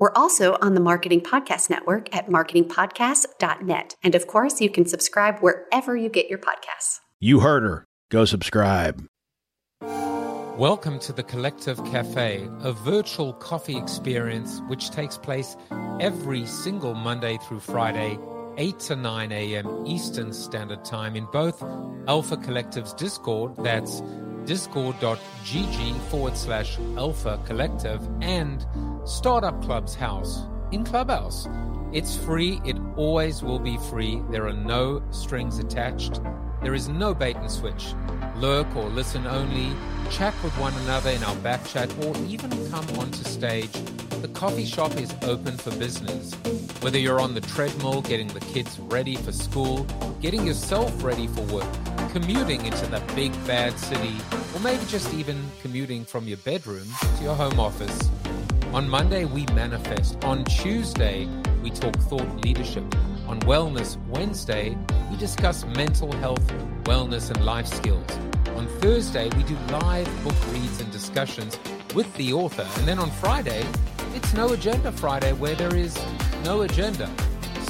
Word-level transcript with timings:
We're 0.00 0.12
also 0.14 0.56
on 0.62 0.74
the 0.74 0.80
Marketing 0.80 1.20
Podcast 1.20 1.68
Network 1.68 2.14
at 2.14 2.28
marketingpodcast.net. 2.28 3.96
And 4.00 4.14
of 4.14 4.28
course, 4.28 4.60
you 4.60 4.70
can 4.70 4.86
subscribe 4.86 5.40
wherever 5.40 5.96
you 5.96 6.08
get 6.08 6.28
your 6.30 6.38
podcasts. 6.38 7.00
You 7.18 7.40
heard 7.40 7.64
her. 7.64 7.84
Go 8.08 8.24
subscribe. 8.24 9.04
Welcome 9.82 11.00
to 11.00 11.12
the 11.12 11.24
Collective 11.24 11.84
Cafe, 11.86 12.48
a 12.60 12.72
virtual 12.72 13.32
coffee 13.32 13.76
experience 13.76 14.62
which 14.68 14.90
takes 14.90 15.18
place 15.18 15.56
every 15.98 16.46
single 16.46 16.94
Monday 16.94 17.36
through 17.48 17.58
Friday, 17.60 18.20
8 18.56 18.78
to 18.78 18.94
9 18.94 19.32
a.m. 19.32 19.84
Eastern 19.84 20.32
Standard 20.32 20.84
Time 20.84 21.16
in 21.16 21.26
both 21.32 21.60
Alpha 22.06 22.36
Collective's 22.36 22.94
Discord, 22.94 23.56
that's 23.58 24.00
discord.gg 24.44 26.00
forward 26.08 26.36
slash 26.36 26.78
alpha 26.96 27.38
collective, 27.44 28.00
and 28.22 28.64
Startup 29.08 29.58
Club's 29.62 29.94
house 29.94 30.42
in 30.70 30.84
Clubhouse. 30.84 31.48
It's 31.94 32.14
free, 32.14 32.60
it 32.66 32.76
always 32.94 33.42
will 33.42 33.58
be 33.58 33.78
free. 33.88 34.20
There 34.30 34.46
are 34.46 34.52
no 34.52 35.02
strings 35.12 35.58
attached. 35.58 36.20
There 36.62 36.74
is 36.74 36.90
no 36.90 37.14
bait 37.14 37.36
and 37.36 37.50
switch. 37.50 37.94
Lurk 38.36 38.66
or 38.76 38.84
listen 38.90 39.26
only, 39.26 39.74
chat 40.10 40.34
with 40.44 40.52
one 40.58 40.74
another 40.82 41.08
in 41.08 41.24
our 41.24 41.34
back 41.36 41.64
chat, 41.64 41.90
or 42.04 42.14
even 42.26 42.50
come 42.70 42.86
onto 42.98 43.24
stage. 43.24 43.72
The 44.20 44.28
coffee 44.34 44.66
shop 44.66 44.94
is 44.98 45.14
open 45.22 45.56
for 45.56 45.70
business. 45.76 46.34
Whether 46.82 46.98
you're 46.98 47.18
on 47.18 47.32
the 47.32 47.40
treadmill 47.40 48.02
getting 48.02 48.28
the 48.28 48.40
kids 48.40 48.78
ready 48.78 49.16
for 49.16 49.32
school, 49.32 49.86
getting 50.20 50.46
yourself 50.46 51.02
ready 51.02 51.28
for 51.28 51.40
work, 51.44 51.72
commuting 52.12 52.66
into 52.66 52.86
the 52.88 53.02
big 53.14 53.32
bad 53.46 53.78
city, 53.78 54.16
or 54.54 54.60
maybe 54.60 54.84
just 54.84 55.14
even 55.14 55.42
commuting 55.62 56.04
from 56.04 56.28
your 56.28 56.38
bedroom 56.38 56.88
to 57.16 57.24
your 57.24 57.34
home 57.34 57.58
office. 57.58 58.10
On 58.74 58.86
Monday, 58.86 59.24
we 59.24 59.46
manifest. 59.54 60.22
On 60.24 60.44
Tuesday, 60.44 61.26
we 61.62 61.70
talk 61.70 61.96
thought 62.00 62.28
leadership. 62.44 62.84
On 63.26 63.40
Wellness 63.40 63.96
Wednesday, 64.08 64.76
we 65.10 65.16
discuss 65.16 65.64
mental 65.64 66.12
health, 66.12 66.46
wellness, 66.84 67.30
and 67.30 67.44
life 67.46 67.66
skills. 67.66 68.06
On 68.56 68.66
Thursday, 68.80 69.30
we 69.36 69.42
do 69.44 69.56
live 69.70 70.06
book 70.22 70.36
reads 70.52 70.82
and 70.82 70.92
discussions 70.92 71.58
with 71.94 72.14
the 72.16 72.34
author. 72.34 72.66
And 72.76 72.86
then 72.86 72.98
on 72.98 73.10
Friday, 73.10 73.64
it's 74.14 74.34
No 74.34 74.52
Agenda 74.52 74.92
Friday, 74.92 75.32
where 75.32 75.54
there 75.54 75.74
is 75.74 75.98
no 76.44 76.60
agenda. 76.62 77.10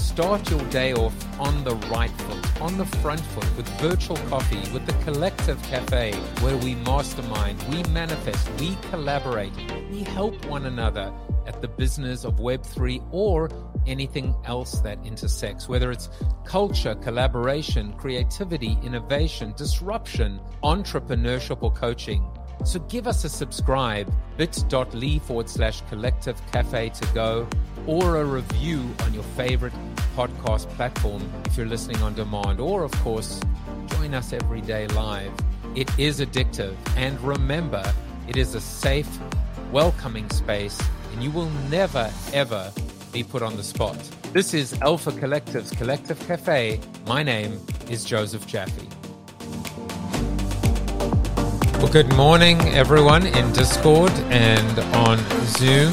Start 0.01 0.51
your 0.51 0.63
day 0.65 0.95
off 0.95 1.15
on 1.39 1.63
the 1.63 1.77
right 1.93 2.11
foot, 2.11 2.61
on 2.61 2.77
the 2.77 2.87
front 2.87 3.21
foot, 3.21 3.47
with 3.57 3.69
virtual 3.81 4.17
coffee, 4.29 4.69
with 4.73 4.85
the 4.85 5.05
Collective 5.05 5.63
Cafe, 5.63 6.13
where 6.41 6.57
we 6.57 6.75
mastermind, 6.75 7.63
we 7.71 7.85
manifest, 7.85 8.51
we 8.59 8.77
collaborate, 8.91 9.53
we 9.91 10.03
help 10.03 10.45
one 10.47 10.67
another 10.67 11.13
at 11.47 11.61
the 11.63 11.69
business 11.69 12.25
of 12.25 12.37
Web3 12.37 13.03
or 13.11 13.51
anything 13.87 14.35
else 14.45 14.81
that 14.81 14.99
intersects, 15.05 15.69
whether 15.69 15.91
it's 15.91 16.11
culture, 16.45 16.95
collaboration, 16.97 17.93
creativity, 17.95 18.77
innovation, 18.83 19.55
disruption, 19.57 20.41
entrepreneurship, 20.63 21.63
or 21.63 21.73
coaching. 21.73 22.29
So 22.65 22.81
give 22.81 23.07
us 23.07 23.25
a 23.25 23.29
subscribe, 23.29 24.13
bit.ly 24.37 25.21
forward 25.21 25.49
slash 25.49 25.81
collective 25.89 26.41
cafe 26.53 26.91
to 26.91 27.07
go, 27.15 27.49
or 27.87 28.17
a 28.17 28.25
review 28.25 28.85
on 29.05 29.15
your 29.15 29.23
favorite 29.23 29.73
podcast 30.17 30.69
platform 30.71 31.23
if 31.47 31.57
you're 31.57 31.67
listening 31.67 32.03
on 32.03 32.15
demand, 32.15 32.61
or 32.61 32.83
of 32.83 32.93
course, 32.93 33.41
join 33.87 34.13
us 34.13 34.33
every 34.33 34.61
day 34.61 34.87
live. 34.89 35.33
It 35.75 35.89
is 35.99 36.21
addictive, 36.21 36.75
and 36.97 37.19
remember, 37.21 37.83
it 38.27 38.37
is 38.37 38.55
a 38.55 38.61
safe, 38.61 39.09
welcoming 39.73 40.29
space, 40.31 40.81
and 41.13 41.23
you 41.23 41.31
will 41.31 41.51
never, 41.71 42.11
ever 42.33 42.73
be 43.13 43.23
put 43.23 43.43
on 43.43 43.57
the 43.57 43.63
spot. 43.63 43.97
This 44.33 44.55
is 44.55 44.81
Alpha 44.81 45.13
Collective's 45.13 45.71
Collective 45.71 46.19
Cafe. 46.27 46.81
My 47.07 47.23
name 47.23 47.61
is 47.89 48.05
Joseph 48.05 48.47
Jaffe. 48.47 48.87
Well, 51.79 51.93
good 51.93 52.13
morning, 52.15 52.61
everyone 52.69 53.27
in 53.27 53.53
Discord 53.53 54.11
and 54.31 54.79
on 54.97 55.19
Zoom. 55.47 55.93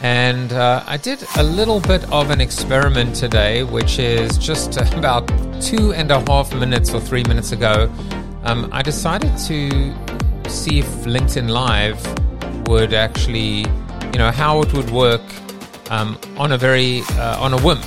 And 0.00 0.52
uh, 0.52 0.82
I 0.86 0.96
did 0.96 1.24
a 1.36 1.42
little 1.42 1.80
bit 1.80 2.02
of 2.10 2.30
an 2.30 2.40
experiment 2.40 3.14
today, 3.14 3.62
which 3.62 3.98
is 3.98 4.36
just 4.38 4.76
about 4.94 5.28
two 5.60 5.92
and 5.92 6.10
a 6.10 6.20
half 6.28 6.52
minutes 6.54 6.92
or 6.92 7.00
three 7.00 7.22
minutes 7.24 7.52
ago. 7.52 7.92
Um, 8.42 8.68
I 8.72 8.82
decided 8.82 9.36
to 9.46 9.70
see 10.50 10.80
if 10.80 10.86
LinkedIn 11.04 11.50
Live 11.50 12.02
would 12.66 12.94
actually, 12.94 13.60
you 14.12 14.18
know, 14.18 14.30
how 14.30 14.60
it 14.62 14.72
would 14.72 14.90
work 14.90 15.22
um, 15.90 16.18
on 16.36 16.52
a 16.52 16.58
very 16.58 17.02
uh, 17.12 17.40
on 17.40 17.52
a 17.52 17.60
whim, 17.60 17.78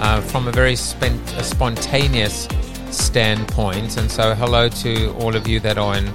uh, 0.00 0.20
from 0.20 0.48
a 0.48 0.52
very 0.52 0.76
spent, 0.76 1.20
a 1.34 1.42
spontaneous 1.42 2.48
standpoint. 2.90 3.96
And 3.96 4.10
so, 4.10 4.34
hello 4.34 4.68
to 4.68 5.12
all 5.14 5.34
of 5.34 5.46
you 5.46 5.60
that 5.60 5.78
are 5.78 5.96
in 5.96 6.06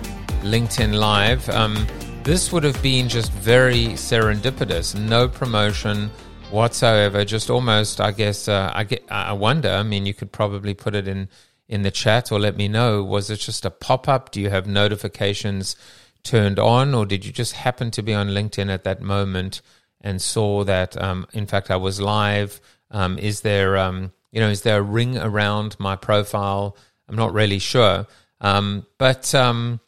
LinkedIn 0.44 0.94
Live. 0.94 1.50
Um, 1.50 1.88
this 2.24 2.52
would 2.52 2.64
have 2.64 2.82
been 2.82 3.08
just 3.08 3.32
very 3.32 3.90
serendipitous, 3.90 4.96
no 5.00 5.28
promotion 5.28 6.10
whatsoever. 6.52 7.26
Just 7.26 7.50
almost, 7.50 8.02
I 8.02 8.12
guess. 8.12 8.48
Uh, 8.48 8.72
I 8.74 8.84
get. 8.84 9.04
I 9.10 9.34
wonder. 9.34 9.70
I 9.70 9.84
mean, 9.84 10.06
you 10.06 10.14
could 10.14 10.32
probably 10.32 10.74
put 10.74 10.96
it 10.96 11.08
in 11.08 11.30
in 11.68 11.82
the 11.82 11.92
chat 11.92 12.32
or 12.32 12.40
let 12.40 12.56
me 12.56 12.68
know. 12.68 13.04
Was 13.04 13.30
it 13.30 13.38
just 13.38 13.66
a 13.66 13.72
pop 13.72 14.08
up? 14.08 14.32
Do 14.32 14.40
you 14.42 14.50
have 14.50 14.68
notifications 14.68 15.76
turned 16.26 16.60
on, 16.60 16.94
or 16.94 17.06
did 17.06 17.24
you 17.26 17.32
just 17.32 17.54
happen 17.54 17.92
to 17.92 18.02
be 18.02 18.14
on 18.14 18.30
LinkedIn 18.30 18.70
at 18.70 18.84
that 18.84 19.02
moment 19.02 19.62
and 20.02 20.22
saw 20.22 20.64
that? 20.66 21.02
Um, 21.02 21.28
in 21.32 21.46
fact, 21.46 21.72
I 21.72 21.78
was 21.78 22.02
live. 22.02 22.60
Um, 22.92 23.18
is 23.18 23.42
there, 23.42 23.78
um, 23.78 24.12
you 24.32 24.42
know, 24.42 24.50
is 24.50 24.62
there 24.62 24.80
a 24.80 24.84
ring 24.84 25.18
around 25.18 25.80
my 25.80 25.96
profile? 25.96 26.76
I'm 27.08 27.16
not 27.16 27.34
really 27.34 27.60
sure, 27.60 28.08
um, 28.42 28.86
but 28.98 29.34
um, 29.34 29.80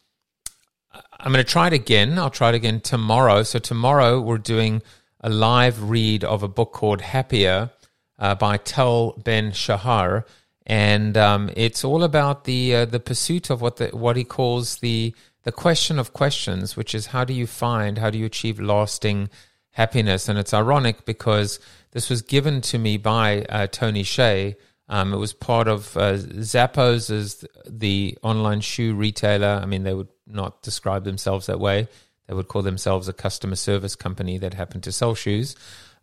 I'm 1.20 1.32
going 1.32 1.44
to 1.44 1.52
try 1.52 1.68
it 1.68 1.74
again. 1.74 2.18
I'll 2.20 2.30
try 2.30 2.50
it 2.50 2.56
again 2.56 2.80
tomorrow. 2.80 3.44
So 3.44 3.60
tomorrow 3.60 4.22
we're 4.22 4.38
doing 4.38 4.82
a 5.22 5.30
live 5.30 5.90
read 5.90 6.24
of 6.24 6.44
a 6.44 6.48
book 6.48 6.72
called 6.74 7.02
Happier 7.02 7.72
uh, 8.20 8.36
by 8.36 8.58
Tal 8.58 9.14
Ben 9.24 9.52
Shahar, 9.52 10.26
and 10.66 11.18
um, 11.18 11.50
it's 11.56 11.84
all 11.84 12.04
about 12.04 12.44
the 12.44 12.76
uh, 12.76 12.86
the 12.86 13.00
pursuit 13.00 13.50
of 13.50 13.62
what 13.62 13.78
the 13.78 13.88
what 13.90 14.16
he 14.16 14.24
calls 14.24 14.78
the 14.78 15.14
the 15.48 15.54
question 15.54 15.98
of 15.98 16.12
questions, 16.12 16.76
which 16.76 16.94
is 16.94 17.06
how 17.06 17.24
do 17.24 17.32
you 17.32 17.48
find, 17.48 18.00
how 18.00 18.10
do 18.10 18.18
you 18.18 18.26
achieve 18.26 18.60
lasting 18.60 19.30
happiness? 19.70 20.28
And 20.28 20.38
it's 20.38 20.54
ironic 20.54 21.06
because 21.06 21.62
this 21.92 22.10
was 22.10 22.22
given 22.22 22.60
to 22.64 22.78
me 22.78 22.98
by 22.98 23.44
uh, 23.44 23.68
Tony 23.68 24.04
Hsieh. 24.04 24.58
Um, 24.90 25.14
it 25.14 25.18
was 25.18 25.32
part 25.32 25.70
of 25.70 25.96
uh, 25.96 26.16
Zappos 26.16 27.10
as 27.10 27.46
the 27.66 28.18
online 28.24 28.60
shoe 28.60 28.94
retailer. 28.94 29.62
I 29.64 29.66
mean, 29.66 29.84
they 29.84 29.94
would 29.94 30.10
not 30.28 30.64
describe 30.64 31.06
themselves 31.06 31.46
that 31.46 31.62
way. 31.62 31.88
They 32.28 32.34
would 32.34 32.50
call 32.50 32.62
themselves 32.62 33.08
a 33.08 33.14
customer 33.14 33.56
service 33.56 33.96
company 33.96 34.38
that 34.40 34.54
happened 34.54 34.84
to 34.84 34.92
sell 34.92 35.16
shoes. 35.16 35.56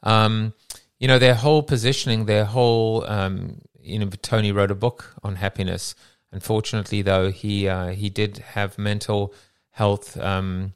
Um, 0.02 0.54
you 0.98 1.06
know, 1.06 1.18
their 1.18 1.34
whole 1.34 1.62
positioning, 1.62 2.24
their 2.24 2.46
whole, 2.46 3.04
um, 3.06 3.60
you 3.78 3.98
know, 3.98 4.08
Tony 4.22 4.52
wrote 4.52 4.70
a 4.70 4.74
book 4.74 5.14
on 5.22 5.36
happiness. 5.36 5.94
Unfortunately, 6.34 7.00
though, 7.00 7.30
he 7.30 7.68
uh, 7.68 7.90
he 7.90 8.10
did 8.10 8.38
have 8.38 8.76
mental 8.76 9.32
health 9.70 10.18
um, 10.18 10.74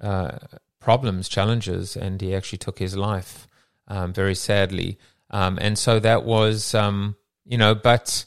uh, 0.00 0.38
problems, 0.78 1.28
challenges, 1.28 1.96
and 1.96 2.20
he 2.20 2.32
actually 2.32 2.58
took 2.58 2.78
his 2.78 2.96
life 2.96 3.48
um, 3.88 4.12
very 4.12 4.36
sadly. 4.36 4.98
Um, 5.30 5.58
and 5.60 5.76
so 5.76 5.98
that 5.98 6.22
was, 6.22 6.76
um, 6.76 7.16
you 7.44 7.58
know, 7.58 7.74
but 7.74 8.24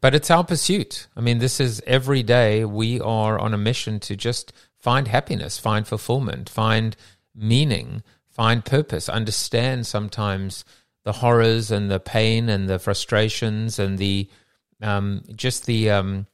but 0.00 0.14
it's 0.14 0.30
our 0.30 0.42
pursuit. 0.42 1.06
I 1.14 1.20
mean, 1.20 1.38
this 1.38 1.60
is 1.60 1.82
every 1.86 2.22
day 2.22 2.64
we 2.64 2.98
are 2.98 3.38
on 3.38 3.52
a 3.52 3.58
mission 3.58 4.00
to 4.00 4.16
just 4.16 4.54
find 4.78 5.08
happiness, 5.08 5.58
find 5.58 5.86
fulfillment, 5.86 6.48
find 6.48 6.96
meaning, 7.34 8.02
find 8.30 8.64
purpose, 8.64 9.10
understand 9.10 9.86
sometimes 9.86 10.64
the 11.04 11.12
horrors 11.12 11.70
and 11.70 11.90
the 11.90 12.00
pain 12.00 12.48
and 12.48 12.70
the 12.70 12.78
frustrations 12.78 13.78
and 13.78 13.98
the 13.98 14.30
um, 14.82 15.22
just 15.34 15.66
the 15.66 15.90
um, 15.90 16.26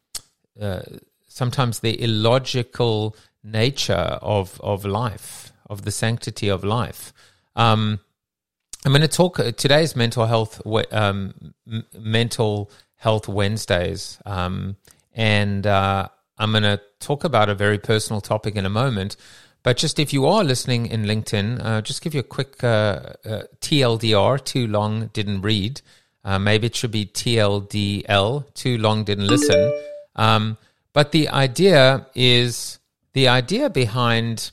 uh, 0.60 0.80
sometimes 1.28 1.80
the 1.80 2.00
illogical 2.02 3.16
nature 3.44 4.18
of 4.22 4.60
of 4.60 4.84
life, 4.84 5.52
of 5.68 5.82
the 5.82 5.90
sanctity 5.90 6.48
of 6.48 6.64
life. 6.64 7.12
Um, 7.56 8.00
I'm 8.84 8.92
going 8.92 9.02
to 9.02 9.08
talk 9.08 9.38
uh, 9.38 9.52
today's 9.52 9.94
mental 9.96 10.26
health 10.26 10.62
um, 10.92 11.54
mental 11.94 12.70
health 12.96 13.28
Wednesdays, 13.28 14.18
um, 14.24 14.76
and 15.14 15.66
uh, 15.66 16.08
I'm 16.38 16.52
going 16.52 16.62
to 16.62 16.80
talk 17.00 17.24
about 17.24 17.48
a 17.48 17.54
very 17.54 17.78
personal 17.78 18.20
topic 18.20 18.56
in 18.56 18.64
a 18.66 18.70
moment. 18.70 19.16
But 19.62 19.76
just 19.76 19.98
if 19.98 20.12
you 20.12 20.26
are 20.26 20.44
listening 20.44 20.86
in 20.86 21.04
LinkedIn, 21.04 21.64
uh, 21.64 21.82
just 21.82 22.00
give 22.00 22.14
you 22.14 22.20
a 22.20 22.24
quick 22.24 22.62
uh, 22.62 23.00
uh, 23.24 23.42
TLDR. 23.60 24.42
Too 24.44 24.66
long 24.66 25.08
didn't 25.08 25.42
read. 25.42 25.82
Uh, 26.28 26.38
maybe 26.38 26.66
it 26.66 26.76
should 26.76 26.90
be 26.90 27.06
TLDL. 27.06 28.52
Too 28.52 28.76
long 28.76 29.04
didn't 29.04 29.28
listen. 29.28 29.72
Um, 30.14 30.58
but 30.92 31.10
the 31.10 31.30
idea 31.30 32.06
is 32.14 32.78
the 33.14 33.28
idea 33.28 33.70
behind 33.70 34.50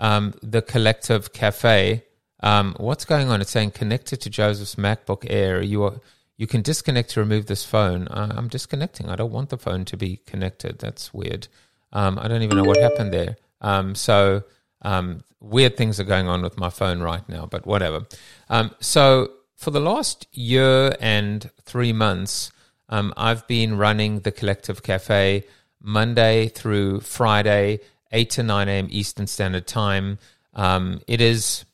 um, 0.00 0.34
the 0.42 0.60
collective 0.62 1.32
cafe. 1.32 2.02
Um, 2.40 2.74
what's 2.76 3.04
going 3.04 3.28
on? 3.30 3.40
It's 3.40 3.52
saying 3.52 3.70
connected 3.70 4.20
to 4.22 4.30
Joseph's 4.30 4.74
MacBook 4.74 5.24
Air. 5.30 5.62
You 5.62 5.84
are 5.84 6.00
you 6.38 6.48
can 6.48 6.60
disconnect 6.60 7.10
to 7.10 7.20
remove 7.20 7.46
this 7.46 7.64
phone. 7.64 8.08
Uh, 8.08 8.32
I'm 8.36 8.48
disconnecting. 8.48 9.08
I 9.08 9.14
don't 9.14 9.30
want 9.30 9.50
the 9.50 9.58
phone 9.58 9.84
to 9.84 9.96
be 9.96 10.16
connected. 10.26 10.80
That's 10.80 11.14
weird. 11.14 11.46
Um, 11.92 12.18
I 12.18 12.26
don't 12.26 12.42
even 12.42 12.56
know 12.56 12.64
what 12.64 12.78
happened 12.78 13.12
there. 13.12 13.36
Um, 13.60 13.94
so 13.94 14.42
um, 14.80 15.22
weird 15.38 15.76
things 15.76 16.00
are 16.00 16.04
going 16.14 16.26
on 16.26 16.42
with 16.42 16.58
my 16.58 16.68
phone 16.68 17.00
right 17.00 17.28
now, 17.28 17.46
but 17.46 17.64
whatever. 17.64 18.06
So 18.80 19.30
for 19.62 19.70
the 19.70 19.80
last 19.80 20.26
year 20.32 20.92
and 21.00 21.48
three 21.62 21.92
months, 21.92 22.50
um, 22.88 23.14
I've 23.16 23.46
been 23.46 23.78
running 23.78 24.20
the 24.20 24.32
Collective 24.32 24.82
Cafe 24.82 25.44
Monday 25.80 26.48
through 26.48 27.00
Friday, 27.00 27.78
8 28.10 28.28
to 28.30 28.42
9 28.42 28.68
a.m. 28.68 28.88
Eastern 28.90 29.28
Standard 29.28 29.68
Time. 29.68 30.18
Um, 30.52 31.00
it 31.06 31.20
is, 31.20 31.64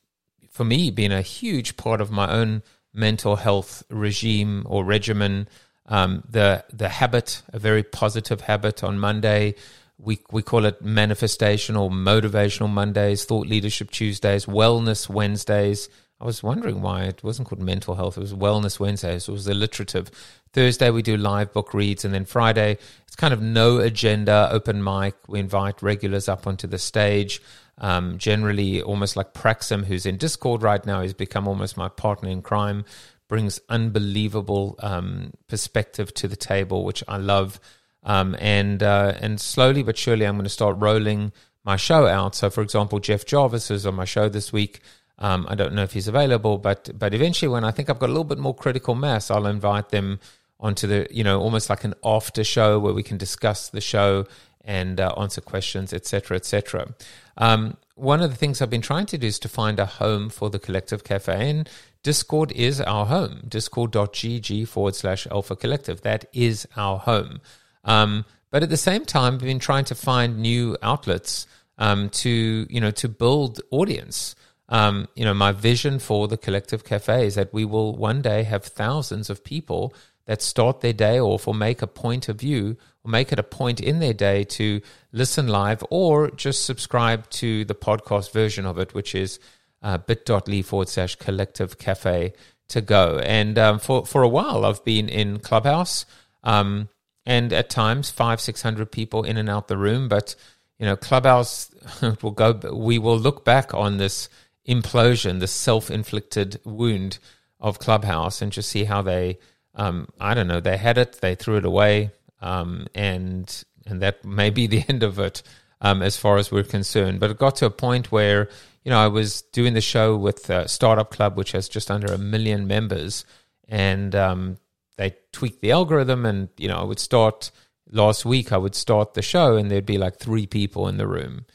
for 0.51 0.65
me, 0.65 0.91
been 0.91 1.13
a 1.13 1.23
huge 1.23 1.79
part 1.79 2.03
of 2.03 2.11
my 2.11 2.31
own 2.31 2.63
mental 2.93 3.37
health 3.37 3.83
regime 3.89 4.65
or 4.67 4.85
regimen. 4.85 5.49
Um, 5.87 6.23
the 6.29 6.67
the 6.71 6.91
habit, 6.91 7.41
a 7.55 7.59
very 7.59 7.83
positive 7.83 8.43
habit 8.43 8.85
on 8.85 8.99
Monday. 8.99 9.55
We 9.97 10.19
we 10.31 10.43
call 10.43 10.67
it 10.67 10.83
manifestation 10.83 11.75
or 11.75 11.89
motivational 11.89 12.69
Mondays, 12.69 13.25
thought 13.25 13.47
leadership 13.47 13.91
Tuesdays, 13.91 14.45
wellness 14.45 15.09
Wednesdays. 15.09 15.89
I 16.21 16.25
was 16.25 16.43
wondering 16.43 16.83
why 16.83 17.05
it 17.05 17.23
wasn't 17.23 17.49
called 17.49 17.63
mental 17.63 17.95
health. 17.95 18.17
It 18.17 18.21
was 18.21 18.35
wellness 18.35 18.81
Wednesdays. 18.81 19.29
It 19.29 19.33
was 19.33 19.47
alliterative. 19.47 20.11
Thursday 20.53 20.91
we 20.91 21.03
do 21.03 21.17
live 21.17 21.53
book 21.53 21.73
reads, 21.73 22.05
and 22.05 22.13
then 22.13 22.25
Friday 22.25 22.79
it's 23.07 23.15
kind 23.17 23.33
of 23.33 23.41
no 23.41 23.79
agenda, 23.79 24.49
open 24.51 24.83
mic. 24.83 25.15
We 25.29 25.39
invite 25.39 25.81
regulars 25.81 26.29
up 26.29 26.47
onto 26.47 26.67
the 26.67 26.79
stage. 26.79 27.41
Um, 27.81 28.19
generally, 28.19 28.83
almost 28.83 29.17
like 29.17 29.33
Praxim, 29.33 29.85
who's 29.85 30.07
in 30.07 30.17
Discord 30.17 30.63
right 30.63 30.85
now, 30.85 31.03
has 31.03 31.15
become 31.15 31.47
almost 31.47 31.77
my 31.77 31.89
partner 31.89 32.29
in 32.29 32.43
crime. 32.43 32.85
Brings 33.29 33.61
unbelievable 33.69 34.75
um, 34.81 35.33
perspective 35.47 36.13
to 36.15 36.27
the 36.27 36.37
table, 36.37 36.85
which 36.85 37.05
I 37.07 37.19
love. 37.19 37.61
Um, 38.03 38.35
and 38.41 38.83
uh, 38.83 39.15
and 39.21 39.41
slowly 39.41 39.85
but 39.85 39.97
surely, 39.97 40.27
I'm 40.27 40.35
going 40.35 40.45
to 40.45 40.51
start 40.51 40.77
rolling 40.79 41.33
my 41.63 41.77
show 41.77 42.07
out. 42.07 42.35
So, 42.35 42.51
for 42.51 42.63
example, 42.63 42.99
Jeff 42.99 43.25
Jarvis 43.25 43.71
is 43.71 43.87
on 43.87 43.95
my 43.95 44.07
show 44.07 44.29
this 44.29 44.53
week. 44.53 44.81
Um, 45.19 45.47
I 45.49 45.55
don't 45.55 45.75
know 45.75 45.83
if 45.83 45.93
he's 45.93 46.09
available, 46.09 46.59
but 46.59 46.91
but 46.99 47.15
eventually, 47.15 47.49
when 47.49 47.65
I 47.65 47.71
think 47.71 47.91
I've 47.91 47.99
got 47.99 48.09
a 48.09 48.13
little 48.13 48.25
bit 48.25 48.39
more 48.39 48.55
critical 48.55 48.95
mass, 48.95 49.31
I'll 49.31 49.47
invite 49.47 49.91
them 49.91 50.21
onto 50.61 50.87
the 50.87 51.09
you 51.11 51.25
know 51.25 51.41
almost 51.41 51.71
like 51.71 51.85
an 51.85 51.95
after 52.05 52.45
show 52.45 52.79
where 52.79 52.93
we 52.93 53.03
can 53.03 53.19
discuss 53.19 53.69
the 53.69 53.81
show 53.81 54.27
and 54.65 55.01
uh, 55.01 55.13
answer 55.19 55.41
questions, 55.41 55.93
etc., 55.93 56.37
etc. 56.37 56.95
Um, 57.37 57.77
one 57.95 58.21
of 58.21 58.31
the 58.31 58.37
things 58.37 58.61
I've 58.61 58.71
been 58.71 58.83
trying 58.83 59.07
to 59.07 59.19
do 59.19 59.27
is 59.27 59.39
to 59.41 59.49
find 59.49 59.81
a 59.81 59.87
home 59.87 60.29
for 60.29 60.51
the 60.51 60.59
Collective 60.59 61.03
Cafe, 61.03 61.51
and 61.51 61.69
Discord 62.03 62.53
is 62.53 62.81
our 62.81 63.07
home. 63.07 63.43
Discord.gg 63.49 64.69
forward 64.69 64.95
slash 64.95 65.27
Alpha 65.31 65.57
Collective. 65.57 66.03
That 66.03 66.27
is 66.33 66.69
our 66.77 66.99
home. 66.99 67.41
Um, 67.85 68.25
but 68.51 68.63
at 68.63 68.71
the 68.71 68.77
same 68.77 69.05
time, 69.05 69.35
I've 69.35 69.41
been 69.41 69.59
trying 69.59 69.85
to 69.87 69.95
find 69.95 70.39
new 70.39 70.77
outlets 70.83 71.47
um, 71.79 72.11
to 72.11 72.67
you 72.69 72.81
know 72.81 72.91
to 72.93 73.09
build 73.09 73.61
audience. 73.71 74.35
Um, 74.69 75.09
you 75.15 75.25
know, 75.25 75.35
my 75.35 75.53
vision 75.53 75.99
for 75.99 76.29
the 76.29 76.37
Collective 76.37 76.85
Cafe 76.85 77.27
is 77.27 77.35
that 77.37 77.53
we 77.53 77.65
will 77.65 77.97
one 77.97 78.21
day 78.21 78.43
have 78.43 78.65
thousands 78.65 79.31
of 79.31 79.45
people 79.45 79.95
that 80.27 80.43
start 80.43 80.83
their 80.83 80.93
day 80.93 81.19
off 81.19 81.49
or 81.49 81.55
make 81.55 81.81
a 81.81 81.87
point 81.87 82.29
of 82.29 82.39
view 82.39 82.77
or 83.03 83.11
make 83.11 83.33
it 83.33 83.39
a 83.39 83.43
point 83.43 83.81
in 83.81 83.99
their 83.99 84.13
day 84.13 84.45
to 84.45 84.83
listen 85.11 85.49
live 85.49 85.83
or 85.89 86.31
just 86.31 86.67
subscribe 86.67 87.29
to 87.31 87.65
the 87.65 87.75
podcast 87.75 88.31
version 88.31 88.67
of 88.67 88.79
it, 88.79 88.93
which 88.93 89.15
is 89.15 89.39
uh, 89.83 89.97
bit.ly 89.97 90.61
forward 90.61 90.89
slash 90.89 91.15
collective 91.17 91.79
cafe 91.79 92.35
to 92.69 92.83
go. 92.83 93.19
And 93.21 93.59
um, 93.59 93.79
for, 93.79 94.05
for 94.05 94.23
a 94.23 94.29
while, 94.29 94.67
I've 94.67 94.85
been 94.85 95.09
in 95.09 95.39
Clubhouse 95.39 96.05
um, 96.45 96.91
and 97.25 97.51
at 97.53 97.71
times 97.71 98.11
five, 98.11 98.39
600 98.41 98.93
people 98.93 99.25
in 99.25 99.39
and 99.39 99.49
out 99.49 99.69
the 99.69 99.79
room. 99.79 100.09
But, 100.09 100.35
you 100.79 100.85
know, 100.85 100.97
Clubhouse 100.97 101.71
will 102.23 102.33
go, 102.33 102.53
we 102.75 102.99
will 102.99 103.19
look 103.19 103.47
back 103.47 103.73
on 103.73 103.97
this 103.97 104.29
implosion, 104.69 105.41
this 105.41 105.53
self 105.53 105.91
inflicted 105.91 106.61
wound 106.65 107.19
of 107.59 107.79
Clubhouse 107.79 108.41
and 108.43 108.53
just 108.53 108.69
see 108.69 108.85
how 108.85 109.03
they 109.03 109.39
um, 109.79 110.09
I 110.21 110.35
don't 110.35 110.49
know. 110.49 110.61
They 110.61 110.77
had 110.77 110.99
it, 110.99 111.21
they 111.21 111.35
threw 111.35 111.57
it 111.57 111.65
away, 111.65 112.11
um, 112.43 112.87
and 112.95 113.65
and 113.87 114.03
that 114.03 114.25
may 114.25 114.51
be 114.51 114.67
the 114.69 114.85
end 114.89 115.03
of 115.03 115.19
it 115.19 115.43
um, 115.81 116.03
as 116.03 116.17
far 116.17 116.37
as 116.37 116.51
we're 116.53 116.65
concerned. 116.65 117.21
But 117.21 117.31
it 117.31 117.39
got 117.39 117.57
to 117.57 117.67
a 117.67 117.71
point 117.71 118.13
where 118.13 118.49
you 118.85 118.91
know 118.91 118.99
I 118.99 119.07
was 119.07 119.43
doing 119.43 119.75
the 119.75 119.81
show 119.81 120.17
with 120.17 120.51
uh, 120.51 120.67
Startup 120.67 121.11
Club, 121.11 121.37
which 121.37 121.53
has 121.53 121.69
just 121.69 121.91
under 121.91 122.13
a 122.13 122.19
million 122.19 122.67
members, 122.67 123.25
and 123.69 124.15
um, 124.15 124.59
they 124.97 125.15
tweaked 125.33 125.61
the 125.61 125.73
algorithm, 125.73 126.27
and 126.27 126.49
you 126.57 126.69
know 126.69 126.79
I 126.79 126.85
would 126.85 127.01
start 127.01 127.51
last 127.91 128.25
week. 128.25 128.53
I 128.53 128.59
would 128.59 128.75
start 128.75 129.15
the 129.15 129.23
show, 129.23 129.57
and 129.57 129.71
there'd 129.71 129.87
be 129.87 129.99
like 129.99 130.17
three 130.17 130.47
people 130.47 130.89
in 130.89 130.97
the 130.97 131.07
room. 131.07 131.47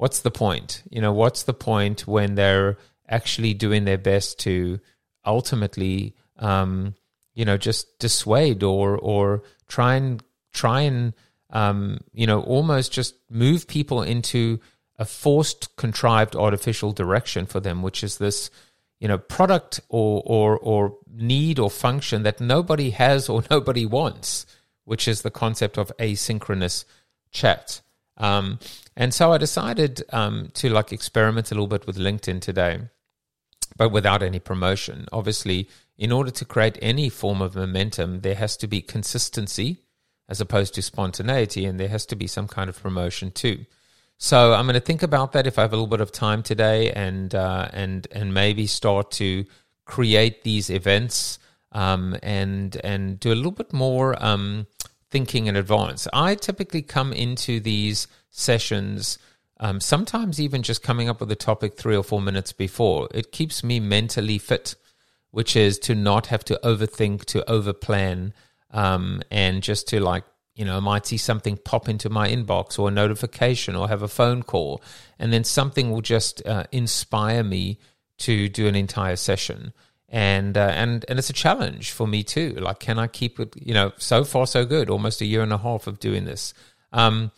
What's 0.00 0.20
the 0.20 0.30
point? 0.30 0.82
You 0.88 1.02
know, 1.02 1.12
what's 1.12 1.42
the 1.42 1.52
point 1.52 2.06
when 2.06 2.34
they're 2.34 2.78
actually 3.06 3.52
doing 3.52 3.84
their 3.84 3.98
best 3.98 4.38
to 4.38 4.80
ultimately 5.26 6.14
um, 6.38 6.94
you 7.34 7.44
know 7.44 7.58
just 7.58 7.98
dissuade 7.98 8.62
or 8.62 8.96
or 8.96 9.42
try 9.68 9.96
and 9.96 10.22
try 10.54 10.80
and 10.80 11.12
um, 11.50 11.98
you 12.14 12.26
know 12.26 12.40
almost 12.40 12.92
just 12.92 13.14
move 13.28 13.68
people 13.68 14.02
into 14.02 14.58
a 14.98 15.04
forced 15.04 15.76
contrived 15.76 16.34
artificial 16.34 16.92
direction 16.92 17.44
for 17.44 17.60
them 17.60 17.82
which 17.82 18.02
is 18.02 18.16
this 18.16 18.50
you 19.00 19.08
know 19.08 19.18
product 19.18 19.80
or 19.90 20.22
or 20.24 20.58
or 20.60 20.96
need 21.12 21.58
or 21.58 21.68
function 21.68 22.22
that 22.22 22.40
nobody 22.40 22.88
has 22.88 23.28
or 23.28 23.44
nobody 23.50 23.84
wants 23.84 24.46
which 24.84 25.06
is 25.06 25.20
the 25.20 25.30
concept 25.30 25.76
of 25.76 25.92
asynchronous 25.98 26.86
chat 27.32 27.82
um, 28.16 28.58
and 29.00 29.12
so 29.12 29.32
i 29.32 29.38
decided 29.38 30.02
um, 30.20 30.50
to 30.54 30.68
like 30.68 30.92
experiment 30.92 31.50
a 31.50 31.54
little 31.54 31.72
bit 31.74 31.86
with 31.86 31.96
linkedin 31.96 32.40
today 32.40 32.74
but 33.76 33.90
without 33.90 34.22
any 34.22 34.38
promotion 34.38 35.06
obviously 35.12 35.68
in 36.00 36.10
order 36.10 36.30
to 36.30 36.46
create 36.46 36.78
any 36.80 37.10
form 37.10 37.42
of 37.42 37.54
momentum, 37.54 38.22
there 38.22 38.34
has 38.34 38.56
to 38.56 38.66
be 38.66 38.80
consistency 38.80 39.82
as 40.30 40.40
opposed 40.40 40.74
to 40.74 40.82
spontaneity, 40.82 41.66
and 41.66 41.78
there 41.78 41.88
has 41.88 42.06
to 42.06 42.16
be 42.16 42.26
some 42.26 42.48
kind 42.48 42.70
of 42.70 42.82
promotion 42.82 43.30
too. 43.30 43.66
So 44.16 44.54
I'm 44.54 44.64
going 44.64 44.74
to 44.74 44.80
think 44.80 45.02
about 45.02 45.32
that 45.32 45.46
if 45.46 45.58
I 45.58 45.62
have 45.62 45.72
a 45.72 45.76
little 45.76 45.86
bit 45.86 46.00
of 46.00 46.10
time 46.10 46.42
today, 46.42 46.90
and 46.90 47.34
uh, 47.34 47.68
and 47.72 48.08
and 48.12 48.32
maybe 48.32 48.66
start 48.66 49.10
to 49.12 49.44
create 49.84 50.42
these 50.42 50.70
events 50.70 51.38
um, 51.72 52.16
and 52.22 52.74
and 52.82 53.20
do 53.20 53.30
a 53.30 53.34
little 53.34 53.52
bit 53.52 53.72
more 53.72 54.16
um, 54.24 54.66
thinking 55.10 55.46
in 55.46 55.56
advance. 55.56 56.06
I 56.12 56.34
typically 56.34 56.82
come 56.82 57.12
into 57.12 57.60
these 57.60 58.06
sessions. 58.30 59.18
Um, 59.58 59.80
sometimes 59.80 60.40
even 60.40 60.62
just 60.62 60.82
coming 60.82 61.08
up 61.08 61.20
with 61.20 61.30
a 61.32 61.36
topic 61.36 61.76
three 61.76 61.96
or 61.96 62.04
four 62.04 62.20
minutes 62.20 62.52
before. 62.52 63.08
It 63.12 63.32
keeps 63.32 63.62
me 63.62 63.80
mentally 63.80 64.38
fit 64.38 64.74
which 65.30 65.56
is 65.56 65.78
to 65.78 65.94
not 65.94 66.26
have 66.26 66.44
to 66.44 66.60
overthink, 66.64 67.24
to 67.26 67.42
overplan, 67.42 68.32
um, 68.72 69.22
and 69.30 69.62
just 69.62 69.88
to 69.88 70.00
like, 70.00 70.24
you 70.54 70.64
know, 70.64 70.76
I 70.76 70.80
might 70.80 71.06
see 71.06 71.16
something 71.16 71.56
pop 71.56 71.88
into 71.88 72.10
my 72.10 72.28
inbox 72.28 72.78
or 72.78 72.88
a 72.88 72.92
notification 72.92 73.76
or 73.76 73.88
have 73.88 74.02
a 74.02 74.08
phone 74.08 74.42
call, 74.42 74.82
and 75.18 75.32
then 75.32 75.44
something 75.44 75.90
will 75.90 76.02
just 76.02 76.44
uh, 76.46 76.64
inspire 76.72 77.42
me 77.42 77.78
to 78.18 78.48
do 78.48 78.66
an 78.66 78.74
entire 78.74 79.16
session. 79.16 79.72
And 80.12 80.58
uh, 80.58 80.72
and 80.74 81.04
and 81.08 81.18
it's 81.20 81.30
a 81.30 81.34
challenge 81.34 81.92
for 81.92 82.06
me 82.08 82.24
too. 82.24 82.56
Like, 82.60 82.80
can 82.80 82.98
I 82.98 83.06
keep 83.06 83.38
it? 83.38 83.54
You 83.56 83.74
know, 83.74 83.92
so 83.96 84.24
far 84.24 84.46
so 84.46 84.64
good. 84.64 84.90
Almost 84.90 85.20
a 85.20 85.24
year 85.24 85.42
and 85.42 85.52
a 85.52 85.58
half 85.58 85.86
of 85.86 86.00
doing 86.00 86.24
this. 86.24 86.52
Um, 86.92 87.30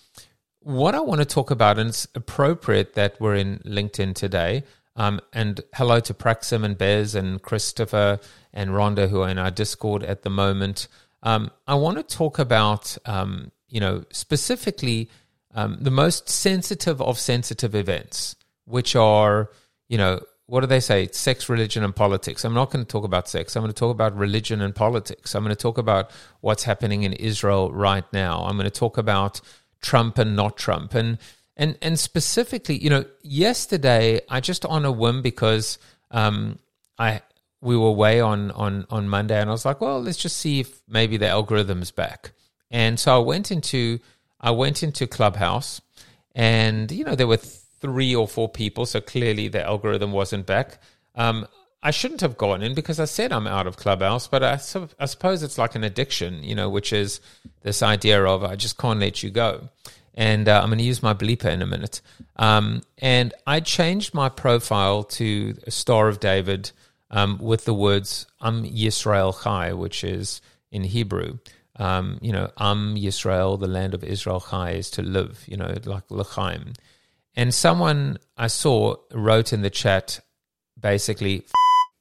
what 0.61 0.95
I 0.95 1.01
want 1.01 1.21
to 1.21 1.27
talk 1.27 1.51
about, 1.51 1.79
and 1.79 1.91
it's 1.91 2.09
appropriate 2.15 2.95
that 2.95 3.21
we're 3.21 3.35
in 3.35 3.59
LinkedIn 3.67 4.15
today. 4.15 4.65
Um, 4.95 5.21
and 5.33 5.61
hello 5.75 6.01
to 6.01 6.15
Praxim 6.15 6.65
and 6.65 6.77
Bez 6.77 7.15
and 7.15 7.41
Christopher 7.41 8.21
and 8.53 8.71
Rhonda 8.71 9.09
who 9.09 9.23
are 9.23 9.29
in 9.29 9.39
our 9.39 9.51
Discord 9.51 10.03
at 10.03 10.23
the 10.23 10.31
moment. 10.31 10.89
Um, 11.23 11.51
I 11.67 11.75
want 11.75 11.97
to 11.97 12.03
talk 12.03 12.39
about, 12.39 12.97
um, 13.07 13.53
you 13.69 13.81
know, 13.81 14.05
specifically 14.11 15.09
um, 15.55 15.79
the 15.81 15.91
most 15.91 16.29
sensitive 16.29 17.01
of 17.01 17.19
sensitive 17.19 17.75
events, 17.75 18.37
which 18.65 18.95
are, 18.95 19.51
you 19.89 19.99
know, 19.99 20.21
what 20.47 20.61
do 20.61 20.67
they 20.67 20.81
say? 20.81 21.09
Sex, 21.13 21.49
religion, 21.49 21.85
and 21.85 21.95
politics. 21.95 22.45
I'm 22.45 22.55
not 22.55 22.71
going 22.71 22.85
to 22.85 22.89
talk 22.89 23.05
about 23.05 23.29
sex. 23.29 23.57
I'm 23.57 23.63
going 23.63 23.73
to 23.73 23.79
talk 23.79 23.93
about 23.93 24.17
religion 24.17 24.61
and 24.61 24.75
politics. 24.75 25.35
I'm 25.35 25.45
going 25.45 25.55
to 25.55 25.61
talk 25.61 25.79
about 25.79 26.11
what's 26.41 26.65
happening 26.65 27.05
in 27.05 27.13
Israel 27.15 27.73
right 27.73 28.05
now. 28.13 28.45
I'm 28.45 28.57
going 28.57 28.65
to 28.65 28.71
talk 28.71 28.99
about 28.99 29.41
Trump 29.81 30.19
and 30.19 30.37
not 30.37 30.57
Trump. 30.57 30.95
And 30.95 31.19
and 31.57 31.79
and 31.83 31.99
specifically, 31.99 32.77
you 32.79 32.91
know, 32.91 33.05
yesterday 33.23 34.21
I 34.29 34.41
just 34.41 34.65
on 34.65 34.85
a 34.85 34.93
whim 34.93 35.23
because 35.23 35.79
um, 36.11 36.59
I 36.99 37.23
we 37.61 37.77
were 37.77 37.89
away 37.89 38.21
on 38.21 38.51
on 38.53 38.87
on 38.91 39.09
Monday, 39.09 39.41
and 39.41 39.49
I 39.49 39.53
was 39.53 39.65
like, 39.65 39.81
well, 39.81 40.03
let's 40.03 40.19
just 40.19 40.39
see 40.39 40.61
if 40.61 40.83
maybe 40.89 41.17
the 41.17 41.29
algorithm's 41.29 41.91
back. 41.91 42.33
And 42.71 42.99
so 42.99 43.15
I 43.15 43.19
went 43.19 43.51
into 43.51 44.01
I 44.41 44.51
went 44.51 44.83
into 44.83 45.07
Clubhouse, 45.07 45.81
and 46.35 46.91
you 46.91 47.05
know 47.05 47.15
there 47.15 47.27
were 47.27 47.39
three 47.83 48.15
or 48.15 48.29
four 48.29 48.49
people, 48.49 48.87
so 48.87 49.01
clearly 49.03 49.49
the 49.49 49.63
algorithm 49.63 50.13
wasn't 50.13 50.47
back. 50.47 50.79
Um, 51.17 51.47
I 51.83 51.91
shouldn't 51.91 52.21
have 52.21 52.39
gone 52.39 52.63
in 52.63 52.75
because 52.75 53.01
I 53.01 53.07
said 53.07 53.33
I'm 53.33 53.49
out 53.49 53.67
of 53.67 53.77
Clubhouse, 53.77 54.29
but 54.29 54.45
I, 54.45 54.55
I 55.01 55.07
suppose 55.07 55.43
it's 55.43 55.59
like 55.59 55.75
an 55.75 55.83
addiction, 55.83 56.45
you 56.45 56.55
know, 56.55 56.71
which 56.71 56.93
is 56.93 57.21
this 57.63 57.83
idea 57.83 58.25
of 58.25 58.45
I 58.45 58.55
just 58.55 58.79
can't 58.79 59.01
let 59.01 59.23
you 59.23 59.31
go. 59.31 59.69
And 60.15 60.49
uh, 60.49 60.61
I'm 60.63 60.69
going 60.69 60.79
to 60.79 60.85
use 60.85 61.03
my 61.03 61.15
bleeper 61.15 61.47
in 61.47 61.61
a 61.61 61.67
minute. 61.67 62.01
Um, 62.37 62.83
and 62.99 63.35
I 63.47 63.61
changed 63.61 64.15
my 64.15 64.29
profile 64.29 65.03
to 65.05 65.57
a 65.67 65.71
Star 65.73 66.09
of 66.09 66.21
David 66.21 66.71
um, 67.11 67.39
with 67.39 67.65
the 67.65 67.75
words 67.75 68.27
"Am 68.41 68.65
Yisrael 68.65 69.43
Chai," 69.43 69.73
which 69.73 70.05
is 70.05 70.41
in 70.71 70.85
Hebrew. 70.85 71.39
Um, 71.77 72.19
you 72.21 72.33
know, 72.33 72.51
Am 72.59 72.95
Yisrael, 72.95 73.59
the 73.59 73.67
land 73.67 73.95
of 73.95 74.05
Israel 74.05 74.41
Chai, 74.41 74.73
is 74.73 74.91
to 74.93 75.03
live. 75.03 75.43
You 75.47 75.57
know, 75.57 75.75
like 75.85 76.05
L'chaim. 76.11 76.75
And 77.35 77.55
someone 77.55 78.19
I 78.37 78.49
saw 78.49 78.97
wrote 79.13 79.53
in 79.53 79.63
the 79.63 79.71
chat 79.71 80.21
basically 80.79 81.47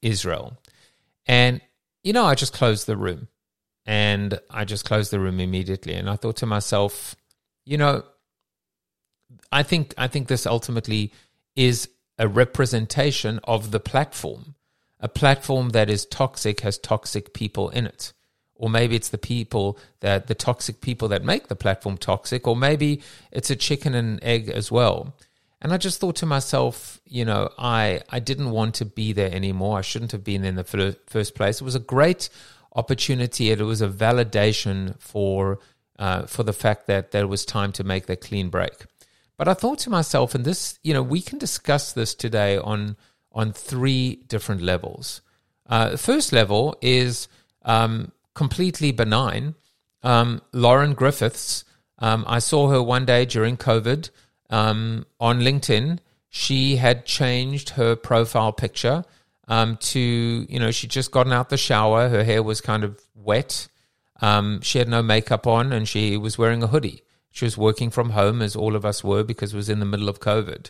Israel. 0.01 0.57
And, 1.25 1.61
you 2.03 2.13
know, 2.13 2.25
I 2.25 2.35
just 2.35 2.53
closed 2.53 2.87
the 2.87 2.97
room 2.97 3.27
and 3.85 4.39
I 4.49 4.65
just 4.65 4.85
closed 4.85 5.11
the 5.11 5.19
room 5.19 5.39
immediately. 5.39 5.93
And 5.93 6.09
I 6.09 6.15
thought 6.15 6.37
to 6.37 6.45
myself, 6.45 7.15
you 7.65 7.77
know, 7.77 8.03
I 9.51 9.63
think, 9.63 9.93
I 9.97 10.07
think 10.07 10.27
this 10.27 10.45
ultimately 10.45 11.13
is 11.55 11.89
a 12.17 12.27
representation 12.27 13.39
of 13.43 13.71
the 13.71 13.79
platform. 13.79 14.55
A 14.99 15.07
platform 15.07 15.69
that 15.69 15.89
is 15.89 16.05
toxic 16.05 16.61
has 16.61 16.77
toxic 16.77 17.33
people 17.33 17.69
in 17.69 17.87
it. 17.87 18.13
Or 18.61 18.69
maybe 18.69 18.95
it's 18.95 19.09
the 19.09 19.17
people 19.17 19.79
that 20.01 20.27
the 20.27 20.35
toxic 20.35 20.81
people 20.81 21.07
that 21.07 21.23
make 21.23 21.47
the 21.47 21.55
platform 21.55 21.97
toxic, 21.97 22.47
or 22.47 22.55
maybe 22.55 23.01
it's 23.31 23.49
a 23.49 23.55
chicken 23.55 23.95
and 23.95 24.23
egg 24.23 24.49
as 24.49 24.71
well. 24.71 25.15
And 25.63 25.73
I 25.73 25.77
just 25.77 25.99
thought 25.99 26.15
to 26.17 26.27
myself, 26.27 27.01
you 27.07 27.25
know, 27.25 27.49
I, 27.57 28.01
I 28.09 28.19
didn't 28.19 28.51
want 28.51 28.75
to 28.75 28.85
be 28.85 29.13
there 29.13 29.33
anymore. 29.33 29.79
I 29.79 29.81
shouldn't 29.81 30.11
have 30.11 30.23
been 30.23 30.45
in 30.45 30.55
the 30.55 30.95
first 31.07 31.33
place. 31.33 31.59
It 31.59 31.63
was 31.63 31.73
a 31.73 31.79
great 31.79 32.29
opportunity. 32.75 33.49
It 33.49 33.61
was 33.61 33.81
a 33.81 33.89
validation 33.89 34.99
for 34.99 35.57
uh, 35.97 36.27
for 36.27 36.43
the 36.43 36.53
fact 36.53 36.85
that 36.85 37.11
there 37.11 37.27
was 37.27 37.45
time 37.45 37.71
to 37.71 37.83
make 37.83 38.05
that 38.05 38.21
clean 38.21 38.49
break. 38.49 38.85
But 39.37 39.47
I 39.47 39.55
thought 39.55 39.79
to 39.79 39.89
myself, 39.89 40.35
and 40.35 40.45
this, 40.45 40.77
you 40.83 40.93
know, 40.93 41.01
we 41.03 41.21
can 41.21 41.39
discuss 41.39 41.93
this 41.93 42.13
today 42.13 42.57
on 42.57 42.95
on 43.31 43.53
three 43.53 44.17
different 44.27 44.61
levels. 44.61 45.21
Uh, 45.67 45.89
the 45.89 45.97
first 45.97 46.31
level 46.31 46.77
is 46.81 47.27
um, 47.65 48.11
completely 48.33 48.91
benign. 48.91 49.55
Um, 50.03 50.41
Lauren 50.51 50.93
Griffiths, 50.93 51.63
um, 51.99 52.25
I 52.27 52.39
saw 52.39 52.69
her 52.69 52.81
one 52.81 53.05
day 53.05 53.25
during 53.25 53.57
COVID 53.57 54.09
um, 54.49 55.05
on 55.19 55.39
LinkedIn, 55.39 55.99
she 56.29 56.77
had 56.77 57.05
changed 57.05 57.71
her 57.71 57.95
profile 57.95 58.51
picture 58.51 59.03
um, 59.47 59.77
to, 59.77 59.99
you 59.99 60.59
know, 60.59 60.71
she'd 60.71 60.89
just 60.89 61.11
gotten 61.11 61.33
out 61.33 61.49
the 61.49 61.57
shower. 61.57 62.09
Her 62.09 62.23
hair 62.23 62.41
was 62.41 62.61
kind 62.61 62.83
of 62.83 63.01
wet. 63.15 63.67
Um, 64.21 64.61
she 64.61 64.77
had 64.77 64.87
no 64.87 65.01
makeup 65.01 65.45
on 65.47 65.73
and 65.73 65.87
she 65.87 66.15
was 66.17 66.37
wearing 66.37 66.63
a 66.63 66.67
hoodie. 66.67 67.03
She 67.31 67.45
was 67.45 67.57
working 67.57 67.89
from 67.89 68.11
home, 68.11 68.41
as 68.41 68.55
all 68.55 68.75
of 68.75 68.85
us 68.85 69.03
were, 69.03 69.23
because 69.23 69.53
it 69.53 69.57
was 69.57 69.69
in 69.69 69.79
the 69.79 69.85
middle 69.85 70.09
of 70.09 70.19
COVID. 70.19 70.69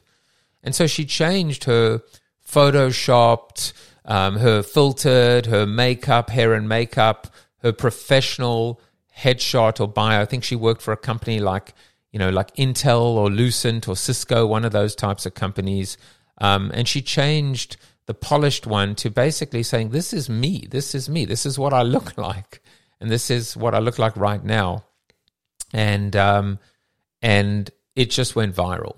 And 0.64 0.76
so 0.76 0.86
she 0.86 1.06
changed 1.06 1.64
her 1.64 2.02
photoshopped, 2.48 3.74
um, 4.06 4.38
her 4.38 4.62
filtered, 4.62 5.48
her 5.48 5.66
makeup, 5.66 6.30
hair 6.30 6.54
and 6.54 6.70
makeup, 6.70 7.28
her 7.62 7.72
professional 7.72 8.80
headshot 9.18 9.80
or 9.80 9.88
bio. 9.88 10.22
I 10.22 10.26
think 10.26 10.44
she 10.44 10.56
worked 10.56 10.82
for 10.82 10.92
a 10.92 10.98
company 10.98 11.40
like 11.40 11.74
you 12.12 12.20
know, 12.20 12.30
like 12.30 12.56
Intel 12.56 13.02
or 13.02 13.30
Lucent 13.30 13.88
or 13.88 13.96
Cisco, 13.96 14.46
one 14.46 14.66
of 14.66 14.72
those 14.72 14.96
types 14.96 15.26
of 15.26 15.34
companies. 15.34 15.98
Um, 16.40 16.72
and 16.74 16.88
she 16.88 17.02
changed 17.02 17.78
the 18.06 18.14
polished 18.14 18.68
one 18.68 18.96
to 18.96 19.10
basically 19.10 19.64
saying, 19.64 19.90
This 19.90 20.12
is 20.12 20.30
me. 20.30 20.68
This 20.70 20.94
is 20.94 21.10
me. 21.10 21.26
This 21.26 21.46
is 21.46 21.58
what 21.58 21.74
I 21.74 21.84
look 21.84 22.18
like. 22.18 22.62
And 23.00 23.10
this 23.10 23.32
is 23.32 23.56
what 23.56 23.74
I 23.74 23.80
look 23.80 23.98
like 23.98 24.16
right 24.18 24.44
now. 24.44 24.84
And, 25.74 26.16
um, 26.16 26.60
and 27.22 27.70
it 27.96 28.10
just 28.10 28.36
went 28.36 28.56
viral. 28.56 28.98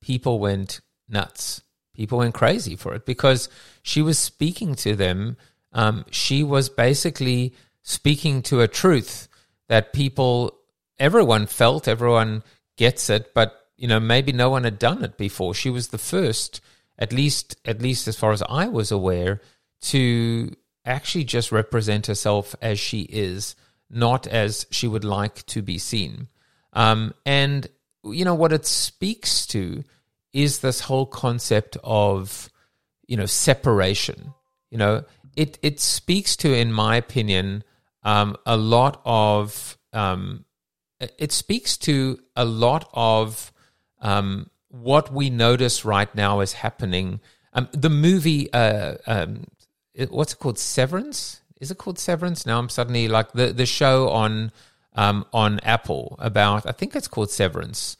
People 0.00 0.38
went 0.38 0.80
nuts. 1.08 1.62
People 1.94 2.18
went 2.18 2.34
crazy 2.34 2.74
for 2.74 2.94
it 2.94 3.06
because 3.06 3.48
she 3.82 4.02
was 4.02 4.18
speaking 4.18 4.74
to 4.76 4.96
them. 4.96 5.36
Um, 5.72 6.04
she 6.10 6.42
was 6.42 6.68
basically 6.68 7.54
speaking 7.84 8.42
to 8.42 8.62
a 8.62 8.66
truth 8.66 9.28
that 9.68 9.92
people, 9.92 10.58
everyone 10.98 11.46
felt, 11.46 11.86
everyone 11.86 12.42
gets 12.76 13.08
it, 13.08 13.32
but 13.34 13.60
you 13.76 13.86
know 13.86 14.00
maybe 14.00 14.32
no 14.32 14.50
one 14.50 14.64
had 14.64 14.78
done 14.78 15.04
it 15.04 15.16
before. 15.16 15.54
She 15.54 15.70
was 15.70 15.88
the 15.88 15.98
first, 15.98 16.60
at 16.98 17.12
least 17.12 17.56
at 17.64 17.80
least 17.80 18.08
as 18.08 18.16
far 18.16 18.32
as 18.32 18.42
I 18.48 18.66
was 18.66 18.90
aware, 18.90 19.40
to 19.82 20.50
actually 20.84 21.24
just 21.24 21.52
represent 21.52 22.06
herself 22.06 22.56
as 22.60 22.80
she 22.80 23.02
is, 23.02 23.54
not 23.90 24.26
as 24.26 24.66
she 24.70 24.88
would 24.88 25.04
like 25.04 25.46
to 25.46 25.62
be 25.62 25.78
seen. 25.78 26.28
Um, 26.72 27.14
and 27.24 27.68
you 28.04 28.24
know 28.24 28.34
what 28.34 28.52
it 28.52 28.66
speaks 28.66 29.46
to 29.48 29.84
is 30.32 30.58
this 30.58 30.80
whole 30.80 31.06
concept 31.06 31.76
of 31.84 32.50
you 33.06 33.16
know 33.16 33.26
separation. 33.26 34.34
You 34.70 34.78
know, 34.78 35.04
it 35.36 35.58
it 35.62 35.80
speaks 35.80 36.36
to, 36.38 36.52
in 36.52 36.72
my 36.72 36.96
opinion, 36.96 37.62
um, 38.04 38.36
a 38.46 38.56
lot 38.56 39.00
of 39.04 39.78
um, 39.92 40.44
it 41.18 41.32
speaks 41.32 41.76
to 41.78 42.18
a 42.36 42.44
lot 42.44 42.88
of 42.92 43.52
um, 44.00 44.50
what 44.68 45.12
we 45.12 45.30
notice 45.30 45.84
right 45.84 46.12
now 46.14 46.40
is 46.40 46.52
happening. 46.52 47.20
Um, 47.52 47.68
the 47.72 47.90
movie, 47.90 48.52
uh, 48.52 48.96
um, 49.06 49.46
what's 50.08 50.32
it 50.32 50.38
called? 50.38 50.58
Severance? 50.58 51.40
Is 51.60 51.70
it 51.70 51.78
called 51.78 51.98
Severance? 51.98 52.44
Now 52.44 52.58
I'm 52.58 52.68
suddenly 52.68 53.08
like 53.08 53.32
the 53.32 53.52
the 53.52 53.66
show 53.66 54.08
on 54.10 54.52
um, 54.94 55.24
on 55.32 55.60
Apple 55.60 56.16
about. 56.18 56.66
I 56.66 56.72
think 56.72 56.94
it's 56.94 57.08
called 57.08 57.30
Severance, 57.30 57.96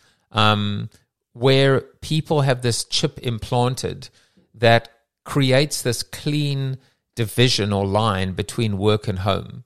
where 1.32 1.80
people 2.00 2.42
have 2.42 2.62
this 2.62 2.84
chip 2.84 3.18
implanted 3.20 4.08
that 4.54 4.88
creates 5.25 5.82
this 5.82 6.02
clean 6.02 6.78
division 7.16 7.73
or 7.73 7.87
line 7.87 8.32
between 8.32 8.78
work 8.78 9.08
and 9.08 9.20
home. 9.20 9.64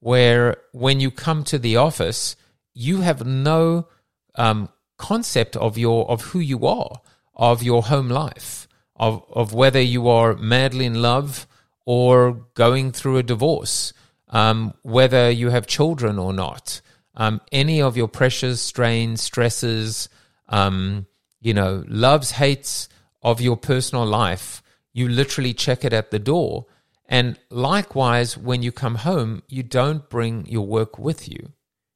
Where 0.00 0.56
when 0.72 1.00
you 1.00 1.10
come 1.10 1.44
to 1.44 1.58
the 1.58 1.76
office, 1.76 2.36
you 2.72 3.00
have 3.00 3.26
no 3.26 3.88
um, 4.36 4.68
concept 4.96 5.56
of 5.56 5.76
your 5.76 6.08
of 6.10 6.22
who 6.26 6.38
you 6.38 6.66
are, 6.66 7.00
of 7.34 7.62
your 7.62 7.82
home 7.84 8.08
life, 8.08 8.68
of 8.96 9.24
of 9.32 9.52
whether 9.52 9.80
you 9.80 10.08
are 10.08 10.34
madly 10.34 10.86
in 10.86 11.02
love 11.02 11.46
or 11.84 12.32
going 12.54 12.92
through 12.92 13.16
a 13.16 13.22
divorce, 13.22 13.92
um, 14.28 14.74
whether 14.82 15.30
you 15.30 15.48
have 15.50 15.66
children 15.66 16.18
or 16.18 16.32
not, 16.32 16.82
um, 17.14 17.40
any 17.50 17.80
of 17.80 17.96
your 17.96 18.08
pressures, 18.08 18.60
strains, 18.60 19.22
stresses, 19.22 20.08
um, 20.48 21.06
you 21.40 21.54
know, 21.54 21.84
loves, 21.88 22.32
hates 22.32 22.88
of 23.22 23.40
your 23.40 23.56
personal 23.56 24.06
life, 24.06 24.62
you 24.92 25.08
literally 25.08 25.54
check 25.54 25.84
it 25.84 25.92
at 25.92 26.10
the 26.10 26.18
door. 26.18 26.66
And 27.08 27.38
likewise, 27.50 28.36
when 28.36 28.62
you 28.62 28.70
come 28.70 28.96
home, 28.96 29.42
you 29.48 29.62
don't 29.62 30.08
bring 30.10 30.46
your 30.46 30.66
work 30.66 30.98
with 30.98 31.28
you. 31.28 31.52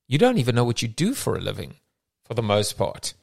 You 0.09 0.19
don't 0.19 0.39
even 0.39 0.55
know 0.55 0.65
what 0.65 0.83
you 0.83 0.89
do 0.89 1.15
for 1.15 1.37
a 1.37 1.41
living, 1.41 1.77
for 2.25 2.35
the 2.35 2.43
most 2.43 2.79
part. 2.79 3.15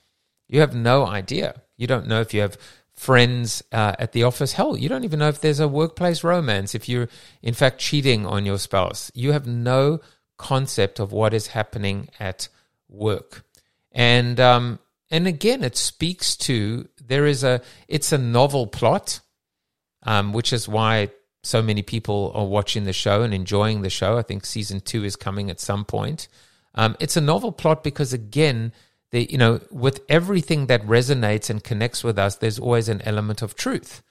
You 0.47 0.59
have 0.59 0.75
no 0.75 1.05
idea. 1.05 1.61
You 1.77 1.87
don't 1.87 2.07
know 2.07 2.21
if 2.21 2.33
you 2.33 2.41
have 2.41 2.57
friends 2.93 3.63
uh, 3.71 3.95
at 3.97 4.11
the 4.11 4.23
office. 4.23 4.53
Hell, 4.53 4.75
you 4.77 4.89
don't 4.89 5.03
even 5.03 5.19
know 5.19 5.29
if 5.29 5.41
there's 5.41 5.59
a 5.59 5.67
workplace 5.67 6.23
romance, 6.23 6.75
if 6.75 6.89
you're 6.89 7.07
in 7.41 7.53
fact 7.53 7.79
cheating 7.79 8.25
on 8.25 8.45
your 8.45 8.59
spouse. 8.59 9.11
You 9.15 9.31
have 9.31 9.47
no 9.47 10.01
concept 10.37 10.99
of 10.99 11.11
what 11.11 11.33
is 11.33 11.47
happening 11.47 12.09
at 12.19 12.49
work. 12.89 13.43
And, 13.91 14.39
um, 14.39 14.79
and 15.09 15.27
again, 15.27 15.63
it 15.63 15.77
speaks 15.77 16.35
to 16.37 16.87
there 17.03 17.25
is 17.25 17.43
a, 17.43 17.61
it's 17.87 18.11
a 18.11 18.17
novel 18.17 18.67
plot, 18.67 19.21
um, 20.03 20.33
which 20.33 20.53
is 20.53 20.67
why 20.67 21.09
so 21.43 21.61
many 21.61 21.81
people 21.81 22.31
are 22.35 22.45
watching 22.45 22.83
the 22.83 22.93
show 22.93 23.21
and 23.21 23.33
enjoying 23.33 23.81
the 23.81 23.89
show. 23.89 24.17
I 24.17 24.21
think 24.23 24.45
season 24.45 24.81
two 24.81 25.03
is 25.03 25.15
coming 25.15 25.49
at 25.49 25.59
some 25.59 25.85
point. 25.85 26.27
Um, 26.75 26.95
it's 26.99 27.17
a 27.17 27.21
novel 27.21 27.51
plot 27.51 27.83
because 27.83 28.13
again, 28.13 28.73
the, 29.11 29.29
you 29.31 29.37
know, 29.37 29.61
with 29.71 30.01
everything 30.09 30.67
that 30.67 30.85
resonates 30.85 31.49
and 31.49 31.63
connects 31.63 32.03
with 32.03 32.19
us, 32.19 32.35
there's 32.35 32.59
always 32.59 32.89
an 32.89 33.01
element 33.03 33.41
of 33.41 33.55
truth. 33.55 34.03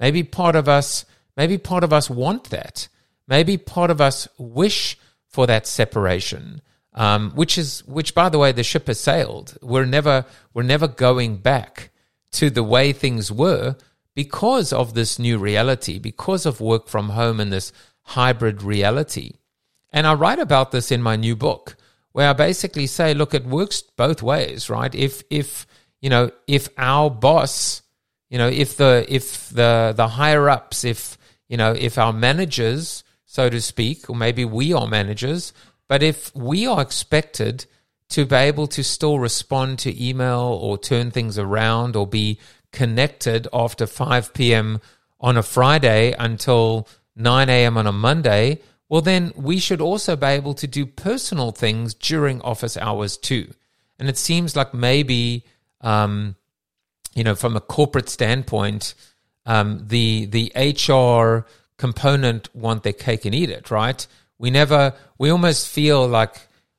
Maybe 0.00 0.22
part 0.22 0.56
of 0.56 0.68
us, 0.68 1.04
maybe 1.36 1.58
part 1.58 1.84
of 1.84 1.92
us 1.92 2.08
want 2.08 2.50
that. 2.50 2.88
Maybe 3.28 3.58
part 3.58 3.90
of 3.90 4.00
us 4.00 4.28
wish 4.38 4.98
for 5.28 5.46
that 5.46 5.66
separation, 5.66 6.62
um, 6.94 7.32
which 7.32 7.58
is, 7.58 7.84
which 7.86 8.14
by 8.14 8.28
the 8.28 8.38
way, 8.38 8.52
the 8.52 8.62
ship 8.62 8.86
has 8.86 9.00
sailed. 9.00 9.58
We're 9.60 9.84
never, 9.84 10.24
we're 10.54 10.62
never 10.62 10.88
going 10.88 11.38
back 11.38 11.90
to 12.32 12.48
the 12.48 12.62
way 12.62 12.92
things 12.92 13.30
were 13.32 13.76
because 14.16 14.72
of 14.72 14.94
this 14.94 15.18
new 15.18 15.38
reality, 15.38 15.98
because 15.98 16.46
of 16.46 16.58
work 16.58 16.88
from 16.88 17.10
home 17.10 17.38
and 17.38 17.52
this 17.52 17.70
hybrid 18.00 18.62
reality. 18.62 19.32
And 19.92 20.06
I 20.06 20.14
write 20.14 20.38
about 20.38 20.72
this 20.72 20.90
in 20.90 21.02
my 21.02 21.16
new 21.16 21.36
book, 21.36 21.76
where 22.12 22.30
I 22.30 22.32
basically 22.32 22.86
say, 22.86 23.12
look, 23.12 23.34
it 23.34 23.44
works 23.44 23.82
both 23.82 24.22
ways, 24.22 24.70
right? 24.70 24.92
If 24.94 25.22
if 25.30 25.66
you 26.00 26.08
know, 26.08 26.30
if 26.46 26.68
our 26.78 27.10
boss, 27.10 27.82
you 28.30 28.38
know, 28.38 28.48
if 28.48 28.78
the 28.78 29.04
if 29.06 29.50
the 29.50 29.92
the 29.94 30.08
higher 30.08 30.48
ups, 30.48 30.82
if 30.82 31.18
you 31.48 31.58
know, 31.58 31.72
if 31.72 31.98
our 31.98 32.12
managers, 32.12 33.04
so 33.26 33.50
to 33.50 33.60
speak, 33.60 34.08
or 34.08 34.16
maybe 34.16 34.46
we 34.46 34.72
are 34.72 34.88
managers, 34.88 35.52
but 35.88 36.02
if 36.02 36.34
we 36.34 36.66
are 36.66 36.80
expected 36.80 37.66
to 38.08 38.24
be 38.24 38.36
able 38.36 38.66
to 38.68 38.82
still 38.82 39.18
respond 39.18 39.78
to 39.80 40.02
email 40.02 40.58
or 40.62 40.78
turn 40.78 41.10
things 41.10 41.38
around 41.38 41.96
or 41.96 42.06
be 42.06 42.38
connected 42.76 43.48
after 43.54 43.86
5 43.86 44.34
p.m. 44.34 44.80
on 45.18 45.38
a 45.38 45.42
Friday 45.42 46.14
until 46.18 46.86
9 47.16 47.48
a.m. 47.48 47.78
on 47.78 47.86
a 47.86 47.92
Monday, 47.92 48.60
well, 48.90 49.00
then 49.00 49.32
we 49.34 49.58
should 49.58 49.80
also 49.80 50.14
be 50.14 50.26
able 50.26 50.52
to 50.52 50.66
do 50.66 50.84
personal 50.84 51.52
things 51.52 51.94
during 51.94 52.42
office 52.42 52.76
hours 52.76 53.16
too. 53.16 53.50
And 53.98 54.10
it 54.10 54.18
seems 54.18 54.54
like 54.54 54.74
maybe, 54.74 55.44
um, 55.80 56.36
you 57.14 57.24
know, 57.24 57.34
from 57.34 57.56
a 57.56 57.62
corporate 57.62 58.10
standpoint, 58.10 58.94
um, 59.46 59.82
the 59.88 60.26
the 60.26 60.52
HR 60.54 61.46
component 61.78 62.54
want 62.54 62.82
their 62.82 62.92
cake 62.92 63.24
and 63.24 63.34
eat 63.34 63.48
it, 63.48 63.70
right? 63.70 64.06
We 64.38 64.50
never, 64.50 64.92
we 65.16 65.30
almost 65.30 65.66
feel 65.66 66.06
like 66.06 66.36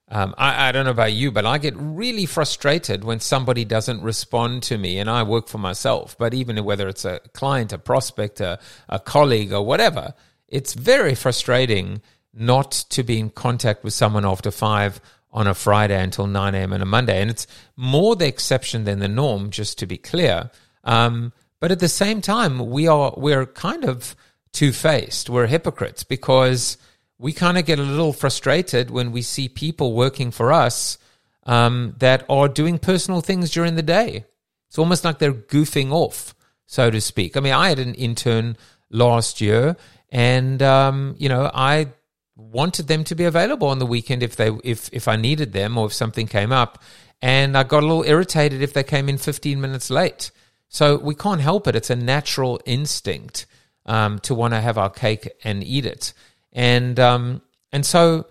um, 0.09 0.33
I, 0.37 0.69
I, 0.69 0.71
don't 0.71 0.85
know 0.85 0.91
about 0.91 1.11
you, 1.11 1.31
but 1.31 1.45
I 1.45 1.57
get 1.57 1.73
really 1.75 2.25
frustrated 2.25 3.03
when 3.03 3.19
somebody 3.19 3.65
doesn't 3.65 4.01
respond 4.01 4.63
to 4.63 4.77
me, 4.77 4.99
and 4.99 5.09
I 5.09 5.23
work 5.23 5.47
for 5.47 5.57
myself. 5.57 6.17
But 6.17 6.33
even 6.33 6.63
whether 6.63 6.87
it's 6.87 7.03
a 7.03 7.19
client, 7.33 7.73
a 7.73 7.77
prospect, 7.77 8.39
a, 8.39 8.57
a 8.87 8.99
colleague, 8.99 9.51
or 9.51 9.65
whatever, 9.65 10.13
it's 10.47 10.73
very 10.73 11.13
frustrating 11.13 12.01
not 12.33 12.71
to 12.71 13.03
be 13.03 13.19
in 13.19 13.31
contact 13.31 13.83
with 13.83 13.93
someone 13.93 14.25
after 14.25 14.49
five 14.49 15.01
on 15.31 15.45
a 15.45 15.53
Friday 15.53 16.01
until 16.01 16.25
9 16.25 16.55
a.m. 16.55 16.71
on 16.71 16.81
a 16.81 16.85
Monday. 16.85 17.21
And 17.21 17.29
it's 17.29 17.45
more 17.75 18.15
the 18.15 18.27
exception 18.27 18.85
than 18.85 18.99
the 18.99 19.09
norm, 19.09 19.49
just 19.49 19.77
to 19.79 19.85
be 19.85 19.97
clear. 19.97 20.49
Um, 20.85 21.33
but 21.59 21.71
at 21.71 21.79
the 21.79 21.89
same 21.89 22.21
time, 22.21 22.69
we 22.69 22.87
are 22.87 23.13
we're 23.17 23.45
kind 23.45 23.83
of 23.83 24.15
two 24.53 24.71
faced. 24.71 25.29
We're 25.29 25.47
hypocrites 25.47 26.03
because 26.03 26.77
we 27.19 27.33
kind 27.33 27.57
of 27.57 27.65
get 27.65 27.79
a 27.79 27.83
little 27.83 28.13
frustrated 28.13 28.89
when 28.91 29.11
we 29.11 29.21
see 29.21 29.49
people 29.49 29.93
working 29.93 30.31
for 30.31 30.51
us 30.51 30.97
um, 31.43 31.95
that 31.99 32.25
are 32.29 32.47
doing 32.47 32.77
personal 32.77 33.21
things 33.21 33.49
during 33.49 33.75
the 33.75 33.81
day. 33.81 34.25
It's 34.67 34.77
almost 34.77 35.03
like 35.03 35.17
they're 35.17 35.33
goofing 35.33 35.91
off, 35.91 36.35
so 36.65 36.91
to 36.91 37.01
speak. 37.01 37.35
I 37.35 37.39
mean, 37.39 37.53
I 37.53 37.69
had 37.69 37.79
an 37.79 37.95
intern 37.95 38.57
last 38.89 39.41
year, 39.41 39.77
and 40.09 40.61
um, 40.61 41.15
you 41.17 41.29
know, 41.29 41.49
I 41.53 41.87
wanted 42.35 42.87
them 42.87 43.03
to 43.05 43.15
be 43.15 43.23
available 43.23 43.67
on 43.69 43.79
the 43.79 43.85
weekend 43.85 44.21
if 44.21 44.35
they 44.35 44.51
if 44.63 44.89
if 44.91 45.07
I 45.07 45.15
needed 45.15 45.53
them 45.53 45.77
or 45.77 45.87
if 45.87 45.93
something 45.93 46.27
came 46.27 46.51
up, 46.51 46.83
and 47.21 47.57
I 47.57 47.63
got 47.63 47.83
a 47.83 47.87
little 47.87 48.03
irritated 48.03 48.61
if 48.61 48.73
they 48.73 48.83
came 48.83 49.09
in 49.09 49.17
15 49.17 49.59
minutes 49.59 49.89
late. 49.89 50.31
So 50.67 50.97
we 50.97 51.15
can't 51.15 51.41
help 51.41 51.67
it; 51.67 51.75
it's 51.75 51.89
a 51.89 51.95
natural 51.95 52.59
instinct 52.65 53.45
um, 53.85 54.19
to 54.19 54.35
want 54.35 54.53
to 54.53 54.61
have 54.61 54.77
our 54.77 54.89
cake 54.89 55.29
and 55.43 55.63
eat 55.63 55.85
it. 55.85 56.13
And 56.57 56.99
um, 56.99 57.43
and 57.71 57.85
so 57.85 58.25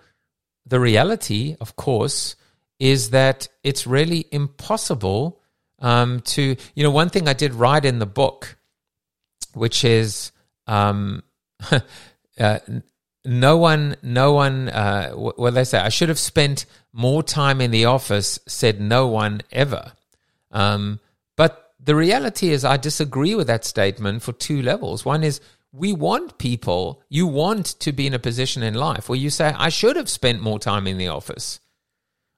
the 0.66 0.80
reality, 0.80 1.56
of 1.60 1.76
course, 1.76 2.34
is 2.80 3.10
that 3.10 3.48
it's 3.62 3.86
really 3.86 4.26
impossible 4.32 5.40
um, 5.78 6.20
to 6.20 6.56
you 6.74 6.82
know 6.82 6.90
one 6.90 7.08
thing 7.08 7.28
I 7.28 7.34
did 7.34 7.54
write 7.54 7.84
in 7.84 8.00
the 8.00 8.06
book, 8.06 8.58
which 9.54 9.84
is 9.84 10.32
um, 10.66 11.22
uh, 12.40 12.58
no 13.24 13.56
one 13.58 13.96
no 14.02 14.32
one 14.32 14.70
uh, 14.70 15.12
what 15.12 15.54
they 15.54 15.62
say 15.62 15.78
I 15.78 15.88
should 15.90 16.08
have 16.08 16.18
spent 16.18 16.66
more 16.92 17.22
time 17.22 17.60
in 17.60 17.70
the 17.70 17.84
office 17.84 18.40
said 18.48 18.80
no 18.80 19.06
one 19.06 19.42
ever. 19.52 19.92
Um, 20.50 20.98
but 21.36 21.74
the 21.78 21.94
reality 21.94 22.50
is 22.50 22.64
I 22.64 22.76
disagree 22.76 23.36
with 23.36 23.46
that 23.46 23.64
statement 23.64 24.24
for 24.24 24.32
two 24.32 24.62
levels. 24.62 25.04
One 25.04 25.22
is 25.22 25.40
we 25.76 25.92
want 25.92 26.38
people, 26.38 27.02
you 27.10 27.26
want 27.26 27.66
to 27.80 27.92
be 27.92 28.06
in 28.06 28.14
a 28.14 28.18
position 28.18 28.62
in 28.62 28.74
life 28.74 29.08
where 29.08 29.18
you 29.18 29.28
say, 29.28 29.52
I 29.56 29.68
should 29.68 29.96
have 29.96 30.08
spent 30.08 30.40
more 30.40 30.58
time 30.58 30.86
in 30.86 30.96
the 30.96 31.08
office. 31.08 31.60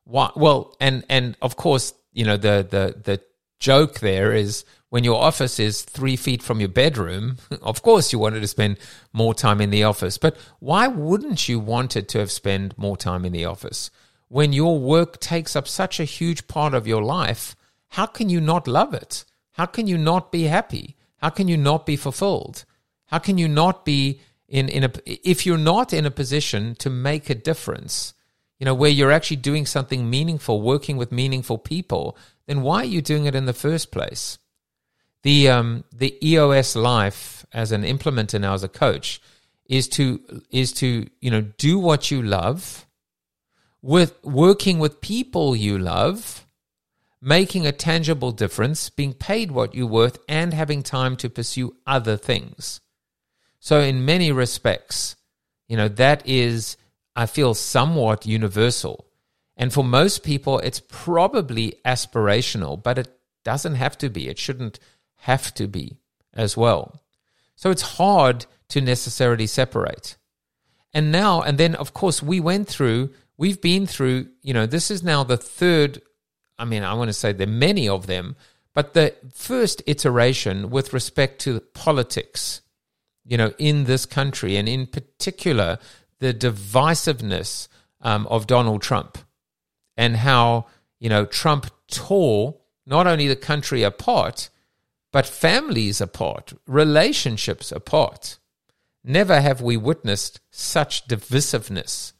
Why? 0.05 0.31
Well, 0.35 0.77
and, 0.81 1.05
and 1.09 1.37
of 1.41 1.57
course, 1.57 1.95
you 2.13 2.25
know, 2.25 2.37
the, 2.37 2.67
the, 2.69 3.01
the 3.01 3.23
joke 3.61 4.01
there 4.01 4.33
is 4.33 4.65
when 4.89 5.05
your 5.05 5.23
office 5.23 5.61
is 5.61 5.83
three 5.83 6.17
feet 6.17 6.43
from 6.43 6.59
your 6.59 6.69
bedroom, 6.69 7.37
of 7.63 7.83
course 7.83 8.13
you 8.13 8.19
wanted 8.19 8.41
to 8.41 8.49
spend 8.49 8.79
more 9.13 9.35
time 9.35 9.61
in 9.61 9.71
the 9.71 9.85
office. 9.85 10.19
But 10.19 10.37
why 10.59 10.89
wouldn't 10.89 11.49
you 11.49 11.61
want 11.61 11.97
it 11.97 12.09
to 12.09 12.19
have 12.19 12.33
spent 12.33 12.77
more 12.77 12.97
time 12.97 13.25
in 13.25 13.33
the 13.33 13.45
office? 13.45 13.91
When 14.27 14.53
your 14.53 14.81
work 14.81 15.21
takes 15.21 15.55
up 15.55 15.69
such 15.69 16.01
a 16.01 16.05
huge 16.05 16.49
part 16.49 16.75
of 16.75 16.89
your 16.89 17.03
life, 17.05 17.55
how 17.91 18.07
can 18.07 18.29
you 18.29 18.41
not 18.41 18.67
love 18.67 18.95
it? 18.95 19.25
How 19.53 19.67
can 19.67 19.87
you 19.87 19.97
not 19.97 20.33
be 20.33 20.45
happy? 20.45 20.97
How 21.19 21.31
can 21.31 21.47
you 21.47 21.57
not 21.57 21.87
be 21.87 21.97
fulfilled? 21.97 22.65
How 23.09 23.19
can 23.19 23.39
you 23.39 23.49
not 23.49 23.85
be 23.85 24.21
in, 24.49 24.69
in 24.69 24.85
a, 24.85 24.93
if 25.05 25.45
you're 25.45 25.59
not 25.59 25.93
in 25.93 26.07
a 26.07 26.11
position 26.11 26.75
to 26.77 26.89
make 26.89 27.29
a 27.29 27.35
difference, 27.35 28.15
you 28.59 28.65
know, 28.65 28.75
where 28.75 28.91
you're 28.91 29.13
actually 29.13 29.37
doing 29.37 29.67
something 29.67 30.09
meaningful, 30.09 30.63
working 30.63 30.97
with 30.97 31.13
meaningful 31.13 31.59
people, 31.59 32.17
then 32.47 32.63
why 32.63 32.83
are 32.83 32.85
you 32.85 33.03
doing 33.03 33.27
it 33.27 33.35
in 33.35 33.47
the 33.47 33.53
first 33.53 33.91
place? 33.91 34.39
The, 35.23 35.49
um, 35.49 35.85
the 35.93 36.17
EOS 36.27 36.77
life 36.77 37.45
as 37.53 37.73
an 37.73 37.83
implementer 37.83 38.41
now 38.41 38.55
as 38.55 38.63
a 38.63 38.69
coach 38.69 39.21
is 39.67 39.89
to, 39.89 40.43
is 40.51 40.73
to, 40.75 41.09
you 41.21 41.31
know, 41.31 41.43
do 41.43 41.79
what 41.79 42.11
you 42.11 42.23
love 42.23 42.87
with 43.83 44.23
working 44.25 44.79
with 44.79 45.01
people 45.01 45.55
you 45.55 45.79
love, 45.79 46.47
making 47.21 47.67
a 47.67 47.73
tangible 47.73 48.33
difference, 48.33 48.91
being 48.91 49.13
paid 49.13 49.51
what 49.51 49.75
you're 49.75 49.87
worth, 49.87 50.19
and 50.29 50.53
having 50.53 50.83
time 50.83 51.17
to 51.17 51.31
pursue 51.31 51.77
other 51.87 52.17
things. 52.17 52.81
So, 53.61 53.81
in 53.81 54.05
many 54.05 54.33
respects, 54.33 55.17
you 55.67 55.77
know, 55.77 55.89
that 55.89 56.27
is, 56.27 56.77
I 57.17 57.27
feel, 57.27 57.55
somewhat 57.55 58.27
universal. 58.27 59.07
And 59.57 59.73
for 59.73 59.83
most 59.83 60.23
people, 60.23 60.61
it's 60.61 60.81
probably 60.81 61.75
aspirational, 61.85 62.81
but 62.81 62.99
it 62.99 63.09
doesn't 63.45 63.75
have 63.75 63.99
to 63.99 64.09
be. 64.09 64.29
It 64.29 64.39
shouldn't 64.39 64.79
have 65.17 65.53
to 65.55 65.67
be 65.67 65.97
as 66.33 66.57
well. 66.57 67.03
So, 67.57 67.71
it's 67.71 67.83
hard 67.83 68.47
to 68.69 68.81
necessarily 68.81 69.47
separate. 69.47 70.17
And 70.95 71.11
now, 71.11 71.43
and 71.43 71.59
then, 71.59 71.75
of 71.75 71.95
course, 71.95 72.23
we 72.23 72.41
went 72.41 72.69
through, 72.69 73.11
we've 73.37 73.61
been 73.61 73.87
through, 73.87 74.29
you 74.43 74.55
know, 74.55 74.67
this 74.67 74.91
is 74.91 75.03
now 75.03 75.25
the 75.25 75.37
third, 75.37 76.01
I 76.59 76.65
mean, 76.65 76.83
I 76.83 76.95
want 76.95 77.09
to 77.09 77.13
say 77.13 77.33
there 77.33 77.47
are 77.47 77.51
many 77.51 77.89
of 77.89 78.07
them, 78.07 78.37
but 78.75 78.95
the 78.95 79.15
first 79.33 79.83
iteration 79.87 80.71
with 80.71 80.93
respect 80.93 81.41
to 81.43 81.61
politics 81.61 82.63
you 83.29 83.37
know, 83.37 83.53
in 83.59 83.85
this 83.85 84.07
country, 84.07 84.57
and 84.57 84.69
in 84.69 84.87
particular, 84.87 85.79
the 86.19 86.33
divisiveness 86.33 87.69
um, 88.01 88.27
of 88.29 88.47
Donald 88.47 88.81
Trump 88.81 89.19
and 89.97 90.17
how, 90.17 90.67
you 90.99 91.11
know, 91.11 91.27
Trump 91.27 91.71
tore 91.89 92.57
not 92.87 93.07
only 93.07 93.29
the 93.29 93.37
country 93.37 93.83
apart, 93.83 94.49
but 95.13 95.27
families 95.27 96.01
apart, 96.01 96.55
relationships 96.67 97.71
apart. 97.71 98.39
Never 99.05 99.41
have 99.43 99.61
we 99.61 99.77
witnessed 99.77 100.41
such 100.51 101.07
divisiveness. 101.07 102.13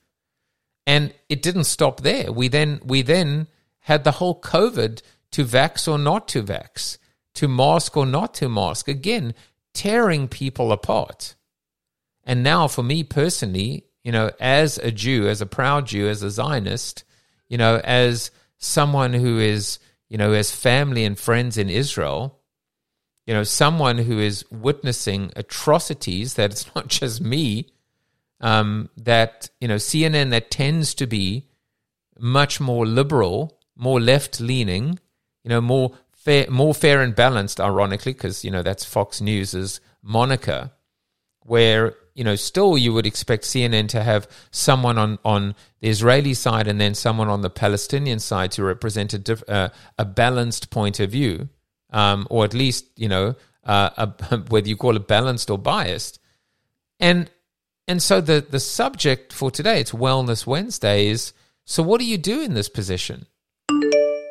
And 0.87 1.15
it 1.31 1.43
didn't 1.43 1.65
stop 1.65 2.03
there. 2.03 2.31
We 2.31 2.49
then 2.49 2.81
we 2.85 3.03
then 3.03 3.47
had 3.81 4.05
the 4.05 4.13
whole 4.13 4.41
COVID 4.41 5.03
to 5.33 5.45
vax 5.45 5.91
or 5.91 5.99
not 5.99 6.29
to 6.29 6.43
vax, 6.43 6.99
to 7.35 7.49
mask 7.49 7.97
or 7.97 8.07
not 8.07 8.35
to 8.35 8.49
mask. 8.49 8.89
Again, 8.89 9.35
tearing 9.79 10.27
people 10.27 10.73
apart. 10.73 11.37
And 12.25 12.43
now, 12.43 12.67
for 12.67 12.83
me 12.83 13.05
personally, 13.05 13.85
you 14.03 14.11
know, 14.11 14.33
as 14.41 14.77
a 14.79 14.91
Jew, 14.91 15.29
as 15.29 15.41
a 15.41 15.47
proud 15.47 15.87
Jew, 15.87 16.09
as 16.09 16.21
a 16.25 16.31
Zionist, 16.31 17.05
you 17.49 17.57
know, 17.57 17.81
as 17.85 18.33
someone 18.59 19.13
who 19.13 19.39
is, 19.39 19.79
you 20.09 20.19
know, 20.19 20.33
has 20.33 20.51
family 20.51 21.05
and 21.05 21.17
friends 21.17 21.57
in 21.57 21.71
Israel, 21.71 22.41
you 23.25 23.33
know, 23.33 23.45
someone 23.45 23.99
who 23.99 24.19
is 24.19 24.45
witnessing 24.51 25.31
atrocities 25.37 26.35
that 26.35 26.51
it's 26.51 26.67
not 26.75 26.89
just 26.89 27.21
me, 27.21 27.69
um, 28.41 28.91
that, 28.97 29.49
you 29.61 29.69
know, 29.69 29.77
CNN 29.77 30.31
that 30.31 30.51
tends 30.51 30.93
to 30.95 31.07
be 31.07 31.47
much 32.19 32.59
more 32.61 32.85
liberal, 32.85 33.61
more 33.77 34.01
left 34.01 34.41
leaning, 34.41 34.99
you 35.45 35.51
know, 35.51 35.61
more 35.61 35.93
fair, 36.29 36.51
more 36.51 36.75
fair 36.75 37.01
and 37.01 37.15
balanced, 37.15 37.59
ironically, 37.59 38.13
because 38.13 38.45
you 38.45 38.51
know 38.51 38.63
that's 38.63 38.85
Fox 38.85 39.21
News's 39.21 39.81
moniker, 40.03 40.71
where 41.41 41.95
you 42.15 42.23
know 42.23 42.37
still 42.37 42.77
you 42.77 42.93
would 42.93 43.07
expect 43.07 43.45
CNN 43.45 43.89
to 43.89 44.03
have 44.03 44.29
someone 44.51 44.99
on 44.99 45.19
on 45.25 45.55
the 45.81 45.89
Israeli 45.89 46.35
side 46.35 46.69
and 46.69 46.79
then 46.79 46.95
someone 46.95 47.29
on 47.29 47.41
the 47.41 47.51
Palestinian 47.51 48.19
side 48.19 48.51
to 48.53 48.63
represent 48.63 49.15
a 49.15 49.19
diff, 49.19 49.43
uh, 49.49 49.71
a 49.99 50.05
balanced 50.05 50.71
point 50.71 51.01
of 51.01 51.11
view, 51.11 51.49
um, 51.91 52.27
or 52.29 52.45
at 52.45 52.53
least 52.53 52.85
you 52.97 53.09
know 53.09 53.35
uh, 53.65 53.89
a, 53.97 54.37
whether 54.51 54.69
you 54.69 54.77
call 54.77 54.97
it 54.97 55.09
balanced 55.09 55.49
or 55.49 55.57
biased, 55.57 56.21
and 57.01 57.31
and 57.87 58.03
so 58.03 58.21
the 58.21 58.45
the 58.47 58.61
subject 58.61 59.33
for 59.33 59.51
today 59.51 59.81
it's 59.81 59.93
Wellness 59.93 60.47
Wednesday 60.47 61.07
is 61.07 61.33
so 61.65 61.83
what 61.83 62.01
do 62.01 62.07
you 62.07 62.19
do 62.19 62.43
in 62.43 62.53
this 62.53 62.69
position? 62.69 63.27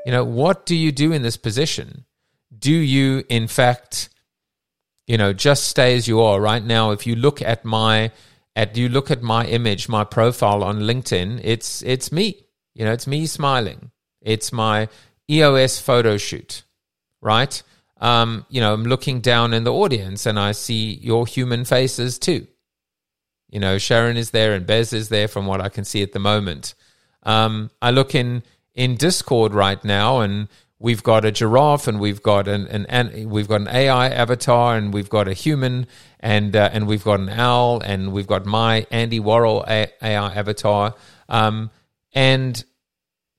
You 0.07 0.13
know 0.13 0.23
what 0.23 0.65
do 0.65 0.73
you 0.73 0.93
do 0.93 1.11
in 1.11 1.21
this 1.21 1.35
position? 1.35 2.05
Do 2.57 2.71
you 2.71 3.25
in 3.27 3.49
fact 3.49 4.07
you 5.05 5.17
know 5.17 5.33
just 5.33 5.67
stay 5.67 5.97
as 5.97 6.07
you 6.07 6.21
are 6.21 6.39
right 6.39 6.63
now? 6.63 6.91
If 6.91 7.05
you 7.05 7.17
look 7.17 7.41
at 7.41 7.65
my 7.65 8.13
at 8.55 8.77
you 8.77 8.87
look 8.87 9.11
at 9.11 9.21
my 9.21 9.45
image, 9.47 9.89
my 9.89 10.05
profile 10.05 10.63
on 10.63 10.79
LinkedIn, 10.79 11.41
it's 11.43 11.81
it's 11.81 12.09
me. 12.09 12.45
You 12.73 12.85
know, 12.85 12.93
it's 12.93 13.05
me 13.05 13.25
smiling. 13.25 13.91
It's 14.21 14.53
my 14.53 14.87
EOS 15.29 15.81
photo 15.81 16.15
shoot, 16.15 16.63
right? 17.19 17.61
Um, 17.99 18.45
you 18.47 18.61
know, 18.61 18.73
I'm 18.73 18.85
looking 18.85 19.19
down 19.19 19.53
in 19.53 19.65
the 19.65 19.73
audience 19.73 20.25
and 20.25 20.39
I 20.39 20.53
see 20.53 20.93
your 21.01 21.27
human 21.27 21.65
faces 21.65 22.17
too. 22.17 22.47
You 23.49 23.59
know, 23.59 23.77
Sharon 23.77 24.15
is 24.15 24.31
there 24.31 24.53
and 24.53 24.65
Bez 24.65 24.93
is 24.93 25.09
there 25.09 25.27
from 25.27 25.47
what 25.47 25.59
I 25.59 25.67
can 25.67 25.83
see 25.83 26.01
at 26.01 26.13
the 26.13 26.19
moment. 26.19 26.75
Um, 27.23 27.71
I 27.81 27.91
look 27.91 28.15
in 28.15 28.43
in 28.77 28.95
Discord 28.95 29.53
right 29.53 29.83
now 29.83 30.19
and 30.19 30.47
we've 30.79 31.03
got 31.03 31.25
a 31.25 31.31
giraffe 31.31 31.87
and 31.87 31.99
we've 31.99 32.21
got 32.21 32.47
an, 32.47 32.67
an, 32.67 32.85
an 32.85 33.29
we've 33.29 33.47
got 33.47 33.61
an 33.61 33.67
AI 33.67 34.07
avatar 34.09 34.77
and 34.77 34.93
we've 34.93 35.09
got 35.09 35.27
a 35.27 35.33
human 35.33 35.87
and 36.19 36.55
uh, 36.55 36.69
and 36.71 36.87
we've 36.87 37.03
got 37.03 37.19
an 37.19 37.29
owl 37.29 37.81
and 37.81 38.13
we've 38.13 38.27
got 38.27 38.45
my 38.45 38.85
Andy 38.91 39.19
Worrell 39.19 39.65
AI 39.67 39.87
avatar. 40.01 40.95
Um, 41.27 41.71
and 42.13 42.63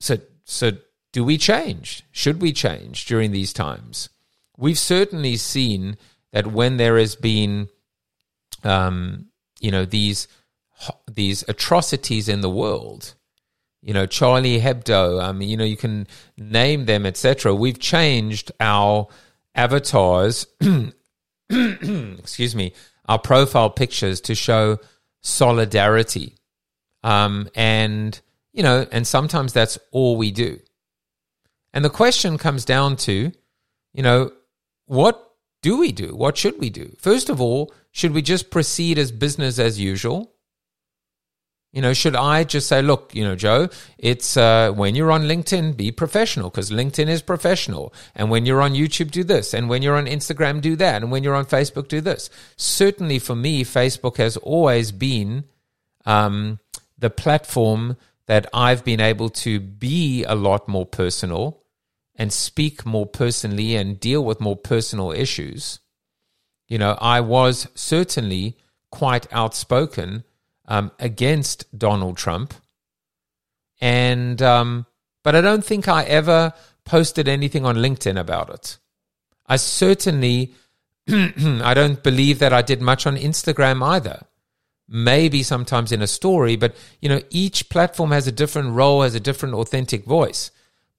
so 0.01 0.17
so 0.43 0.71
do 1.13 1.23
we 1.23 1.37
change? 1.37 2.03
Should 2.11 2.41
we 2.41 2.51
change 2.51 3.05
during 3.05 3.31
these 3.31 3.53
times? 3.53 4.09
We've 4.57 4.77
certainly 4.77 5.37
seen 5.37 5.97
that 6.33 6.47
when 6.47 6.75
there 6.75 6.97
has 6.97 7.15
been 7.15 7.69
um, 8.65 9.27
you 9.61 9.71
know 9.71 9.85
these 9.85 10.27
these 11.09 11.45
atrocities 11.47 12.27
in 12.27 12.41
the 12.41 12.49
world 12.49 13.15
you 13.81 13.93
know 13.93 14.05
charlie 14.05 14.59
hebdo 14.59 15.21
i 15.23 15.31
mean 15.31 15.49
you 15.49 15.57
know 15.57 15.63
you 15.63 15.77
can 15.77 16.05
name 16.37 16.85
them 16.85 17.05
etc 17.05 17.53
we've 17.53 17.79
changed 17.79 18.51
our 18.59 19.07
avatars 19.55 20.45
excuse 21.49 22.55
me 22.55 22.73
our 23.09 23.19
profile 23.19 23.71
pictures 23.71 24.21
to 24.21 24.35
show 24.35 24.77
solidarity. 25.21 26.35
Um, 27.03 27.49
and 27.55 28.19
you 28.53 28.63
know 28.63 28.85
and 28.91 29.05
sometimes 29.05 29.51
that's 29.53 29.77
all 29.91 30.15
we 30.15 30.31
do. 30.31 30.59
And 31.73 31.83
the 31.83 31.89
question 31.89 32.37
comes 32.37 32.65
down 32.65 32.95
to 32.97 33.31
you 33.93 34.03
know 34.03 34.31
what 34.85 35.33
do 35.61 35.77
we 35.77 35.91
do? 35.91 36.15
What 36.15 36.37
should 36.37 36.59
we 36.59 36.69
do? 36.69 36.95
First 36.99 37.29
of 37.29 37.41
all 37.41 37.73
should 37.91 38.11
we 38.11 38.21
just 38.21 38.51
proceed 38.51 38.97
as 38.97 39.11
business 39.11 39.59
as 39.59 39.79
usual? 39.79 40.33
You 41.71 41.83
know, 41.83 41.93
should 41.93 42.15
I 42.15 42.45
just 42.45 42.67
say, 42.67 42.81
look, 42.81 43.13
you 43.13 43.23
know, 43.23 43.35
Joe, 43.35 43.69
it's 43.99 44.35
uh, 44.35 44.71
when 44.71 44.95
you're 44.95 45.11
on 45.11 45.23
LinkedIn, 45.23 45.77
be 45.77 45.91
professional 45.91 46.49
because 46.49 46.71
LinkedIn 46.71 47.07
is 47.07 47.21
professional. 47.21 47.93
And 48.15 48.31
when 48.31 48.47
you're 48.47 48.61
on 48.61 48.73
YouTube, 48.73 49.11
do 49.11 49.23
this. 49.23 49.53
And 49.53 49.69
when 49.69 49.83
you're 49.83 49.95
on 49.95 50.07
Instagram, 50.07 50.61
do 50.61 50.75
that. 50.77 51.03
And 51.03 51.11
when 51.11 51.23
you're 51.23 51.35
on 51.35 51.45
Facebook, 51.45 51.87
do 51.87 52.01
this. 52.01 52.31
Certainly 52.57 53.19
for 53.19 53.35
me, 53.35 53.63
Facebook 53.63 54.17
has 54.17 54.35
always 54.37 54.91
been 54.91 55.43
um, 56.05 56.59
the 56.97 57.11
platform 57.11 57.97
that 58.25 58.47
I've 58.51 58.83
been 58.83 58.99
able 58.99 59.29
to 59.29 59.59
be 59.59 60.23
a 60.23 60.35
lot 60.35 60.67
more 60.67 60.87
personal 60.87 61.61
and 62.15 62.33
speak 62.33 62.85
more 62.85 63.05
personally 63.05 63.75
and 63.75 63.99
deal 63.99 64.25
with 64.25 64.41
more 64.41 64.57
personal 64.57 65.11
issues. 65.11 65.79
You 66.67 66.79
know, 66.79 66.97
I 66.99 67.21
was 67.21 67.67
certainly 67.75 68.57
quite 68.91 69.31
outspoken 69.31 70.23
um, 70.69 70.91
against 70.99 71.65
Donald 71.77 72.15
Trump, 72.15 72.53
and 73.81 74.41
um, 74.41 74.85
but 75.23 75.35
I 75.35 75.41
don't 75.41 75.65
think 75.65 75.89
I 75.89 76.03
ever 76.03 76.53
posted 76.85 77.27
anything 77.27 77.65
on 77.65 77.75
LinkedIn 77.75 78.17
about 78.17 78.49
it. 78.49 78.77
I 79.45 79.57
certainly, 79.57 80.53
I 81.09 81.73
don't 81.73 82.01
believe 82.01 82.39
that 82.39 82.53
I 82.53 82.61
did 82.61 82.81
much 82.81 83.05
on 83.05 83.17
Instagram 83.17 83.83
either. 83.83 84.25
Maybe 84.87 85.43
sometimes 85.43 85.91
in 85.91 86.01
a 86.01 86.07
story, 86.07 86.55
but 86.55 86.75
you 87.01 87.09
know, 87.09 87.21
each 87.29 87.69
platform 87.69 88.11
has 88.11 88.27
a 88.27 88.31
different 88.31 88.71
role, 88.71 89.01
has 89.01 89.15
a 89.15 89.19
different 89.19 89.55
authentic 89.55 90.05
voice. 90.05 90.51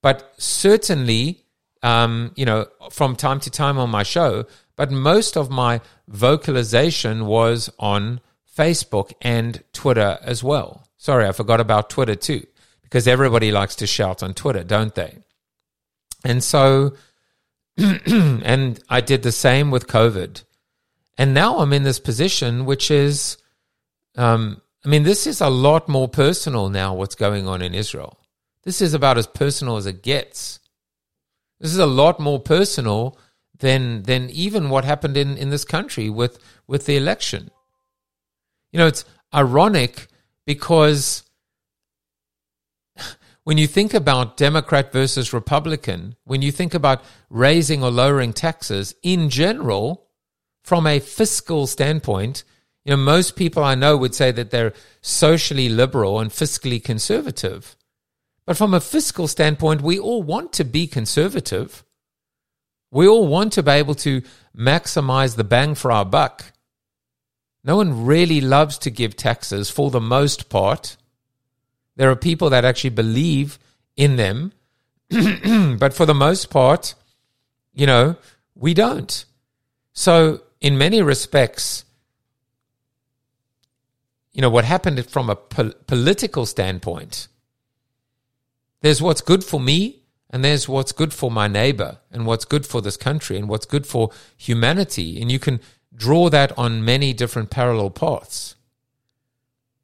But 0.03 0.33
certainly, 0.37 1.45
um, 1.83 2.33
you 2.37 2.45
know, 2.45 2.67
from 2.91 3.17
time 3.17 3.41
to 3.41 3.51
time 3.51 3.79
on 3.79 3.91
my 3.91 4.03
show, 4.03 4.47
but 4.77 4.91
most 4.91 5.37
of 5.37 5.51
my 5.51 5.81
vocalization 6.09 7.27
was 7.27 7.71
on 7.79 8.21
Facebook 8.57 9.13
and 9.21 9.63
Twitter 9.73 10.19
as 10.23 10.43
well. 10.43 10.87
Sorry, 10.97 11.27
I 11.27 11.33
forgot 11.33 11.61
about 11.61 11.91
Twitter 11.91 12.15
too, 12.15 12.47
because 12.83 13.07
everybody 13.09 13.53
likes 13.53 13.77
to 13.77 13.87
shout 13.87 14.23
on 14.23 14.35
Twitter, 14.35 14.65
don't 14.65 14.95
they? 14.95 15.19
And 16.25 16.43
so, 16.45 16.95
and 17.77 18.81
I 18.89 19.01
did 19.01 19.23
the 19.23 19.33
same 19.33 19.71
with 19.71 19.87
COVID. 19.87 20.45
And 21.17 21.35
now 21.35 21.59
I'm 21.59 21.73
in 21.73 21.83
this 21.83 22.01
position, 22.01 22.65
which 22.65 22.91
is, 22.91 23.39
um, 24.17 24.61
I 24.85 24.89
mean, 24.89 25.03
this 25.03 25.27
is 25.27 25.41
a 25.41 25.51
lot 25.51 25.89
more 25.89 26.09
personal 26.09 26.69
now, 26.69 26.95
what's 26.95 27.15
going 27.15 27.47
on 27.47 27.63
in 27.63 27.75
Israel. 27.75 28.19
This 28.65 28.81
is 28.81 28.95
about 28.95 29.19
as 29.19 29.27
personal 29.27 29.77
as 29.77 29.87
it 29.87 30.03
gets. 30.03 30.61
This 31.61 31.73
is 31.73 31.79
a 31.79 31.87
lot 31.87 32.21
more 32.21 32.41
personal 32.41 33.19
than 33.59 34.03
than 34.05 34.31
even 34.31 34.71
what 34.71 34.85
happened 34.85 35.17
in, 35.17 35.37
in 35.37 35.51
this 35.51 35.65
country 35.65 36.11
with 36.11 36.39
with 36.67 36.87
the 36.87 36.97
election. 36.97 37.51
You 38.73 38.79
know, 38.79 38.87
it's 38.87 39.05
ironic 39.35 40.07
because 40.47 41.25
when 43.45 43.59
you 43.59 43.67
think 43.67 43.95
about 43.95 44.37
Democrat 44.37 44.93
versus 44.93 45.33
Republican, 45.33 46.17
when 46.25 46.43
you 46.43 46.53
think 46.53 46.75
about 46.75 47.03
raising 47.29 47.83
or 47.83 47.91
lowering 47.91 48.33
taxes 48.33 48.95
in 49.03 49.31
general, 49.31 50.07
from 50.63 50.87
a 50.87 51.01
fiscal 51.01 51.67
standpoint, 51.67 52.45
you 52.85 52.91
know, 52.91 52.97
most 52.97 53.37
people 53.37 53.63
I 53.65 53.75
know 53.75 53.97
would 53.97 54.15
say 54.15 54.31
that 54.33 54.51
they're 54.51 54.73
socially 55.01 55.69
liberal 55.69 56.21
and 56.21 56.31
fiscally 56.31 56.83
conservative. 56.83 57.77
But 58.47 58.57
from 58.57 58.75
a 58.75 58.81
fiscal 58.81 59.29
standpoint, 59.29 59.83
we 59.83 59.99
all 59.99 60.23
want 60.23 60.53
to 60.55 60.65
be 60.65 60.87
conservative. 60.87 61.85
We 62.91 63.07
all 63.07 63.27
want 63.27 63.53
to 63.55 63.63
be 63.63 63.73
able 63.73 63.95
to 63.97 64.23
maximize 64.57 65.37
the 65.37 65.45
bang 65.45 65.75
for 65.75 65.93
our 65.93 66.05
buck. 66.05 66.53
No 67.63 67.77
one 67.77 68.07
really 68.07 68.41
loves 68.41 68.79
to 68.79 68.91
give 68.91 69.17
taxes 69.17 69.71
for 69.71 69.91
the 69.91 70.01
most 70.01 70.49
part. 70.49 70.97
There 71.97 72.11
are 72.11 72.17
people 72.17 72.51
that 72.51 72.65
actually 72.65 72.91
believe 72.91 73.59
in 73.97 74.17
them, 74.17 74.53
but 75.11 75.93
for 75.93 76.07
the 76.07 76.15
most 76.15 76.51
part, 76.51 76.95
you 77.75 77.87
know, 77.87 78.17
we 78.55 78.75
don't. 78.75 79.25
So, 79.93 80.41
in 80.61 80.79
many 80.79 81.03
respects, 81.03 81.85
you 84.33 84.41
know, 84.41 84.51
what 84.51 84.65
happened 84.65 85.05
from 85.07 85.29
a 85.29 85.37
po- 85.37 85.75
political 85.87 86.47
standpoint, 86.47 87.29
there's 88.81 89.03
what's 89.03 89.21
good 89.21 89.45
for 89.45 89.61
me 89.61 90.01
and 90.31 90.45
there's 90.45 90.69
what's 90.69 90.93
good 90.93 91.13
for 91.13 91.31
my 91.31 91.49
neighbor 91.49 91.99
and 92.11 92.25
what's 92.25 92.45
good 92.45 92.65
for 92.65 92.81
this 92.81 92.97
country 92.97 93.37
and 93.37 93.49
what's 93.49 93.67
good 93.67 93.87
for 93.87 94.11
humanity. 94.37 95.21
And 95.21 95.31
you 95.31 95.39
can 95.39 95.61
draw 96.01 96.31
that 96.31 96.57
on 96.59 96.85
many 96.85 97.13
different 97.13 97.51
parallel 97.51 97.91
paths. 97.91 98.57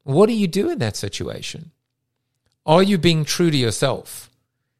What 0.03 0.27
do 0.27 0.33
you 0.33 0.49
do 0.49 0.71
in 0.71 0.79
that 0.79 0.97
situation? 0.97 1.73
Are 2.65 2.83
you 2.83 2.97
being 2.97 3.25
true 3.25 3.51
to 3.51 3.57
yourself 3.57 4.31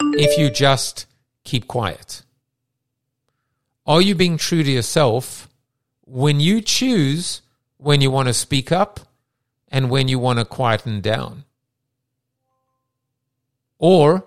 if 0.01 0.39
you 0.39 0.51
just 0.51 1.05
keep 1.45 1.69
quiet? 1.69 2.23
Are 3.87 4.01
you 4.01 4.15
being 4.15 4.39
true 4.39 4.63
to 4.63 4.71
yourself 4.71 5.49
when 6.07 6.41
you 6.41 6.63
choose 6.63 7.43
when 7.77 8.01
you 8.01 8.11
want 8.11 8.29
to 8.29 8.35
speak 8.35 8.73
up 8.73 9.01
and 9.69 9.91
when 9.91 10.09
you 10.09 10.19
want 10.19 10.39
to 10.39 10.45
quieten 10.47 11.03
down? 11.03 11.45
Or 13.79 14.25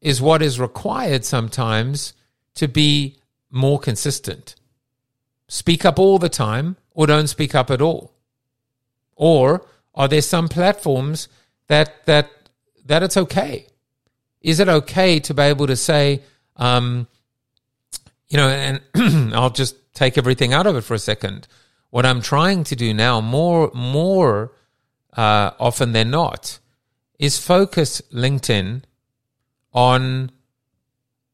is 0.00 0.20
what 0.20 0.42
is 0.42 0.58
required 0.58 1.24
sometimes 1.24 2.12
to 2.56 2.66
be 2.66 3.16
more 3.50 3.78
consistent. 3.78 4.56
Speak 5.48 5.84
up 5.84 5.98
all 5.98 6.18
the 6.18 6.28
time 6.28 6.76
or 6.92 7.06
don't 7.06 7.28
speak 7.28 7.54
up 7.54 7.70
at 7.70 7.80
all. 7.82 8.12
Or 9.16 9.66
are 9.94 10.08
there 10.08 10.22
some 10.22 10.48
platforms 10.48 11.28
that 11.68 12.04
that 12.06 12.30
that 12.86 13.02
it's 13.02 13.16
okay? 13.16 13.66
Is 14.40 14.60
it 14.60 14.68
okay 14.68 15.20
to 15.20 15.34
be 15.34 15.42
able 15.42 15.66
to 15.66 15.76
say, 15.76 16.22
um, 16.56 17.06
you 18.28 18.36
know, 18.36 18.48
and 18.48 18.80
I'll 19.34 19.50
just 19.50 19.76
take 19.94 20.18
everything 20.18 20.52
out 20.52 20.66
of 20.66 20.76
it 20.76 20.82
for 20.82 20.94
a 20.94 20.98
second. 20.98 21.46
What 21.90 22.04
I'm 22.04 22.20
trying 22.20 22.64
to 22.64 22.76
do 22.76 22.92
now, 22.92 23.20
more 23.20 23.70
more 23.72 24.52
uh, 25.12 25.52
often 25.58 25.92
than 25.92 26.10
not, 26.10 26.58
is 27.18 27.38
focus 27.38 28.02
LinkedIn 28.12 28.82
on 29.72 30.30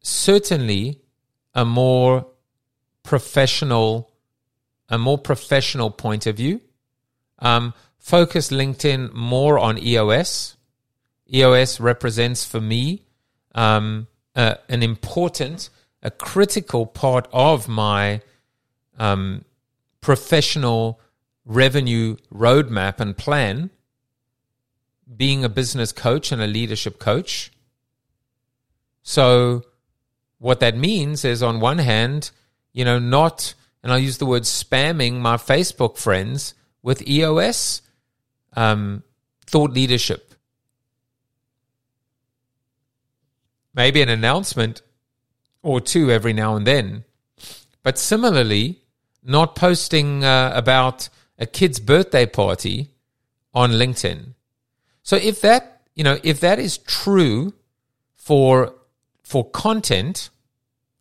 certainly 0.03 1.01
a 1.55 1.65
more 1.65 2.27
professional, 3.03 4.11
a 4.89 4.99
more 4.99 5.19
professional 5.19 5.91
point 5.91 6.27
of 6.27 6.37
view. 6.37 6.61
Um, 7.39 7.75
focus 7.99 8.51
LinkedIn 8.51 9.13
more 9.13 9.59
on 9.59 9.79
EOS. 9.79 10.57
EOS 11.33 11.81
represents 11.81 12.45
for 12.45 12.61
me 12.61 13.05
um, 13.55 14.07
an 14.35 14.83
important, 14.83 15.71
a 16.03 16.11
critical 16.11 16.87
part 16.87 17.29
of 17.33 17.69
my 17.69 18.21
um, 18.99 19.45
professional 20.01 21.01
revenue 21.45 22.17
roadmap 22.33 23.01
and 23.01 23.17
plan. 23.17 23.71
Being 25.17 25.45
a 25.45 25.49
business 25.49 25.93
coach 25.93 26.31
and 26.31 26.41
a 26.41 26.47
leadership 26.47 26.99
coach. 26.99 27.51
So, 29.03 29.65
what 30.39 30.61
that 30.61 30.77
means 30.77 31.25
is, 31.25 31.43
on 31.43 31.59
one 31.59 31.79
hand, 31.79 32.31
you 32.73 32.85
know, 32.85 32.99
not, 32.99 33.55
and 33.83 33.93
I'll 33.93 33.99
use 33.99 34.19
the 34.19 34.27
word 34.27 34.43
spamming 34.43 35.21
my 35.21 35.37
Facebook 35.37 35.97
friends 35.97 36.55
with 36.83 37.07
EOS 37.07 37.83
um, 38.55 39.03
thought 39.47 39.73
leadership. 39.73 40.35
Maybe 43.75 44.03
an 44.03 44.09
announcement 44.09 44.83
or 45.63 45.81
two 45.81 46.11
every 46.11 46.33
now 46.33 46.57
and 46.57 46.67
then. 46.67 47.05
But 47.83 47.99
similarly, 47.99 48.81
not 49.23 49.55
posting 49.55 50.25
uh, 50.25 50.53
about 50.55 51.09
a 51.39 51.47
kid's 51.47 51.81
birthday 51.81 52.27
party 52.27 52.91
on 53.55 53.73
LinkedIn. 53.73 54.35
So 55.03 55.17
if 55.17 55.41
that, 55.41 55.83
you 55.95 56.05
know, 56.05 56.19
if 56.23 56.41
that 56.41 56.59
is 56.59 56.79
true 56.79 57.55
for 58.17 58.75
for 59.23 59.49
content, 59.51 60.31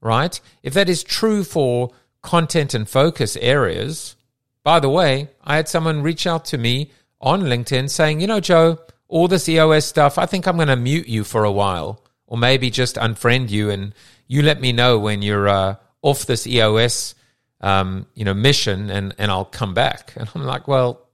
right? 0.01 0.39
If 0.63 0.73
that 0.73 0.89
is 0.89 1.03
true 1.03 1.43
for 1.43 1.91
content 2.21 2.73
and 2.73 2.87
focus 2.87 3.37
areas, 3.37 4.15
by 4.63 4.79
the 4.79 4.89
way, 4.89 5.29
I 5.43 5.55
had 5.55 5.67
someone 5.67 6.03
reach 6.03 6.27
out 6.27 6.45
to 6.45 6.57
me 6.57 6.91
on 7.21 7.43
LinkedIn 7.43 7.89
saying, 7.89 8.21
you 8.21 8.27
know, 8.27 8.39
Joe, 8.39 8.79
all 9.07 9.27
this 9.27 9.49
EOS 9.49 9.85
stuff, 9.85 10.17
I 10.17 10.25
think 10.25 10.47
I'm 10.47 10.55
going 10.55 10.67
to 10.67 10.75
mute 10.75 11.07
you 11.07 11.23
for 11.23 11.43
a 11.43 11.51
while, 11.51 12.03
or 12.27 12.37
maybe 12.37 12.69
just 12.69 12.95
unfriend 12.95 13.49
you, 13.49 13.69
and 13.69 13.93
you 14.27 14.41
let 14.41 14.61
me 14.61 14.71
know 14.71 14.99
when 14.99 15.21
you're 15.21 15.49
uh, 15.49 15.75
off 16.01 16.25
this 16.25 16.45
EOS, 16.45 17.15
um, 17.61 18.05
you 18.13 18.23
know, 18.23 18.33
mission, 18.33 18.89
and 18.89 19.15
and 19.17 19.31
I'll 19.31 19.45
come 19.45 19.73
back. 19.73 20.13
And 20.15 20.29
I'm 20.35 20.43
like, 20.43 20.67
well, 20.67 21.07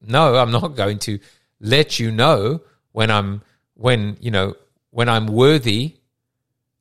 no, 0.00 0.36
I'm 0.36 0.50
not 0.50 0.74
going 0.74 0.98
to 1.00 1.18
let 1.60 2.00
you 2.00 2.10
know 2.10 2.62
when 2.92 3.10
I'm 3.10 3.42
when 3.74 4.16
you 4.20 4.30
know 4.30 4.56
when 4.90 5.08
I'm 5.08 5.26
worthy 5.26 5.96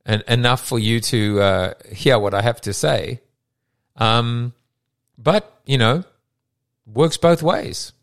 and 0.05 0.23
enough 0.27 0.65
for 0.65 0.79
you 0.79 0.99
to 0.99 1.41
uh, 1.41 1.73
hear 1.91 2.17
what 2.19 2.33
I 2.33 2.41
have 2.41 2.61
to 2.61 2.73
say. 2.73 3.21
Um, 3.97 4.53
but 5.17 5.59
you 5.65 5.77
know, 5.77 6.03
works 6.85 7.17
both 7.17 7.43
ways. 7.43 7.93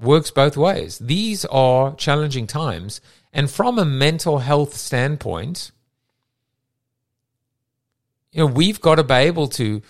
Works 0.00 0.30
both 0.30 0.56
ways. 0.56 0.98
These 0.98 1.44
are 1.46 1.94
challenging 1.96 2.46
times, 2.46 3.00
and 3.32 3.50
from 3.50 3.78
a 3.78 3.84
mental 3.84 4.38
health 4.38 4.74
standpoint, 4.74 5.72
you 8.32 8.40
know, 8.40 8.46
we've 8.46 8.80
got 8.80 8.96
to 8.96 9.04
be 9.04 9.14
able 9.14 9.48
to 9.48 9.82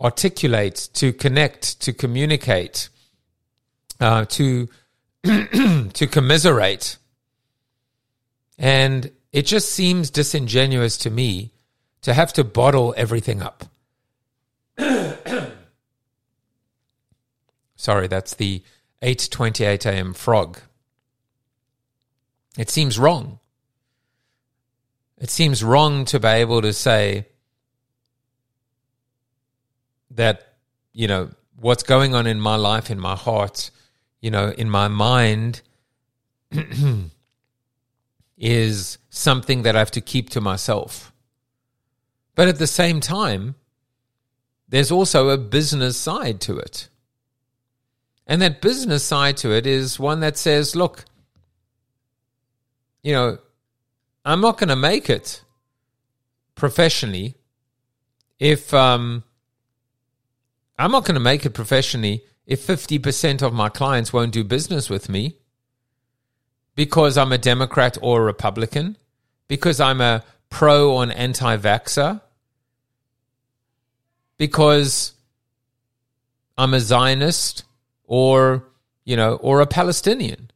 articulate, 0.00 0.90
to 0.92 1.12
connect, 1.12 1.80
to 1.80 1.92
communicate, 1.94 2.90
uh, 3.98 4.26
to 4.26 4.68
to 5.24 6.06
commiserate, 6.10 6.98
and 8.58 9.10
it 9.36 9.44
just 9.44 9.68
seems 9.68 10.08
disingenuous 10.08 10.96
to 10.96 11.10
me 11.10 11.52
to 12.00 12.14
have 12.14 12.32
to 12.32 12.42
bottle 12.42 12.94
everything 12.96 13.42
up. 13.42 13.64
Sorry, 17.76 18.06
that's 18.08 18.32
the 18.32 18.62
8:28 19.02 19.84
a.m. 19.84 20.14
frog. 20.14 20.58
It 22.56 22.70
seems 22.70 22.98
wrong. 22.98 23.38
It 25.18 25.28
seems 25.28 25.62
wrong 25.62 26.06
to 26.06 26.18
be 26.18 26.28
able 26.28 26.62
to 26.62 26.72
say 26.72 27.26
that 30.12 30.54
you 30.94 31.08
know 31.08 31.30
what's 31.56 31.82
going 31.82 32.14
on 32.14 32.26
in 32.26 32.40
my 32.40 32.56
life 32.56 32.90
in 32.90 32.98
my 32.98 33.14
heart, 33.14 33.70
you 34.22 34.30
know, 34.30 34.48
in 34.48 34.70
my 34.70 34.88
mind 34.88 35.60
is 38.38 38.96
something 39.16 39.62
that 39.62 39.74
I 39.74 39.78
have 39.78 39.90
to 39.92 40.00
keep 40.00 40.30
to 40.30 40.40
myself. 40.40 41.12
But 42.34 42.48
at 42.48 42.58
the 42.58 42.66
same 42.66 43.00
time, 43.00 43.54
there's 44.68 44.90
also 44.90 45.30
a 45.30 45.38
business 45.38 45.96
side 45.96 46.40
to 46.42 46.58
it. 46.58 46.88
And 48.26 48.42
that 48.42 48.60
business 48.60 49.04
side 49.04 49.36
to 49.38 49.52
it 49.52 49.66
is 49.66 49.98
one 49.98 50.20
that 50.20 50.36
says, 50.36 50.76
look, 50.76 51.04
you 53.02 53.12
know, 53.12 53.38
I'm 54.24 54.40
not 54.40 54.58
going 54.58 54.68
to 54.68 54.76
make 54.76 55.08
it 55.08 55.42
professionally 56.56 57.36
if 58.38 58.74
um, 58.74 59.22
I'm 60.78 60.90
not 60.90 61.04
going 61.04 61.14
to 61.14 61.20
make 61.20 61.46
it 61.46 61.50
professionally 61.50 62.24
if 62.46 62.66
50% 62.66 63.42
of 63.42 63.52
my 63.52 63.68
clients 63.68 64.12
won't 64.12 64.32
do 64.32 64.44
business 64.44 64.90
with 64.90 65.08
me 65.08 65.36
because 66.74 67.16
I'm 67.16 67.32
a 67.32 67.38
Democrat 67.38 67.96
or 68.02 68.20
a 68.20 68.24
Republican, 68.24 68.96
because 69.48 69.80
I'm 69.80 70.00
a 70.00 70.24
pro 70.50 70.92
or 70.92 71.02
an 71.02 71.10
anti 71.10 71.56
vaxxer, 71.56 72.20
because 74.38 75.12
I'm 76.58 76.74
a 76.74 76.80
Zionist 76.80 77.64
or, 78.04 78.64
you 79.04 79.16
know, 79.16 79.34
or 79.36 79.60
a 79.60 79.66
Palestinian. 79.66 80.50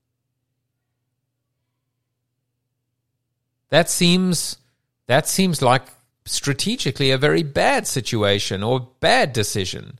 That 3.71 3.89
seems 3.89 4.57
that 5.07 5.29
seems 5.29 5.63
like 5.63 5.83
strategically 6.25 7.11
a 7.11 7.19
very 7.19 7.43
bad 7.43 7.87
situation 7.87 8.63
or 8.63 8.89
bad 9.01 9.33
decision 9.33 9.99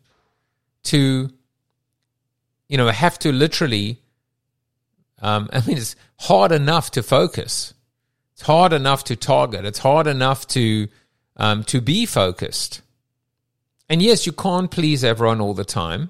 to 0.83 1.31
you 2.69 2.77
know 2.77 2.89
have 2.89 3.19
to 3.21 3.33
literally 3.33 4.01
um, 5.21 5.49
I 5.53 5.61
mean, 5.67 5.79
it's 5.79 5.97
hard 6.19 6.53
enough 6.53 6.91
to 6.93 7.03
focus. 7.03 7.75
It's 8.41 8.47
hard 8.47 8.73
enough 8.73 9.05
to 9.05 9.17
target. 9.17 9.67
It's 9.67 9.81
hard 9.81 10.07
enough 10.07 10.47
to 10.47 10.89
um, 11.37 11.63
to 11.65 11.83
be 11.83 12.07
focused. 12.07 12.81
And 13.87 14.01
yes, 14.01 14.25
you 14.25 14.33
can't 14.33 14.71
please 14.71 15.05
everyone 15.05 15.43
all 15.43 15.53
the 15.53 15.63
time. 15.63 16.09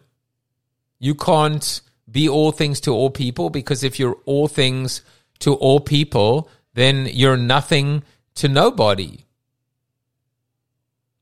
You 1.00 1.16
can't 1.16 1.80
be 2.08 2.28
all 2.28 2.52
things 2.52 2.78
to 2.82 2.92
all 2.92 3.10
people 3.10 3.50
because 3.50 3.82
if 3.82 3.98
you're 3.98 4.16
all 4.26 4.46
things 4.46 5.02
to 5.40 5.54
all 5.54 5.80
people, 5.80 6.48
then 6.74 7.08
you're 7.12 7.36
nothing 7.36 8.04
to 8.36 8.46
nobody. 8.46 9.24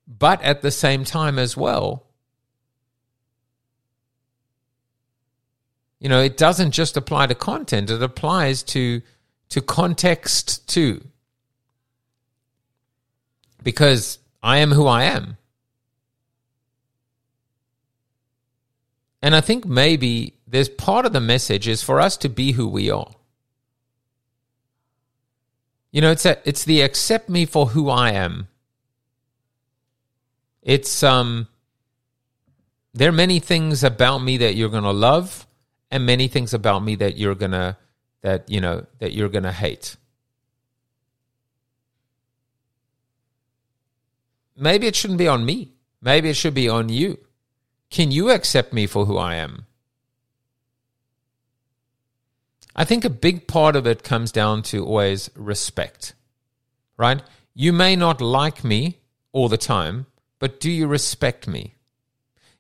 But 0.06 0.42
at 0.42 0.60
the 0.60 0.70
same 0.70 1.04
time, 1.04 1.38
as 1.38 1.56
well, 1.56 2.04
You 6.00 6.08
know, 6.08 6.20
it 6.20 6.36
doesn't 6.36 6.70
just 6.70 6.96
apply 6.96 7.26
to 7.26 7.34
content, 7.34 7.90
it 7.90 8.02
applies 8.02 8.62
to 8.74 9.02
to 9.50 9.60
context 9.60 10.68
too. 10.68 11.02
Because 13.62 14.18
I 14.42 14.58
am 14.58 14.72
who 14.72 14.86
I 14.86 15.04
am. 15.04 15.36
And 19.20 19.34
I 19.34 19.40
think 19.40 19.66
maybe 19.66 20.34
there's 20.46 20.68
part 20.68 21.04
of 21.04 21.12
the 21.12 21.20
message 21.20 21.66
is 21.66 21.82
for 21.82 22.00
us 22.00 22.16
to 22.18 22.28
be 22.28 22.52
who 22.52 22.68
we 22.68 22.90
are. 22.90 23.10
You 25.90 26.00
know, 26.00 26.10
it's 26.10 26.24
a, 26.26 26.38
it's 26.48 26.64
the 26.64 26.82
accept 26.82 27.28
me 27.28 27.44
for 27.44 27.66
who 27.66 27.88
I 27.90 28.12
am. 28.12 28.48
It's 30.62 31.02
um 31.02 31.48
there 32.94 33.08
are 33.08 33.12
many 33.12 33.40
things 33.40 33.82
about 33.84 34.18
me 34.18 34.36
that 34.38 34.54
you're 34.54 34.68
going 34.68 34.84
to 34.84 34.90
love 34.90 35.46
and 35.90 36.04
many 36.04 36.28
things 36.28 36.52
about 36.52 36.80
me 36.80 36.96
that 36.96 37.16
you're 37.16 37.34
gonna 37.34 37.78
that 38.22 38.48
you 38.48 38.60
know 38.60 38.86
that 38.98 39.12
you're 39.12 39.28
gonna 39.28 39.52
hate. 39.52 39.96
Maybe 44.56 44.86
it 44.86 44.96
shouldn't 44.96 45.18
be 45.18 45.28
on 45.28 45.44
me. 45.44 45.72
Maybe 46.00 46.30
it 46.30 46.36
should 46.36 46.54
be 46.54 46.68
on 46.68 46.88
you. 46.88 47.18
Can 47.90 48.10
you 48.10 48.30
accept 48.30 48.72
me 48.72 48.86
for 48.86 49.06
who 49.06 49.16
i 49.16 49.34
am? 49.36 49.66
I 52.74 52.84
think 52.84 53.04
a 53.04 53.10
big 53.10 53.46
part 53.48 53.76
of 53.76 53.86
it 53.86 54.02
comes 54.02 54.30
down 54.30 54.62
to 54.64 54.84
always 54.84 55.30
respect 55.34 56.14
right? 56.98 57.22
You 57.54 57.72
may 57.72 57.96
not 57.96 58.20
like 58.20 58.62
me 58.62 58.98
all 59.32 59.48
the 59.48 59.56
time 59.56 60.06
but 60.38 60.60
do 60.60 60.70
you 60.70 60.86
respect 60.86 61.48
me? 61.48 61.74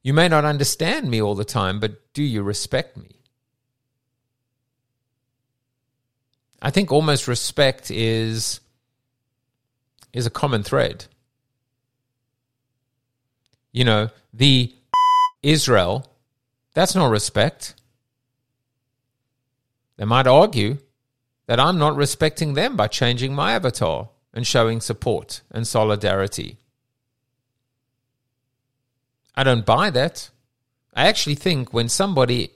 You 0.02 0.14
may 0.14 0.28
not 0.28 0.44
understand 0.44 1.10
me 1.10 1.20
all 1.20 1.34
the 1.34 1.44
time, 1.44 1.78
but 1.80 2.12
do 2.12 2.22
you 2.22 2.42
respect 2.42 2.96
me? 2.96 3.17
I 6.60 6.70
think 6.70 6.90
almost 6.90 7.28
respect 7.28 7.90
is 7.90 8.60
is 10.12 10.26
a 10.26 10.30
common 10.30 10.62
thread. 10.62 11.04
You 13.72 13.84
know, 13.84 14.10
the 14.32 14.74
Israel, 15.42 16.10
that's 16.74 16.94
not 16.94 17.10
respect. 17.10 17.74
They 19.96 20.04
might 20.04 20.26
argue 20.26 20.78
that 21.46 21.60
I'm 21.60 21.78
not 21.78 21.96
respecting 21.96 22.54
them 22.54 22.76
by 22.76 22.88
changing 22.88 23.34
my 23.34 23.52
avatar 23.52 24.08
and 24.32 24.46
showing 24.46 24.80
support 24.80 25.42
and 25.50 25.66
solidarity. 25.66 26.58
I 29.34 29.44
don't 29.44 29.66
buy 29.66 29.90
that. 29.90 30.30
I 30.94 31.06
actually 31.06 31.36
think 31.36 31.72
when 31.72 31.88
somebody 31.88 32.50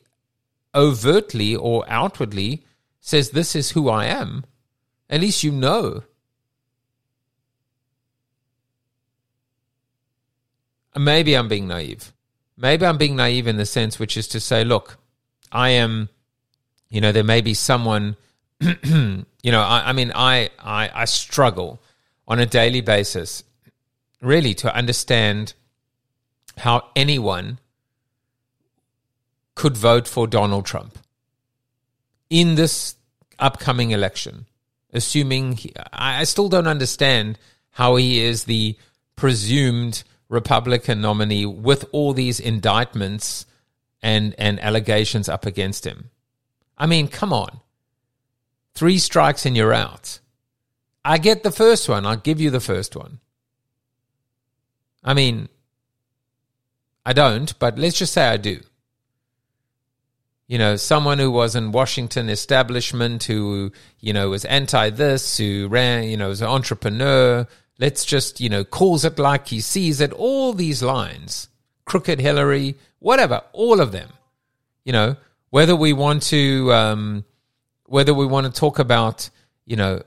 overtly 0.74 1.54
or 1.54 1.84
outwardly 1.88 2.64
says, 3.02 3.30
This 3.30 3.54
is 3.54 3.72
who 3.72 3.90
I 3.90 4.06
am, 4.06 4.46
at 5.10 5.20
least 5.20 5.44
you 5.44 5.52
know. 5.52 6.04
Maybe 10.96 11.34
I'm 11.34 11.48
being 11.48 11.68
naive. 11.68 12.12
Maybe 12.56 12.86
I'm 12.86 12.98
being 12.98 13.16
naive 13.16 13.46
in 13.46 13.56
the 13.56 13.66
sense 13.66 13.98
which 13.98 14.16
is 14.16 14.28
to 14.28 14.40
say, 14.40 14.62
look, 14.62 14.98
I 15.50 15.70
am, 15.70 16.10
you 16.90 17.00
know, 17.00 17.12
there 17.12 17.24
may 17.24 17.40
be 17.40 17.54
someone, 17.54 18.16
you 18.60 19.24
know, 19.44 19.60
I, 19.60 19.88
I 19.88 19.92
mean, 19.92 20.12
I, 20.14 20.50
I, 20.58 20.90
I 20.94 21.04
struggle 21.06 21.82
on 22.28 22.38
a 22.38 22.46
daily 22.46 22.82
basis 22.82 23.42
really 24.20 24.54
to 24.54 24.74
understand 24.74 25.54
how 26.58 26.88
anyone 26.94 27.58
could 29.54 29.76
vote 29.76 30.06
for 30.06 30.26
Donald 30.26 30.66
Trump 30.66 30.98
in 32.32 32.54
this 32.54 32.96
upcoming 33.38 33.90
election, 33.90 34.46
assuming 34.90 35.52
he, 35.52 35.70
I 35.92 36.24
still 36.24 36.48
don't 36.48 36.66
understand 36.66 37.38
how 37.72 37.96
he 37.96 38.20
is 38.24 38.44
the 38.44 38.74
presumed 39.16 40.02
Republican 40.30 41.02
nominee 41.02 41.44
with 41.44 41.84
all 41.92 42.14
these 42.14 42.40
indictments 42.40 43.44
and, 44.02 44.34
and 44.38 44.58
allegations 44.60 45.28
up 45.28 45.44
against 45.44 45.86
him. 45.86 46.08
I 46.78 46.86
mean, 46.86 47.06
come 47.08 47.34
on. 47.34 47.60
Three 48.74 48.98
strikes 48.98 49.44
and 49.44 49.54
you're 49.54 49.74
out. 49.74 50.18
I 51.04 51.18
get 51.18 51.42
the 51.42 51.52
first 51.52 51.86
one. 51.86 52.06
I'll 52.06 52.16
give 52.16 52.40
you 52.40 52.50
the 52.50 52.60
first 52.60 52.96
one. 52.96 53.20
I 55.04 55.12
mean, 55.12 55.50
I 57.04 57.12
don't, 57.12 57.58
but 57.58 57.78
let's 57.78 57.98
just 57.98 58.14
say 58.14 58.24
I 58.24 58.38
do 58.38 58.60
you 60.48 60.58
know, 60.58 60.76
someone 60.76 61.18
who 61.18 61.30
was 61.30 61.56
in 61.56 61.72
Washington 61.72 62.28
establishment, 62.28 63.24
who, 63.24 63.72
you 64.00 64.12
know, 64.12 64.30
was 64.30 64.44
anti 64.44 64.90
this, 64.90 65.38
who 65.38 65.68
ran, 65.68 66.04
you 66.04 66.16
know, 66.16 66.28
was 66.28 66.42
an 66.42 66.48
entrepreneur. 66.48 67.46
Let's 67.78 68.04
just, 68.04 68.40
you 68.40 68.48
know, 68.48 68.64
calls 68.64 69.04
it 69.04 69.18
like 69.18 69.48
he 69.48 69.60
sees 69.60 70.00
it. 70.00 70.12
All 70.12 70.52
these 70.52 70.82
lines, 70.82 71.48
crooked 71.84 72.20
Hillary, 72.20 72.76
whatever, 72.98 73.42
all 73.52 73.80
of 73.80 73.92
them. 73.92 74.10
You 74.84 74.92
know, 74.92 75.16
whether 75.50 75.76
we 75.76 75.92
want 75.92 76.22
to, 76.24 76.72
um, 76.72 77.24
whether 77.86 78.12
we 78.12 78.26
want 78.26 78.46
to 78.46 78.52
talk 78.52 78.78
about, 78.78 79.30
you 79.64 79.76
know, 79.76 80.02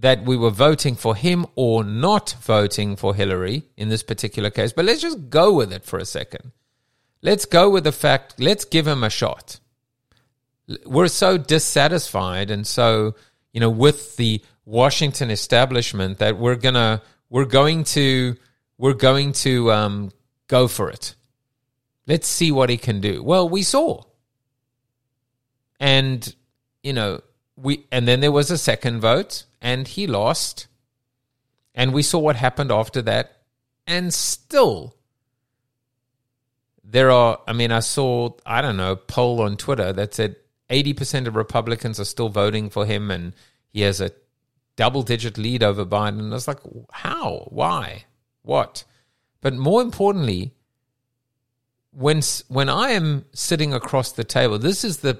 that 0.00 0.24
we 0.24 0.36
were 0.36 0.50
voting 0.50 0.94
for 0.94 1.16
him 1.16 1.46
or 1.54 1.82
not 1.82 2.36
voting 2.40 2.96
for 2.96 3.14
Hillary 3.14 3.64
in 3.76 3.88
this 3.88 4.02
particular 4.02 4.50
case. 4.50 4.72
But 4.72 4.84
let's 4.84 5.00
just 5.00 5.30
go 5.30 5.54
with 5.54 5.72
it 5.72 5.84
for 5.84 5.98
a 5.98 6.04
second. 6.04 6.52
Let's 7.26 7.44
go 7.44 7.68
with 7.68 7.84
the 7.84 7.92
fact, 7.92 8.36
let's 8.38 8.64
give 8.64 8.86
him 8.86 9.02
a 9.04 9.10
shot 9.10 9.60
we're 10.84 11.08
so 11.08 11.38
dissatisfied 11.38 12.50
and 12.50 12.66
so 12.66 13.14
you 13.52 13.60
know 13.60 13.70
with 13.70 14.16
the 14.16 14.42
Washington 14.64 15.30
establishment 15.30 16.18
that 16.18 16.36
we're 16.38 16.56
gonna 16.56 17.02
we're 17.30 17.44
going 17.44 17.84
to 17.84 18.36
we're 18.78 18.94
going 18.94 19.32
to 19.32 19.72
um, 19.72 20.12
go 20.48 20.68
for 20.68 20.90
it. 20.90 21.14
Let's 22.06 22.28
see 22.28 22.52
what 22.52 22.68
he 22.68 22.76
can 22.76 23.00
do. 23.00 23.22
Well, 23.22 23.48
we 23.48 23.62
saw, 23.62 24.02
and 25.80 26.34
you 26.82 26.92
know 26.92 27.20
we 27.56 27.86
and 27.92 28.06
then 28.06 28.20
there 28.20 28.32
was 28.32 28.50
a 28.50 28.58
second 28.58 29.00
vote 29.00 29.44
and 29.60 29.86
he 29.86 30.06
lost, 30.06 30.66
and 31.74 31.92
we 31.92 32.02
saw 32.02 32.18
what 32.18 32.36
happened 32.36 32.72
after 32.72 33.02
that, 33.02 33.38
and 33.86 34.12
still 34.12 34.95
there 36.88 37.10
are. 37.10 37.40
I 37.46 37.52
mean, 37.52 37.72
I 37.72 37.80
saw 37.80 38.30
I 38.44 38.62
don't 38.62 38.76
know 38.76 38.96
poll 38.96 39.40
on 39.42 39.56
Twitter 39.56 39.92
that 39.92 40.14
said 40.14 40.36
80% 40.70 41.26
of 41.26 41.36
Republicans 41.36 42.00
are 42.00 42.04
still 42.04 42.28
voting 42.28 42.70
for 42.70 42.86
him, 42.86 43.10
and 43.10 43.34
he 43.68 43.82
has 43.82 44.00
a 44.00 44.12
double 44.76 45.02
digit 45.02 45.38
lead 45.38 45.62
over 45.62 45.84
Biden. 45.84 46.20
And 46.20 46.32
I 46.32 46.34
was 46.34 46.48
like, 46.48 46.60
how? 46.90 47.48
Why? 47.50 48.04
What? 48.42 48.84
But 49.40 49.54
more 49.54 49.82
importantly, 49.82 50.52
when, 51.92 52.20
when 52.48 52.68
I 52.68 52.90
am 52.90 53.24
sitting 53.32 53.72
across 53.72 54.12
the 54.12 54.24
table, 54.24 54.58
this 54.58 54.84
is 54.84 54.98
the 54.98 55.18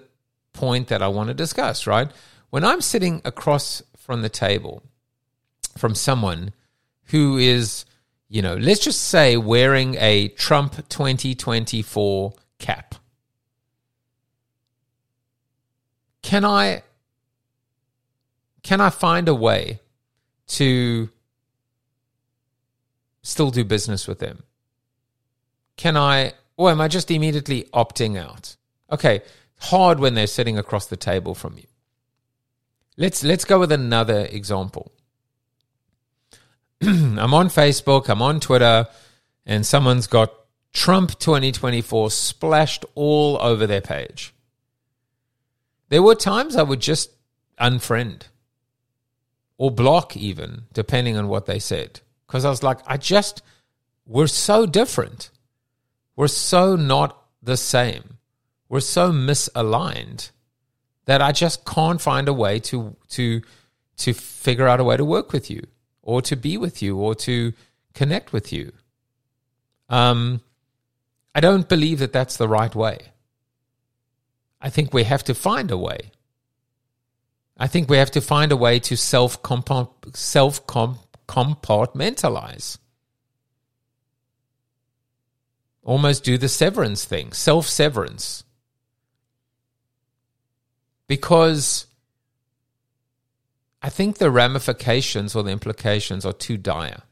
point 0.53 0.89
that 0.89 1.03
I 1.03 1.09
want 1.09 1.29
to 1.29 1.35
discuss, 1.35 1.87
right? 1.87 2.11
When 2.51 2.65
I'm 2.65 2.81
sitting 2.81 3.23
across 3.25 3.83
from 3.97 4.23
the 4.23 4.29
table 4.29 4.83
from 5.77 5.95
someone 5.95 6.53
who 7.05 7.37
is, 7.37 7.85
you 8.29 8.43
know, 8.43 8.57
let's 8.57 8.81
just 8.81 9.05
say 9.05 9.37
wearing 9.37 9.95
a 9.97 10.29
Trump 10.29 10.89
2024 10.89 12.33
cap 12.59 12.97
can 16.27 16.45
I 16.45 16.83
can 18.65 18.81
I 18.81 18.91
find 18.91 19.29
a 19.29 19.35
way 19.35 19.79
to 20.49 21.09
still 23.23 23.53
do 23.53 23.65
business 23.65 24.09
with 24.09 24.19
them? 24.19 24.43
Can 25.77 25.97
I 25.97 26.33
or 26.57 26.73
am 26.73 26.81
I 26.81 26.89
just 26.89 27.13
immediately 27.13 27.69
opting 27.73 28.19
out? 28.19 28.57
Okay, 28.91 29.23
hard 29.61 30.01
when 30.01 30.15
they're 30.15 30.27
sitting 30.27 30.59
across 30.59 30.87
the 30.87 30.97
table 30.97 31.37
from 31.37 31.59
you. 31.59 31.69
Let's 32.97 33.23
let's 33.23 33.45
go 33.45 33.61
with 33.61 33.71
another 33.71 34.27
example. 34.27 34.91
I'm 36.83 37.33
on 37.33 37.49
Facebook, 37.49 38.09
I'm 38.11 38.21
on 38.21 38.39
Twitter, 38.39 38.87
and 39.47 39.65
someone's 39.65 40.07
got 40.07 40.33
Trump 40.75 41.19
2024 41.19 42.11
splashed 42.11 42.85
all 42.95 43.39
over 43.41 43.67
their 43.67 43.81
page. 43.81 44.35
There 45.89 46.03
were 46.03 46.15
times 46.15 46.55
I 46.55 46.63
would 46.63 46.81
just 46.81 47.11
unfriend 47.59 48.25
or 49.57 49.71
block, 49.71 50.19
even, 50.19 50.65
depending 50.75 51.17
on 51.17 51.29
what 51.29 51.47
they 51.47 51.59
said. 51.59 52.01
Because 52.27 52.45
I 52.45 52.51
was 52.51 52.63
like, 52.63 52.81
I 52.87 52.99
just, 52.99 53.41
we're 54.05 54.27
so 54.27 54.67
different. 54.67 55.31
We're 56.15 56.29
so 56.29 56.77
not 56.77 57.23
the 57.43 57.57
same. 57.57 58.19
We're 58.69 58.81
so 58.81 59.13
misaligned 59.13 60.31
that 61.07 61.23
I 61.23 61.33
just 61.33 61.65
can't 61.65 62.03
find 62.03 62.29
a 62.29 62.35
way 62.35 62.59
to, 62.61 62.97
to, 63.11 63.41
to 63.99 64.13
figure 64.13 64.69
out 64.69 64.81
a 64.81 64.85
way 64.85 64.99
to 64.99 65.05
work 65.07 65.33
with 65.33 65.51
you 65.51 65.63
or 66.07 66.23
to 66.23 66.37
be 66.37 66.57
with 66.57 66.81
you 66.81 66.97
or 66.97 67.15
to 67.17 67.53
connect 67.93 68.33
with 68.33 68.53
you. 68.53 68.73
Um, 69.89 70.41
I 71.35 71.41
don't 71.41 71.69
believe 71.69 71.99
that 71.99 72.13
that's 72.13 72.37
the 72.37 72.47
right 72.49 72.75
way. 72.75 72.99
I 74.61 74.71
think 74.71 74.95
we 74.95 75.03
have 75.03 75.25
to 75.25 75.35
find 75.35 75.73
a 75.73 75.77
way. 75.77 76.13
I 77.59 77.67
think 77.67 77.91
we 77.91 77.97
have 77.97 78.13
to 78.13 78.21
find 78.21 78.53
a 78.53 78.57
way 78.57 78.79
to 78.81 78.97
self 78.97 79.39
self 80.15 80.67
compartmentalize. 80.67 82.79
Almost 85.83 86.23
do 86.23 86.39
the 86.39 86.49
severance 86.49 87.05
thing, 87.05 87.33
self 87.33 87.67
severance. 87.67 88.45
Because 91.09 91.87
I 93.87 93.89
think 93.89 94.19
the 94.19 94.33
ramifications 94.33 95.37
or 95.37 95.45
the 95.45 95.53
implications 95.53 96.27
are 96.27 96.33
too 96.33 96.57
dire. 96.57 97.03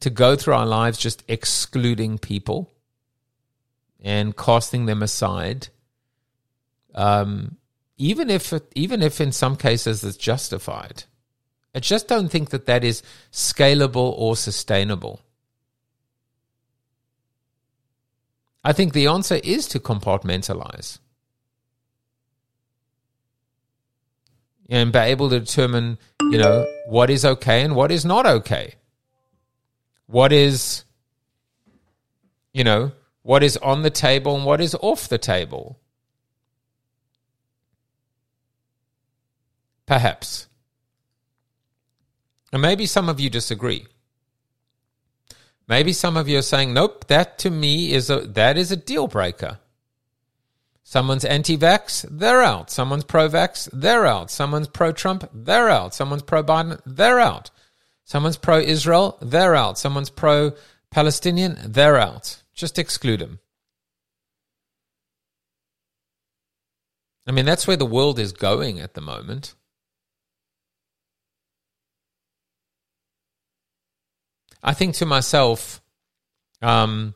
To 0.00 0.10
go 0.10 0.36
through 0.36 0.52
our 0.52 0.66
lives 0.66 0.98
just 0.98 1.24
excluding 1.26 2.18
people 2.18 2.70
and 3.98 4.36
casting 4.36 4.84
them 4.84 5.02
aside, 5.02 5.68
um, 6.94 7.56
even 7.96 8.28
if 8.28 8.52
even 8.74 9.02
if 9.02 9.22
in 9.22 9.32
some 9.32 9.56
cases 9.56 10.04
it's 10.04 10.18
justified. 10.18 11.04
I 11.74 11.80
just 11.80 12.06
don't 12.06 12.28
think 12.28 12.50
that 12.50 12.66
that 12.66 12.84
is 12.84 13.02
scalable 13.32 14.12
or 14.18 14.36
sustainable. 14.36 15.22
I 18.62 18.74
think 18.74 18.92
the 18.92 19.06
answer 19.06 19.36
is 19.36 19.66
to 19.68 19.80
compartmentalize 19.80 20.98
and 24.68 24.92
be 24.92 24.98
able 24.98 25.30
to 25.30 25.40
determine, 25.40 25.98
you 26.20 26.38
know, 26.38 26.66
what 26.86 27.10
is 27.10 27.24
okay 27.24 27.62
and 27.62 27.74
what 27.74 27.90
is 27.90 28.04
not 28.04 28.26
okay. 28.26 28.74
what 30.08 30.32
is, 30.32 30.84
you 32.52 32.64
know, 32.64 32.92
what 33.22 33.42
is 33.42 33.56
on 33.58 33.82
the 33.82 33.90
table 33.90 34.34
and 34.34 34.44
what 34.44 34.60
is 34.60 34.74
off 34.80 35.08
the 35.08 35.18
table. 35.18 35.78
Perhaps. 39.86 40.48
And 42.52 42.62
maybe 42.62 42.86
some 42.86 43.08
of 43.08 43.20
you 43.20 43.30
disagree. 43.30 43.86
Maybe 45.68 45.92
some 45.92 46.16
of 46.16 46.28
you 46.28 46.38
are 46.38 46.42
saying, 46.42 46.72
nope, 46.72 47.06
that 47.08 47.38
to 47.40 47.50
me 47.50 47.92
is 47.92 48.08
a 48.08 48.20
that 48.20 48.56
is 48.56 48.72
a 48.72 48.76
deal 48.76 49.06
breaker. 49.06 49.58
Someone's 50.90 51.26
anti-vax, 51.26 52.06
they're 52.10 52.40
out. 52.40 52.70
Someone's 52.70 53.04
pro-vax, 53.04 53.68
they're 53.74 54.06
out. 54.06 54.30
Someone's 54.30 54.68
pro-Trump, 54.68 55.28
they're 55.34 55.68
out. 55.68 55.92
Someone's 55.92 56.22
pro-Biden, 56.22 56.80
they're 56.86 57.20
out. 57.20 57.50
Someone's 58.06 58.38
pro-Israel, 58.38 59.18
they're 59.20 59.54
out. 59.54 59.78
Someone's 59.78 60.08
pro-Palestinian, 60.08 61.58
they're 61.62 61.98
out. 61.98 62.42
Just 62.54 62.78
exclude 62.78 63.20
them. 63.20 63.38
I 67.26 67.32
mean, 67.32 67.44
that's 67.44 67.66
where 67.66 67.76
the 67.76 67.84
world 67.84 68.18
is 68.18 68.32
going 68.32 68.80
at 68.80 68.94
the 68.94 69.02
moment. 69.02 69.56
I 74.62 74.72
think 74.72 74.94
to 74.94 75.04
myself, 75.04 75.82
um, 76.62 77.14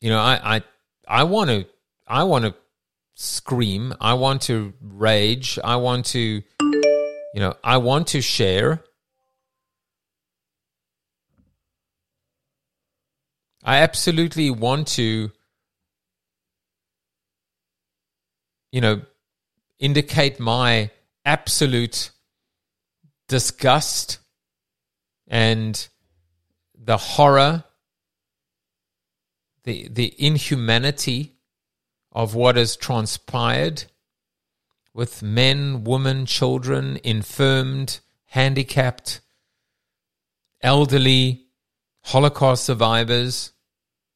you 0.00 0.08
know, 0.08 0.20
I, 0.20 0.56
I, 0.56 0.62
I 1.08 1.24
want 1.24 1.48
to, 1.48 1.66
I 2.06 2.24
want 2.24 2.44
to 2.44 2.54
scream. 3.14 3.94
I 4.00 4.14
want 4.14 4.42
to 4.42 4.74
rage. 4.80 5.58
I 5.64 5.76
want 5.76 6.06
to, 6.06 6.42
you 6.60 7.40
know, 7.40 7.56
I 7.64 7.78
want 7.78 8.08
to 8.08 8.20
share. 8.20 8.84
I 13.64 13.78
absolutely 13.78 14.50
want 14.50 14.86
to, 14.88 15.30
you 18.70 18.80
know, 18.80 19.02
indicate 19.78 20.38
my 20.38 20.90
absolute 21.24 22.10
disgust 23.28 24.18
and 25.26 25.88
the 26.74 26.96
horror, 26.96 27.64
the, 29.64 29.88
the 29.88 30.14
inhumanity 30.18 31.34
of 32.12 32.34
what 32.34 32.56
has 32.56 32.76
transpired 32.76 33.84
with 34.94 35.22
men, 35.22 35.84
women, 35.84 36.26
children, 36.26 36.98
infirmed, 37.04 38.00
handicapped, 38.26 39.20
elderly, 40.60 41.46
Holocaust 42.02 42.64
survivors 42.64 43.52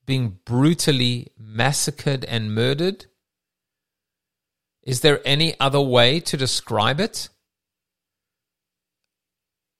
being 0.07 0.38
brutally 0.45 1.28
massacred 1.38 2.24
and 2.24 2.55
murdered? 2.55 3.07
Is 4.82 5.01
there 5.01 5.20
any 5.24 5.59
other 5.61 5.80
way 5.80 6.18
to 6.20 6.36
describe 6.36 7.01
it? 7.01 7.28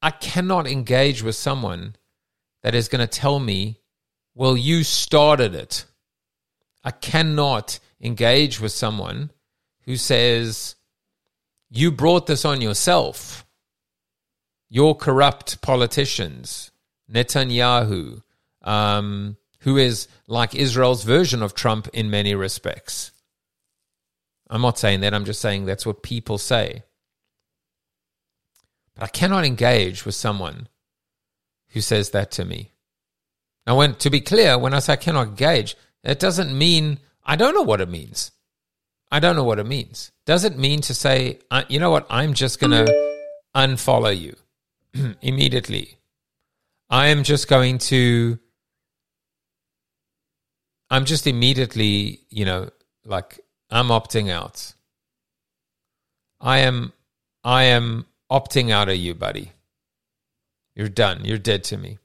I 0.01 0.11
cannot 0.11 0.67
engage 0.67 1.23
with 1.23 1.35
someone 1.35 1.97
that 2.63 2.75
is 2.75 2.89
going 2.89 3.01
to 3.01 3.07
tell 3.07 3.39
me, 3.39 3.81
well, 4.35 4.57
you 4.57 4.85
started 4.85 5.55
it. 5.55 5.85
I 6.85 6.91
cannot 6.91 7.79
engage 8.01 8.61
with 8.61 8.73
someone 8.73 9.31
who 9.85 9.97
says, 9.97 10.75
you 11.71 11.91
brought 11.91 12.27
this 12.27 12.45
on 12.45 12.61
yourself. 12.61 13.47
Your 14.69 14.95
corrupt 14.97 15.61
politicians, 15.61 16.71
Netanyahu, 17.11 18.23
um, 18.63 19.37
who 19.61 19.77
is 19.77 20.09
like 20.27 20.55
Israel's 20.55 21.05
version 21.05 21.43
of 21.43 21.55
Trump 21.55 21.89
in 21.93 22.11
many 22.11 22.35
respects. 22.35 23.13
I'm 24.49 24.63
not 24.63 24.79
saying 24.79 25.01
that, 25.01 25.15
I'm 25.15 25.25
just 25.25 25.41
saying 25.41 25.65
that's 25.65 25.87
what 25.87 26.03
people 26.03 26.39
say. 26.39 26.83
But 28.95 29.05
I 29.05 29.09
cannot 29.09 29.45
engage 29.45 30.05
with 30.05 30.15
someone 30.15 30.69
who 31.69 31.81
says 31.81 32.11
that 32.11 32.31
to 32.33 32.45
me. 32.45 32.72
Now, 33.67 33.77
when 33.77 33.95
to 33.97 34.11
be 34.11 34.21
clear, 34.21 34.59
when 34.59 34.75
I 34.75 34.81
say 34.81 34.95
I 34.95 34.97
cannot 34.97 35.29
engage, 35.29 35.77
it 36.03 36.19
doesn't 36.19 36.57
mean 36.57 36.99
I 37.25 37.37
don't 37.37 37.55
know 37.55 37.63
what 37.63 37.81
it 37.81 37.89
means. 37.89 38.33
I 39.11 39.21
don't 39.21 39.37
know 39.37 39.45
what 39.45 39.59
it 39.59 39.67
means. 39.67 40.11
Does 40.25 40.45
it 40.45 40.57
mean 40.59 40.81
to 40.83 40.95
say, 40.95 41.39
you 41.69 41.79
know 41.79 41.91
what, 41.91 42.07
I'm 42.09 42.33
just 42.33 42.59
going 42.59 42.71
to 42.71 43.21
unfollow 43.55 44.19
you 44.19 44.35
immediately? 45.21 45.99
I 46.89 47.09
am 47.09 47.23
just 47.23 47.47
going 47.47 47.79
to, 47.79 48.39
I'm 50.91 51.05
just 51.05 51.27
immediately, 51.27 52.21
you 52.31 52.45
know, 52.45 52.71
like 53.05 53.41
I'm 53.71 53.89
opting 53.89 54.31
out. 54.31 54.73
I 56.41 56.59
am, 56.61 56.93
I 57.45 57.65
am 57.65 58.07
opting 58.31 58.71
out 58.71 58.89
of 58.89 58.97
you, 58.97 59.15
buddy. 59.15 59.53
You're 60.75 60.89
done. 60.89 61.25
You're 61.25 61.39
dead 61.39 61.65
to 61.65 61.77
me. 61.77 61.99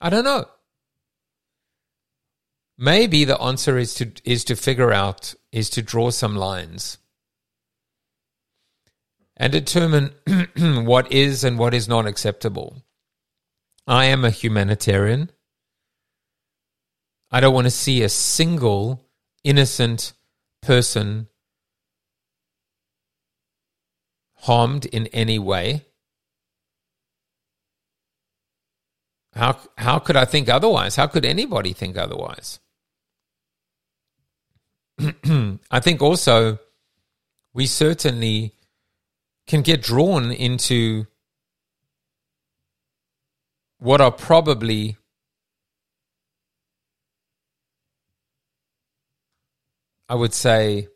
I 0.00 0.10
don't 0.10 0.24
know. 0.24 0.46
Maybe 2.78 3.24
the 3.24 3.38
answer 3.40 3.76
is 3.76 3.94
to 3.94 4.10
is 4.24 4.44
to 4.44 4.56
figure 4.56 4.92
out 4.92 5.34
is 5.52 5.68
to 5.70 5.82
draw 5.82 6.10
some 6.10 6.34
lines 6.34 6.96
and 9.36 9.52
determine 9.52 10.12
what 10.56 11.12
is 11.12 11.44
and 11.44 11.58
what 11.58 11.74
is 11.74 11.88
not 11.88 12.06
acceptable. 12.06 12.82
I 13.86 14.06
am 14.06 14.24
a 14.24 14.30
humanitarian. 14.30 15.30
I 17.30 17.40
don't 17.40 17.54
want 17.54 17.66
to 17.66 17.70
see 17.70 18.02
a 18.02 18.08
single 18.08 19.06
innocent 19.44 20.14
person 20.62 21.28
harmed 24.40 24.86
in 24.86 25.06
any 25.08 25.38
way? 25.38 25.84
How, 29.34 29.58
how 29.78 29.98
could 29.98 30.16
I 30.16 30.24
think 30.24 30.48
otherwise? 30.48 30.96
How 30.96 31.06
could 31.06 31.24
anybody 31.24 31.72
think 31.72 31.96
otherwise? 31.96 32.58
I 34.98 35.80
think 35.80 36.02
also 36.02 36.58
we 37.54 37.66
certainly 37.66 38.54
can 39.46 39.62
get 39.62 39.82
drawn 39.82 40.30
into 40.30 41.06
what 43.78 44.00
are 44.00 44.12
probably 44.12 44.96
I 50.10 50.16
would 50.16 50.34
say 50.34 50.88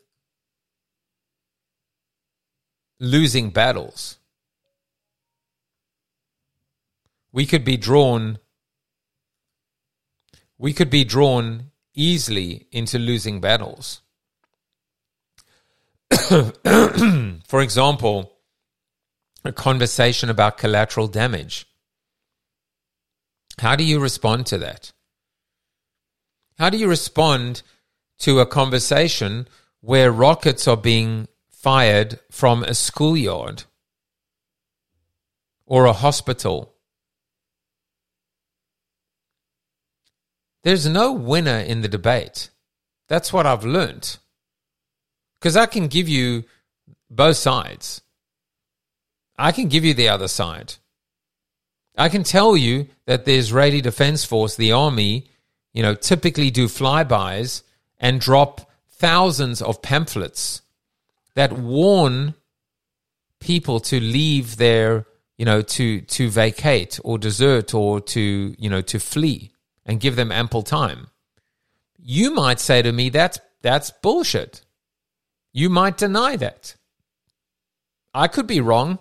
losing 2.99 3.49
battles. 3.49 4.17
We 7.35 7.45
could 7.45 7.65
be 7.65 7.77
drawn 7.77 8.39
we 10.57 10.71
could 10.71 10.89
be 10.89 11.03
drawn 11.03 11.71
easily 11.93 12.67
into 12.71 12.97
losing 12.97 13.41
battles. 13.41 14.01
For 16.13 17.61
example, 17.61 18.37
a 19.43 19.51
conversation 19.51 20.29
about 20.29 20.57
collateral 20.57 21.07
damage. 21.09 21.67
How 23.59 23.75
do 23.75 23.83
you 23.83 23.99
respond 23.99 24.45
to 24.45 24.57
that? 24.59 24.93
How 26.57 26.69
do 26.69 26.77
you 26.77 26.87
respond 26.87 27.63
to 28.19 28.39
a 28.39 28.45
conversation 28.45 29.49
where 29.81 30.09
rockets 30.09 30.69
are 30.69 30.77
being 30.77 31.27
fired 31.51 32.19
from 32.31 32.63
a 32.63 32.73
schoolyard 32.73 33.63
or 35.65 35.85
a 35.85 35.93
hospital. 35.93 36.74
There's 40.65 40.87
no 40.87 41.11
winner 41.11 41.59
in 41.59 41.81
the 41.81 41.87
debate. 41.87 42.49
That's 43.07 43.31
what 43.31 43.45
I've 43.45 43.63
learned. 43.63 44.17
Because 45.39 45.55
I 45.55 45.67
can 45.67 45.87
give 45.87 46.09
you 46.09 46.45
both 47.07 47.37
sides. 47.37 48.01
I 49.37 49.51
can 49.51 49.67
give 49.67 49.85
you 49.85 49.93
the 49.93 50.09
other 50.09 50.27
side. 50.27 50.73
I 51.95 52.09
can 52.09 52.23
tell 52.23 52.57
you 52.57 52.87
that 53.05 53.25
the 53.25 53.35
Israeli 53.35 53.79
Defense 53.79 54.25
Force, 54.25 54.55
the 54.55 54.71
army, 54.71 55.29
you 55.71 55.83
know, 55.83 55.93
typically 55.93 56.49
do 56.49 56.65
flybys 56.65 57.61
and 57.99 58.19
drop 58.19 58.67
thousands 58.89 59.61
of 59.61 59.83
pamphlets 59.83 60.63
that 61.35 61.53
warn 61.53 62.33
people 63.39 63.79
to 63.81 63.99
leave 63.99 64.57
their, 64.57 65.05
you 65.37 65.45
know, 65.45 65.61
to 65.61 66.01
to 66.01 66.27
vacate 66.31 66.99
or 67.03 67.19
desert 67.19 67.75
or 67.75 68.01
to, 68.01 68.55
you 68.57 68.69
know, 68.71 68.81
to 68.81 68.99
flee 68.99 69.51
and 69.85 69.99
give 69.99 70.15
them 70.15 70.31
ample 70.31 70.63
time. 70.63 71.07
You 71.97 72.31
might 72.31 72.59
say 72.59 72.81
to 72.81 72.91
me 72.91 73.09
that's 73.09 73.39
that's 73.61 73.91
bullshit. 73.91 74.61
You 75.53 75.69
might 75.69 75.97
deny 75.97 76.35
that. 76.35 76.75
I 78.13 78.27
could 78.27 78.47
be 78.47 78.61
wrong. 78.61 78.99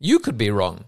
You 0.00 0.18
could 0.18 0.36
be 0.36 0.50
wrong. 0.50 0.86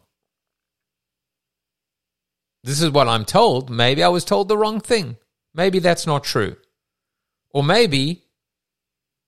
this 2.65 2.81
is 2.81 2.91
what 2.91 3.09
I'm 3.09 3.25
told. 3.25 3.69
Maybe 3.71 4.03
I 4.03 4.09
was 4.09 4.25
told 4.25 4.49
the 4.49 4.57
wrong 4.57 4.81
thing. 4.81 5.17
Maybe 5.55 5.79
that's 5.79 6.07
not 6.07 6.25
true. 6.25 6.57
Or 7.51 7.63
maybe 7.63 8.25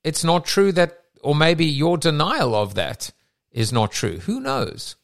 it's 0.02 0.24
not 0.24 0.44
true 0.46 0.72
that, 0.72 0.98
or 1.22 1.34
maybe 1.34 1.66
your 1.66 1.98
denial 1.98 2.54
of 2.54 2.74
that 2.74 3.12
is 3.52 3.72
not 3.72 3.92
true. 3.92 4.18
Who 4.20 4.40
knows? 4.40 4.96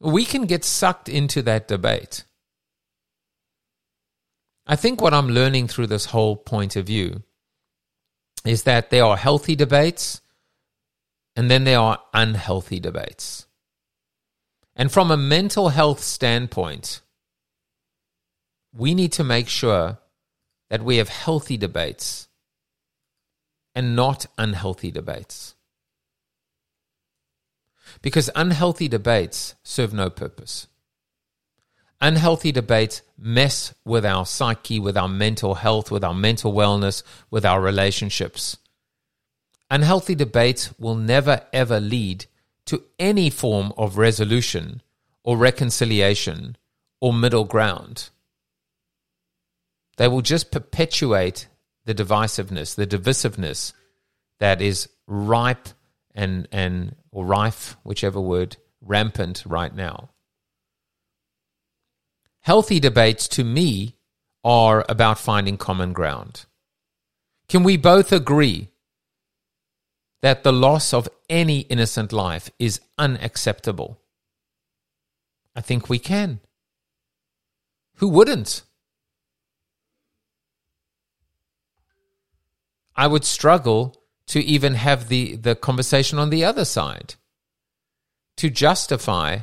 We 0.00 0.24
can 0.24 0.46
get 0.46 0.64
sucked 0.64 1.08
into 1.08 1.42
that 1.42 1.66
debate. 1.66 2.24
I 4.68 4.76
think 4.76 5.00
what 5.00 5.14
I'm 5.14 5.30
learning 5.30 5.68
through 5.68 5.86
this 5.86 6.04
whole 6.06 6.36
point 6.36 6.76
of 6.76 6.86
view 6.86 7.22
is 8.44 8.64
that 8.64 8.90
there 8.90 9.04
are 9.04 9.16
healthy 9.16 9.56
debates 9.56 10.20
and 11.34 11.50
then 11.50 11.64
there 11.64 11.78
are 11.78 12.00
unhealthy 12.12 12.78
debates. 12.78 13.46
And 14.76 14.92
from 14.92 15.10
a 15.10 15.16
mental 15.16 15.70
health 15.70 16.00
standpoint, 16.00 17.00
we 18.72 18.94
need 18.94 19.12
to 19.12 19.24
make 19.24 19.48
sure 19.48 19.98
that 20.68 20.82
we 20.82 20.98
have 20.98 21.08
healthy 21.08 21.56
debates 21.56 22.28
and 23.74 23.96
not 23.96 24.26
unhealthy 24.36 24.90
debates. 24.90 25.54
Because 28.02 28.30
unhealthy 28.36 28.86
debates 28.86 29.54
serve 29.62 29.94
no 29.94 30.10
purpose. 30.10 30.68
Unhealthy 32.00 32.52
debates 32.52 33.02
mess 33.18 33.74
with 33.84 34.06
our 34.06 34.24
psyche, 34.24 34.78
with 34.78 34.96
our 34.96 35.08
mental 35.08 35.56
health, 35.56 35.90
with 35.90 36.04
our 36.04 36.14
mental 36.14 36.52
wellness, 36.52 37.02
with 37.30 37.44
our 37.44 37.60
relationships. 37.60 38.56
Unhealthy 39.70 40.14
debates 40.14 40.72
will 40.78 40.94
never 40.94 41.42
ever 41.52 41.80
lead 41.80 42.26
to 42.66 42.84
any 42.98 43.30
form 43.30 43.72
of 43.76 43.98
resolution 43.98 44.82
or 45.24 45.36
reconciliation 45.36 46.56
or 47.00 47.12
middle 47.12 47.44
ground. 47.44 48.10
They 49.96 50.06
will 50.06 50.22
just 50.22 50.52
perpetuate 50.52 51.48
the 51.84 51.94
divisiveness, 51.94 52.76
the 52.76 52.86
divisiveness 52.86 53.72
that 54.38 54.62
is 54.62 54.88
ripe 55.06 55.68
and, 56.14 56.46
and 56.52 56.94
or 57.10 57.26
rife, 57.26 57.76
whichever 57.82 58.20
word, 58.20 58.56
rampant 58.80 59.42
right 59.44 59.74
now. 59.74 60.10
Healthy 62.40 62.80
debates 62.80 63.28
to 63.28 63.44
me 63.44 63.96
are 64.44 64.84
about 64.88 65.18
finding 65.18 65.56
common 65.56 65.92
ground. 65.92 66.46
Can 67.48 67.62
we 67.62 67.76
both 67.76 68.12
agree 68.12 68.68
that 70.22 70.42
the 70.42 70.52
loss 70.52 70.92
of 70.92 71.08
any 71.28 71.60
innocent 71.60 72.12
life 72.12 72.50
is 72.58 72.80
unacceptable? 72.96 74.00
I 75.54 75.60
think 75.60 75.88
we 75.88 75.98
can. 75.98 76.40
Who 77.96 78.08
wouldn't? 78.08 78.62
I 82.94 83.06
would 83.06 83.24
struggle 83.24 84.02
to 84.28 84.40
even 84.40 84.74
have 84.74 85.08
the, 85.08 85.36
the 85.36 85.54
conversation 85.54 86.18
on 86.18 86.30
the 86.30 86.44
other 86.44 86.64
side 86.64 87.14
to 88.36 88.50
justify 88.50 89.38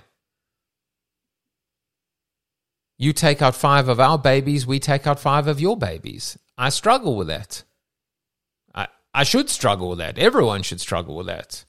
you 2.98 3.14
take 3.14 3.42
out 3.42 3.56
five 3.56 3.90
of 3.90 4.00
our 4.00 4.18
babies, 4.18 4.66
we 4.66 4.80
take 4.80 5.06
out 5.06 5.20
five 5.20 5.48
of 5.48 5.60
your 5.60 5.78
babies. 5.78 6.38
I 6.58 6.70
struggle 6.70 7.16
with 7.16 7.28
that. 7.28 7.64
I, 8.74 8.88
I 9.14 9.24
should 9.24 9.50
struggle 9.50 9.90
with 9.90 10.00
that. 10.00 10.18
Everyone 10.18 10.64
should 10.64 10.80
struggle 10.80 11.16
with 11.16 11.28
that. 11.28 11.66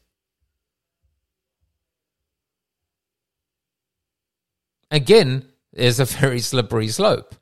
Again, 4.91 5.47
there's 5.72 5.99
a 5.99 6.05
very 6.05 6.39
slippery 6.39 6.89
slope 6.89 7.35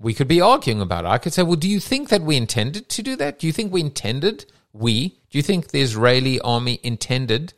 we 0.00 0.14
could 0.14 0.28
be 0.28 0.40
arguing 0.40 0.80
about 0.80 1.04
it. 1.04 1.08
I 1.08 1.18
could 1.18 1.32
say, 1.32 1.42
well, 1.42 1.56
do 1.56 1.68
you 1.68 1.80
think 1.80 2.08
that 2.08 2.22
we 2.22 2.36
intended 2.36 2.88
to 2.90 3.02
do 3.02 3.16
that? 3.16 3.40
Do 3.40 3.46
you 3.46 3.52
think 3.52 3.72
we 3.72 3.80
intended, 3.80 4.46
we, 4.72 5.08
do 5.30 5.38
you 5.38 5.42
think 5.42 5.68
the 5.68 5.80
Israeli 5.80 6.40
army 6.40 6.78
intended 6.82 7.54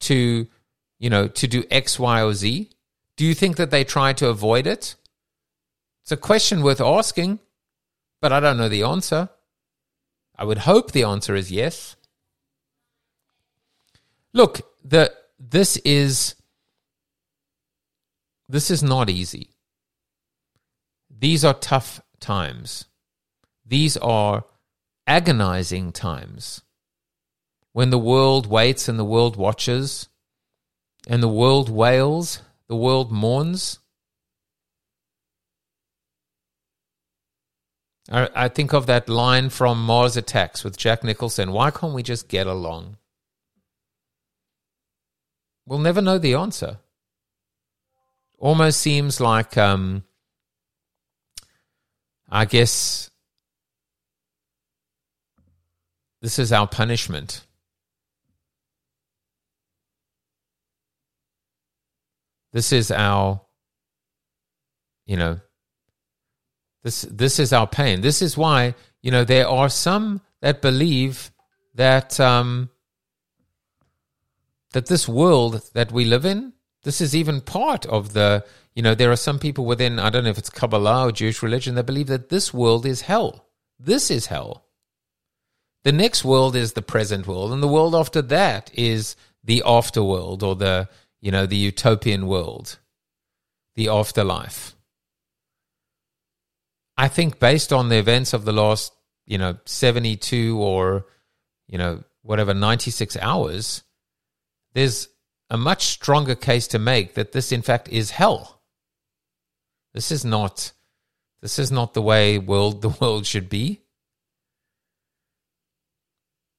to, 0.00 0.46
you 0.98 1.10
know, 1.10 1.28
to 1.28 1.46
do 1.46 1.64
X, 1.70 1.98
Y, 1.98 2.22
or 2.22 2.32
Z? 2.32 2.70
Do 3.16 3.24
you 3.24 3.34
think 3.34 3.56
that 3.56 3.70
they 3.70 3.84
try 3.84 4.12
to 4.14 4.28
avoid 4.28 4.66
it? 4.66 4.96
It's 6.02 6.12
a 6.12 6.16
question 6.16 6.62
worth 6.62 6.80
asking, 6.80 7.38
but 8.20 8.32
I 8.32 8.40
don't 8.40 8.56
know 8.56 8.68
the 8.68 8.82
answer. 8.82 9.28
I 10.36 10.44
would 10.44 10.58
hope 10.58 10.92
the 10.92 11.04
answer 11.04 11.34
is 11.34 11.52
yes. 11.52 11.96
Look, 14.32 14.62
the 14.84 15.12
this 15.38 15.76
is 15.78 16.34
this 18.48 18.70
is 18.70 18.82
not 18.82 19.08
easy. 19.08 19.50
These 21.08 21.44
are 21.44 21.54
tough 21.54 22.00
times. 22.20 22.86
These 23.64 23.96
are 23.98 24.44
agonizing 25.06 25.92
times. 25.92 26.62
When 27.72 27.90
the 27.90 27.98
world 27.98 28.46
waits 28.46 28.88
and 28.88 28.98
the 28.98 29.04
world 29.04 29.36
watches, 29.36 30.08
and 31.06 31.22
the 31.22 31.28
world 31.28 31.68
wails, 31.68 32.40
the 32.68 32.76
world 32.76 33.12
mourns. 33.12 33.78
I, 38.10 38.48
think 38.48 38.74
of 38.74 38.86
that 38.86 39.08
line 39.08 39.48
from 39.48 39.82
Mars 39.82 40.18
Attacks 40.18 40.62
with 40.62 40.76
Jack 40.76 41.02
Nicholson 41.02 41.52
why 41.52 41.70
can't 41.70 41.94
we 41.94 42.02
just 42.02 42.28
get 42.28 42.46
along? 42.46 42.98
We'll 45.66 45.78
never 45.78 46.02
know 46.02 46.18
the 46.18 46.34
answer. 46.34 46.78
Almost 48.38 48.80
seems 48.80 49.20
like 49.20 49.56
um, 49.56 50.04
I 52.28 52.44
guess 52.44 53.10
this 56.20 56.38
is 56.38 56.52
our 56.52 56.66
punishment. 56.66 57.43
This 62.54 62.72
is 62.72 62.90
our, 62.90 63.42
you 65.04 65.18
know, 65.18 65.40
this 66.82 67.02
this 67.02 67.38
is 67.38 67.52
our 67.52 67.66
pain. 67.66 68.00
This 68.00 68.22
is 68.22 68.38
why 68.38 68.74
you 69.02 69.10
know 69.10 69.24
there 69.24 69.48
are 69.48 69.68
some 69.68 70.22
that 70.40 70.62
believe 70.62 71.30
that 71.74 72.18
um, 72.18 72.70
that 74.72 74.86
this 74.86 75.06
world 75.06 75.68
that 75.74 75.92
we 75.92 76.06
live 76.06 76.24
in, 76.24 76.54
this 76.84 77.02
is 77.02 77.14
even 77.14 77.42
part 77.42 77.84
of 77.84 78.14
the 78.14 78.44
you 78.74 78.82
know, 78.82 78.94
there 78.94 79.12
are 79.12 79.16
some 79.16 79.38
people 79.38 79.64
within, 79.64 79.98
I 79.98 80.10
don't 80.10 80.24
know 80.24 80.30
if 80.30 80.38
it's 80.38 80.50
Kabbalah 80.50 81.06
or 81.06 81.12
Jewish 81.12 81.42
religion, 81.42 81.76
that 81.76 81.86
believe 81.86 82.08
that 82.08 82.28
this 82.28 82.52
world 82.52 82.84
is 82.84 83.02
hell. 83.02 83.46
This 83.78 84.10
is 84.10 84.26
hell. 84.26 84.64
The 85.84 85.92
next 85.92 86.24
world 86.24 86.56
is 86.56 86.72
the 86.72 86.82
present 86.82 87.26
world, 87.26 87.52
and 87.52 87.62
the 87.62 87.68
world 87.68 87.94
after 87.94 88.22
that 88.22 88.70
is 88.74 89.16
the 89.44 89.62
afterworld 89.64 90.42
or 90.42 90.56
the, 90.56 90.88
you 91.24 91.30
know, 91.30 91.46
the 91.46 91.56
utopian 91.56 92.26
world, 92.26 92.78
the 93.76 93.88
afterlife. 93.88 94.76
I 96.98 97.08
think 97.08 97.40
based 97.40 97.72
on 97.72 97.88
the 97.88 97.96
events 97.96 98.34
of 98.34 98.44
the 98.44 98.52
last, 98.52 98.92
you 99.24 99.38
know, 99.38 99.56
72 99.64 100.60
or, 100.60 101.06
you 101.66 101.78
know, 101.78 102.04
whatever, 102.20 102.52
96 102.52 103.16
hours, 103.16 103.84
there's 104.74 105.08
a 105.48 105.56
much 105.56 105.84
stronger 105.84 106.34
case 106.34 106.68
to 106.68 106.78
make 106.78 107.14
that 107.14 107.32
this, 107.32 107.52
in 107.52 107.62
fact, 107.62 107.88
is 107.88 108.10
hell. 108.10 108.60
This 109.94 110.12
is 110.12 110.26
not 110.26 110.72
this 111.40 111.58
is 111.58 111.72
not 111.72 111.94
the 111.94 112.02
way 112.02 112.36
world 112.36 112.82
the 112.86 112.90
world 112.90 113.24
should 113.24 113.48
be. 113.48 113.80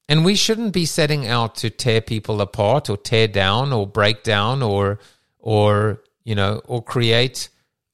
And 0.08 0.24
we 0.24 0.36
shouldn't 0.36 0.72
be 0.72 0.86
setting 0.86 1.26
out 1.26 1.56
to 1.56 1.70
tear 1.70 2.00
people 2.00 2.40
apart 2.40 2.88
or 2.88 2.96
tear 2.96 3.26
down 3.26 3.72
or 3.72 3.86
break 3.86 4.22
down 4.22 4.62
or 4.62 5.00
or 5.38 6.02
you 6.24 6.34
know 6.34 6.62
or 6.66 6.82
create 6.82 7.48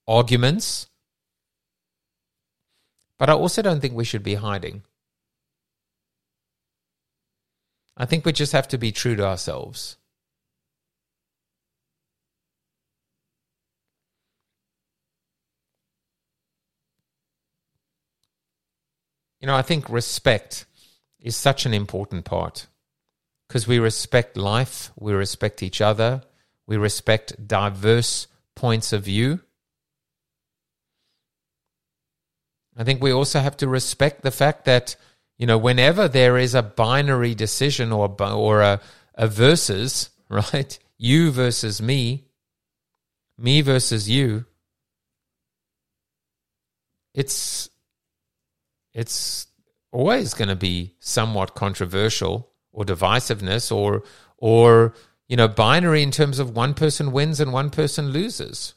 arguments. 0.07 0.87
But 3.17 3.29
I 3.29 3.33
also 3.33 3.61
don't 3.61 3.79
think 3.79 3.95
we 3.95 4.05
should 4.05 4.23
be 4.23 4.35
hiding. 4.35 4.83
I 7.95 8.05
think 8.05 8.25
we 8.25 8.31
just 8.31 8.51
have 8.53 8.67
to 8.69 8.77
be 8.77 8.91
true 8.91 9.15
to 9.15 9.25
ourselves. 9.25 9.97
You 19.39 19.47
know, 19.47 19.55
I 19.55 19.61
think 19.61 19.89
respect 19.89 20.65
is 21.23 21.35
such 21.35 21.65
an 21.65 21.73
important 21.73 22.25
part 22.25 22.67
because 23.47 23.67
we 23.67 23.79
respect 23.79 24.37
life, 24.37 24.91
we 24.99 25.13
respect 25.13 25.63
each 25.63 25.81
other, 25.81 26.21
we 26.67 26.77
respect 26.77 27.47
diverse 27.47 28.27
points 28.55 28.93
of 28.93 29.03
view. 29.03 29.39
I 32.75 32.83
think 32.83 33.01
we 33.01 33.11
also 33.11 33.39
have 33.39 33.57
to 33.57 33.67
respect 33.67 34.23
the 34.23 34.31
fact 34.31 34.65
that, 34.65 34.95
you 35.37 35.47
know, 35.47 35.57
whenever 35.57 36.07
there 36.07 36.37
is 36.37 36.55
a 36.55 36.63
binary 36.63 37.35
decision 37.35 37.91
or, 37.91 38.15
or 38.19 38.61
a, 38.61 38.81
a 39.15 39.27
versus, 39.27 40.09
right? 40.29 40.77
You 40.97 41.31
versus 41.31 41.81
me, 41.81 42.25
me 43.37 43.61
versus 43.61 44.09
you, 44.09 44.45
it's 47.13 47.69
it's 48.93 49.47
always 49.93 50.33
going 50.33 50.49
to 50.49 50.55
be 50.55 50.95
somewhat 50.99 51.55
controversial 51.55 52.49
or 52.71 52.83
divisiveness 52.83 53.73
or 53.73 54.03
or 54.37 54.93
you 55.29 55.37
know 55.37 55.47
binary 55.47 56.03
in 56.03 56.11
terms 56.11 56.39
of 56.39 56.55
one 56.55 56.73
person 56.73 57.11
wins 57.11 57.39
and 57.39 57.53
one 57.53 57.69
person 57.69 58.09
loses. 58.09 58.73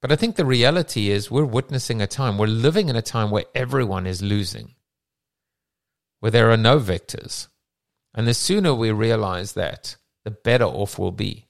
But 0.00 0.12
I 0.12 0.16
think 0.16 0.36
the 0.36 0.44
reality 0.44 1.10
is 1.10 1.30
we're 1.30 1.44
witnessing 1.44 2.00
a 2.00 2.06
time, 2.06 2.38
we're 2.38 2.46
living 2.46 2.88
in 2.88 2.96
a 2.96 3.02
time 3.02 3.30
where 3.30 3.46
everyone 3.54 4.06
is 4.06 4.22
losing, 4.22 4.74
where 6.20 6.30
there 6.30 6.50
are 6.50 6.58
no 6.58 6.78
victors. 6.78 7.48
And 8.14 8.28
the 8.28 8.34
sooner 8.34 8.74
we 8.74 8.92
realize 8.92 9.54
that, 9.54 9.96
the 10.24 10.30
better 10.30 10.66
off 10.66 10.98
we'll 10.98 11.10
be. 11.10 11.48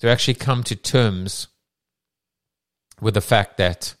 To 0.00 0.08
actually 0.08 0.34
come 0.34 0.64
to 0.64 0.74
terms 0.74 1.48
with 3.00 3.14
the 3.14 3.20
fact 3.20 3.56
that 3.58 3.94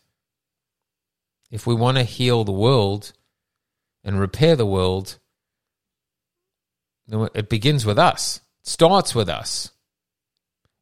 if 1.50 1.66
we 1.66 1.74
want 1.74 1.96
to 1.98 2.04
heal 2.04 2.44
the 2.44 2.52
world 2.52 3.12
and 4.04 4.18
repair 4.18 4.56
the 4.56 4.66
world, 4.66 5.18
it 7.34 7.48
begins 7.48 7.84
with 7.84 7.98
us. 7.98 8.40
It 8.62 8.68
starts 8.68 9.14
with 9.14 9.28
us. 9.28 9.70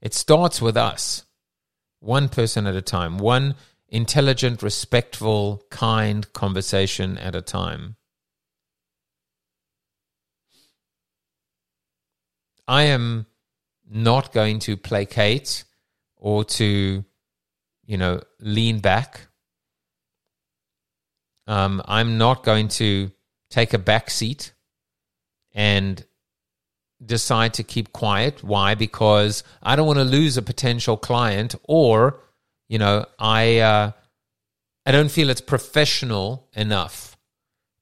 It 0.01 0.15
starts 0.15 0.63
with 0.63 0.77
us, 0.77 1.25
one 2.01 2.29
person 2.29 2.67
at 2.67 2.77
a 2.77 2.83
time, 2.83 3.19
one 3.19 3.57
intelligent, 3.89 4.63
respectful, 4.63 5.65
kind 5.71 6.33
conversation 6.33 7.19
at 7.19 7.35
a 7.35 7.43
time. 7.43 7.97
I 12.69 12.85
am 12.85 13.27
not 13.91 14.33
going 14.33 14.59
to 14.61 14.77
placate 14.77 15.65
or 16.17 16.45
to, 16.45 17.05
you 17.87 17.97
know, 17.97 18.21
lean 18.39 18.81
back. 18.81 19.28
Um, 21.49 21.83
I'm 21.87 22.19
not 22.19 22.45
going 22.45 22.69
to 22.69 23.11
take 23.51 23.75
a 23.75 23.79
back 23.79 24.11
seat 24.11 24.53
and 25.53 26.05
decide 27.05 27.55
to 27.55 27.63
keep 27.63 27.93
quiet. 27.93 28.45
Why? 28.45 28.75
Because 28.75 29.43
I 29.63 29.75
don't 29.75 29.87
want 29.87 29.99
to 29.99 30.05
lose 30.05 30.37
a 30.37 30.43
potential 30.43 30.97
client, 30.97 31.55
or 31.65 32.21
you 32.69 32.79
know, 32.79 33.07
I 33.19 33.59
uh, 33.59 33.93
I 34.87 34.93
don't 34.93 35.11
feel 35.11 35.31
it's 35.31 35.41
professional 35.41 36.49
enough 36.55 37.17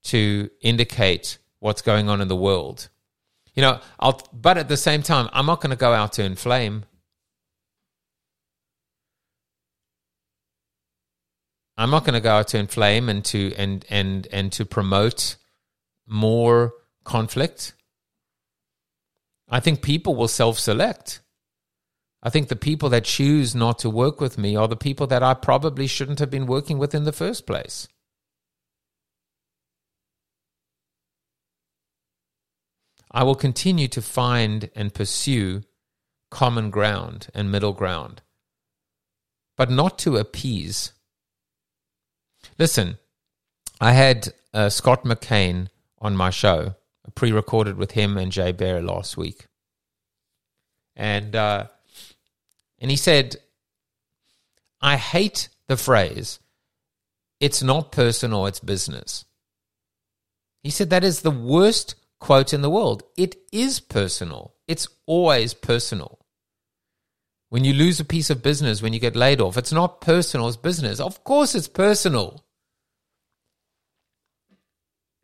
to 0.04 0.48
indicate 0.60 1.38
what's 1.58 1.82
going 1.82 2.08
on 2.08 2.20
in 2.20 2.28
the 2.28 2.36
world. 2.36 2.88
You 3.54 3.62
know, 3.62 3.80
I'll, 3.98 4.20
but 4.32 4.58
at 4.58 4.68
the 4.68 4.76
same 4.76 5.02
time, 5.02 5.28
I'm 5.32 5.46
not 5.46 5.60
going 5.60 5.70
to 5.70 5.76
go 5.76 5.92
out 5.92 6.12
to 6.14 6.22
inflame. 6.22 6.84
I'm 11.76 11.90
not 11.90 12.04
going 12.04 12.14
to 12.14 12.20
go 12.20 12.30
out 12.30 12.48
to 12.48 12.58
inflame 12.58 13.08
and 13.08 13.24
to 13.26 13.54
and 13.56 13.84
and 13.90 14.26
and 14.32 14.50
to 14.52 14.64
promote 14.64 15.36
more 16.06 16.72
conflict. 17.04 17.74
I 19.48 19.60
think 19.60 19.82
people 19.82 20.16
will 20.16 20.28
self 20.28 20.58
select. 20.58 21.20
I 22.22 22.30
think 22.30 22.48
the 22.48 22.56
people 22.56 22.88
that 22.88 23.04
choose 23.04 23.54
not 23.54 23.78
to 23.80 23.90
work 23.90 24.20
with 24.20 24.38
me 24.38 24.56
are 24.56 24.66
the 24.66 24.76
people 24.76 25.06
that 25.08 25.22
I 25.22 25.34
probably 25.34 25.86
shouldn't 25.86 26.18
have 26.18 26.30
been 26.30 26.46
working 26.46 26.78
with 26.78 26.94
in 26.94 27.04
the 27.04 27.12
first 27.12 27.46
place. 27.46 27.86
I 33.12 33.22
will 33.22 33.36
continue 33.36 33.86
to 33.88 34.02
find 34.02 34.70
and 34.74 34.92
pursue 34.92 35.62
common 36.30 36.70
ground 36.70 37.28
and 37.32 37.50
middle 37.50 37.72
ground, 37.72 38.22
but 39.56 39.70
not 39.70 39.98
to 40.00 40.16
appease. 40.16 40.92
Listen, 42.58 42.98
I 43.80 43.92
had 43.92 44.32
uh, 44.54 44.68
Scott 44.68 45.04
McKain 45.04 45.68
on 46.00 46.16
my 46.16 46.30
show 46.30 46.74
pre 47.14 47.32
recorded 47.32 47.76
with 47.76 47.92
him 47.92 48.16
and 48.16 48.32
Jay 48.32 48.52
Baer 48.52 48.82
last 48.82 49.16
week. 49.16 49.46
And, 50.94 51.36
uh, 51.36 51.66
and 52.78 52.90
he 52.90 52.96
said, 52.96 53.36
I 54.80 54.96
hate 54.96 55.48
the 55.68 55.76
phrase, 55.76 56.38
it's 57.40 57.62
not 57.62 57.92
personal, 57.92 58.46
it's 58.46 58.60
business. 58.60 59.24
He 60.62 60.70
said 60.70 60.90
that 60.90 61.04
is 61.04 61.20
the 61.20 61.30
worst 61.30 61.96
quote 62.18 62.52
in 62.52 62.62
the 62.62 62.70
world. 62.70 63.02
It 63.16 63.36
is 63.52 63.80
personal, 63.80 64.54
it's 64.66 64.88
always 65.06 65.54
personal. 65.54 66.18
When 67.48 67.64
you 67.64 67.74
lose 67.74 68.00
a 68.00 68.04
piece 68.04 68.30
of 68.30 68.42
business, 68.42 68.82
when 68.82 68.92
you 68.92 68.98
get 68.98 69.14
laid 69.14 69.40
off, 69.40 69.56
it's 69.56 69.72
not 69.72 70.00
personal, 70.00 70.48
it's 70.48 70.56
business. 70.56 70.98
Of 70.98 71.22
course, 71.24 71.54
it's 71.54 71.68
personal. 71.68 72.42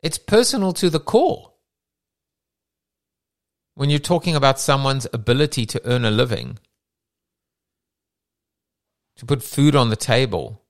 It's 0.03 0.19
personal 0.19 0.73
to 0.73 0.91
the 0.91 0.99
core 0.99 1.53
when 3.75 3.89
you're 3.89 3.99
talking 3.99 4.35
about 4.35 4.59
someone's 4.59 5.07
ability 5.13 5.65
to 5.65 5.81
earn 5.85 6.05
a 6.05 6.11
living, 6.11 6.59
to 9.15 9.25
put 9.25 9.43
food 9.43 9.75
on 9.75 9.89
the 9.89 9.95
table, 9.95 10.61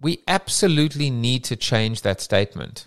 we 0.00 0.22
absolutely 0.26 1.10
need 1.10 1.44
to 1.44 1.56
change 1.56 2.02
that 2.02 2.20
statement. 2.20 2.86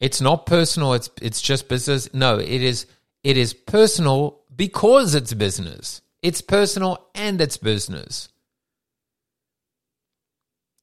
It's 0.00 0.20
not 0.20 0.46
personal, 0.46 0.92
it's 0.92 1.10
it's 1.20 1.42
just 1.42 1.68
business. 1.68 2.12
No, 2.14 2.38
it 2.38 2.62
is 2.62 2.86
it 3.24 3.36
is 3.36 3.52
personal 3.52 4.42
because 4.54 5.14
it's 5.14 5.34
business. 5.34 6.02
It's 6.22 6.40
personal 6.40 7.08
and 7.14 7.40
it's 7.40 7.56
business. 7.56 8.28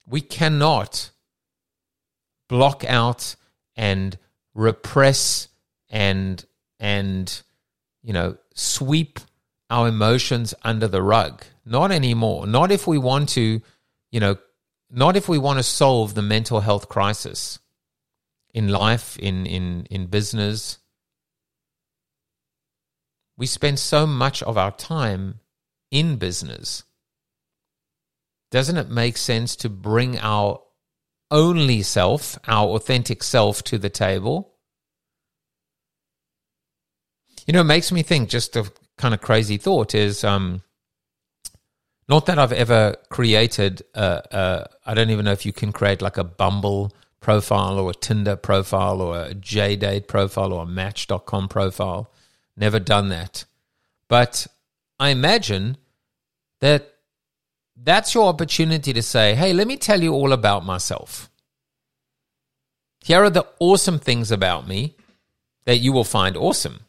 We 0.06 0.22
cannot 0.22 1.12
block 2.48 2.84
out 2.86 3.36
and 3.76 4.18
repress 4.54 5.50
and 5.90 6.44
and 6.80 7.42
you 8.04 8.14
know 8.14 8.38
sweep 8.54 9.20
our 9.70 9.88
emotions 9.88 10.54
under 10.64 10.88
the 10.88 11.02
rug. 11.02 11.44
Not 11.66 11.92
anymore. 11.92 12.48
Not 12.48 12.72
if 12.72 12.88
we 12.88 12.98
want 12.98 13.30
to 13.30 13.62
you 14.12 14.20
know 14.20 14.38
not 14.90 15.16
if 15.16 15.28
we 15.28 15.38
want 15.38 15.60
to 15.60 15.64
solve 15.64 16.14
the 16.14 16.22
mental 16.22 16.62
health 16.62 16.88
crisis 16.90 17.60
in 18.54 18.70
life 18.70 19.18
in 19.20 19.46
in 19.46 19.86
in 19.90 20.08
business. 20.08 20.80
We 23.38 23.48
spend 23.48 23.80
so 23.80 24.08
much 24.08 24.42
of 24.44 24.58
our 24.58 24.72
time 24.72 25.42
in 25.92 26.16
business. 26.16 26.84
Doesn't 28.50 28.78
it 28.78 28.90
make 28.90 29.18
sense 29.18 29.58
to 29.58 29.70
bring 29.70 30.18
our 30.20 30.62
only 31.32 31.82
self, 31.82 32.38
our 32.48 32.70
authentic 32.70 33.24
self, 33.24 33.64
to 33.64 33.78
the 33.78 33.90
table. 33.90 34.54
You 37.46 37.54
know, 37.54 37.62
it 37.62 37.66
makes 37.66 37.92
me 37.92 38.02
think 38.02 38.30
just 38.30 38.56
a 38.56 38.72
kind 38.98 39.14
of 39.14 39.22
crazy 39.22 39.58
thought 39.58 39.94
is 39.94 40.24
um, 40.24 40.62
not 42.08 42.26
that 42.28 42.40
I've 42.40 42.52
ever 42.52 42.96
created, 43.10 43.84
a, 43.94 44.22
a, 44.32 44.70
I 44.86 44.94
don't 44.94 45.10
even 45.10 45.26
know 45.26 45.32
if 45.32 45.46
you 45.46 45.54
can 45.54 45.72
create 45.72 46.02
like 46.02 46.18
a 46.18 46.24
Bumble 46.24 46.92
profile 47.20 47.80
or 47.80 47.92
a 47.92 47.96
Tinder 47.96 48.36
profile 48.36 49.02
or 49.02 49.20
a 49.20 49.34
JDate 49.34 50.08
profile 50.08 50.54
or 50.54 50.64
a 50.64 50.68
Match.com 50.68 51.48
profile. 51.48 52.12
Never 52.56 52.80
done 52.80 53.10
that. 53.10 53.46
But 54.08 54.48
I 55.00 55.10
imagine 55.10 55.78
that 56.62 56.95
that's 57.76 58.14
your 58.14 58.28
opportunity 58.28 58.94
to 58.94 59.02
say, 59.02 59.36
hey, 59.36 59.54
let 59.54 59.68
me 59.68 59.78
tell 59.78 60.02
you 60.02 60.14
all 60.14 60.34
about 60.34 60.66
myself. 60.66 61.30
Here 63.04 63.24
are 63.24 63.30
the 63.30 63.48
awesome 63.60 64.00
things 64.00 64.32
about 64.32 64.68
me 64.68 64.96
that 65.66 65.78
you 65.78 65.94
will 65.94 66.04
find 66.04 66.36
awesome. 66.38 66.80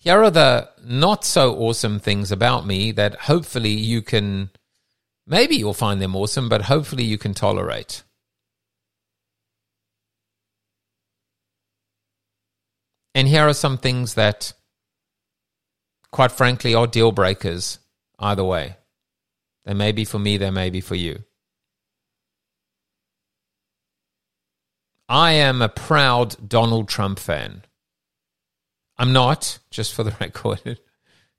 Here 0.00 0.22
are 0.22 0.30
the 0.30 0.68
not 0.84 1.24
so 1.24 1.54
awesome 1.54 2.00
things 2.00 2.32
about 2.32 2.66
me 2.66 2.90
that 2.92 3.14
hopefully 3.14 3.70
you 3.70 4.02
can, 4.02 4.50
maybe 5.26 5.54
you'll 5.54 5.74
find 5.74 6.02
them 6.02 6.16
awesome, 6.16 6.48
but 6.48 6.62
hopefully 6.62 7.04
you 7.04 7.18
can 7.18 7.34
tolerate. 7.34 8.02
And 13.14 13.28
here 13.28 13.46
are 13.46 13.54
some 13.54 13.78
things 13.78 14.14
that, 14.14 14.52
quite 16.10 16.32
frankly, 16.32 16.74
are 16.74 16.86
deal 16.86 17.12
breakers 17.12 17.78
either 18.18 18.42
way. 18.42 18.76
They 19.64 19.74
may 19.74 19.92
be 19.92 20.04
for 20.04 20.18
me, 20.18 20.36
they 20.36 20.50
may 20.50 20.70
be 20.70 20.80
for 20.80 20.94
you. 20.94 21.22
I 25.08 25.32
am 25.32 25.60
a 25.62 25.68
proud 25.68 26.48
Donald 26.48 26.88
Trump 26.88 27.18
fan. 27.18 27.62
I'm 28.96 29.12
not, 29.12 29.58
just 29.70 29.94
for 29.94 30.02
the 30.04 30.16
record, 30.20 30.78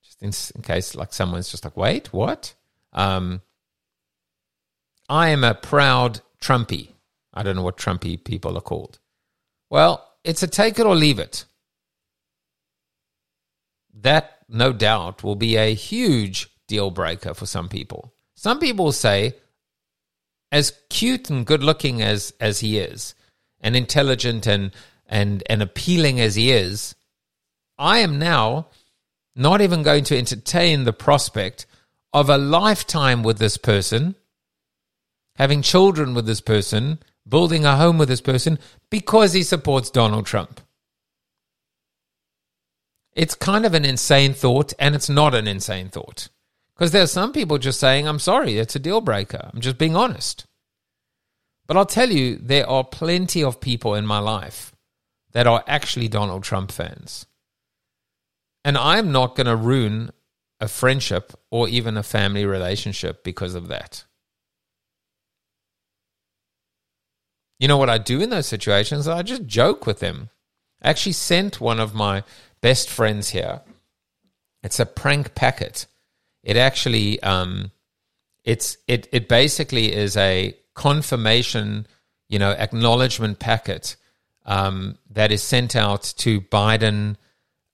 just 0.03 0.21
in, 0.21 0.31
in 0.55 0.61
case 0.61 0.95
like 0.95 1.13
someone's 1.13 1.49
just 1.49 1.63
like, 1.63 1.75
wait, 1.75 2.13
what? 2.13 2.53
Um, 2.91 3.41
I 5.09 5.29
am 5.29 5.43
a 5.43 5.53
proud 5.53 6.21
Trumpy. 6.41 6.89
I 7.33 7.43
don't 7.43 7.55
know 7.55 7.63
what 7.63 7.77
Trumpy 7.77 8.23
people 8.23 8.57
are 8.57 8.61
called. 8.61 8.99
Well, 9.69 10.07
it's 10.23 10.43
a 10.43 10.47
take 10.47 10.77
it 10.77 10.85
or 10.85 10.95
leave 10.95 11.19
it. 11.19 11.45
that 13.93 14.39
no 14.49 14.73
doubt 14.73 15.23
will 15.23 15.35
be 15.35 15.55
a 15.55 15.73
huge 15.73 16.49
deal 16.73 16.89
breaker 16.89 17.35
for 17.35 17.45
some 17.45 17.69
people. 17.69 18.11
Some 18.33 18.59
people 18.59 18.91
say, 18.91 19.35
as 20.51 20.73
cute 20.89 21.29
and 21.29 21.45
good 21.45 21.63
looking 21.63 22.01
as, 22.01 22.33
as 22.39 22.61
he 22.61 22.79
is, 22.79 23.13
and 23.61 23.75
intelligent 23.75 24.47
and, 24.47 24.71
and, 25.05 25.43
and 25.47 25.61
appealing 25.61 26.19
as 26.19 26.33
he 26.33 26.51
is, 26.51 26.95
I 27.77 27.99
am 27.99 28.17
now 28.17 28.69
not 29.35 29.61
even 29.61 29.83
going 29.83 30.03
to 30.05 30.17
entertain 30.17 30.83
the 30.83 30.93
prospect 30.93 31.67
of 32.11 32.27
a 32.27 32.39
lifetime 32.39 33.21
with 33.21 33.37
this 33.37 33.57
person, 33.57 34.15
having 35.35 35.61
children 35.61 36.15
with 36.15 36.25
this 36.25 36.41
person, 36.41 36.97
building 37.27 37.65
a 37.65 37.77
home 37.77 37.99
with 37.99 38.09
this 38.09 38.21
person 38.21 38.57
because 38.89 39.33
he 39.33 39.43
supports 39.43 39.91
Donald 39.91 40.25
Trump. 40.25 40.59
It's 43.15 43.35
kind 43.35 43.63
of 43.63 43.75
an 43.75 43.85
insane 43.85 44.33
thought, 44.33 44.73
and 44.79 44.95
it's 44.95 45.09
not 45.09 45.35
an 45.35 45.47
insane 45.47 45.89
thought. 45.89 46.29
Because 46.75 46.91
there 46.91 47.03
are 47.03 47.07
some 47.07 47.33
people 47.33 47.57
just 47.57 47.79
saying, 47.79 48.07
I'm 48.07 48.19
sorry, 48.19 48.57
it's 48.57 48.75
a 48.75 48.79
deal 48.79 49.01
breaker. 49.01 49.49
I'm 49.53 49.61
just 49.61 49.77
being 49.77 49.95
honest. 49.95 50.45
But 51.67 51.77
I'll 51.77 51.85
tell 51.85 52.09
you, 52.09 52.37
there 52.37 52.67
are 52.67 52.83
plenty 52.83 53.43
of 53.43 53.61
people 53.61 53.95
in 53.95 54.05
my 54.05 54.19
life 54.19 54.73
that 55.31 55.47
are 55.47 55.63
actually 55.67 56.07
Donald 56.07 56.43
Trump 56.43 56.71
fans. 56.71 57.25
And 58.65 58.77
I'm 58.77 59.11
not 59.11 59.35
going 59.35 59.47
to 59.47 59.55
ruin 59.55 60.11
a 60.59 60.67
friendship 60.67 61.33
or 61.51 61.67
even 61.67 61.97
a 61.97 62.03
family 62.03 62.45
relationship 62.45 63.23
because 63.23 63.55
of 63.55 63.67
that. 63.67 64.05
You 67.59 67.67
know 67.67 67.77
what 67.77 67.89
I 67.89 67.97
do 67.97 68.21
in 68.21 68.29
those 68.29 68.47
situations? 68.47 69.07
I 69.07 69.21
just 69.21 69.45
joke 69.45 69.85
with 69.85 69.99
them. 69.99 70.29
I 70.81 70.89
actually 70.89 71.13
sent 71.13 71.61
one 71.61 71.79
of 71.79 71.93
my 71.93 72.23
best 72.61 72.89
friends 72.89 73.29
here. 73.29 73.61
It's 74.63 74.79
a 74.79 74.85
prank 74.85 75.35
packet. 75.35 75.85
It 76.43 76.57
actually, 76.57 77.21
um, 77.23 77.71
it's 78.43 78.77
it 78.87 79.07
it 79.11 79.29
basically 79.29 79.93
is 79.93 80.17
a 80.17 80.55
confirmation, 80.73 81.87
you 82.27 82.39
know, 82.39 82.51
acknowledgement 82.51 83.39
packet 83.39 83.95
um, 84.45 84.97
that 85.11 85.31
is 85.31 85.41
sent 85.41 85.75
out 85.75 86.03
to 86.17 86.41
Biden, 86.41 87.15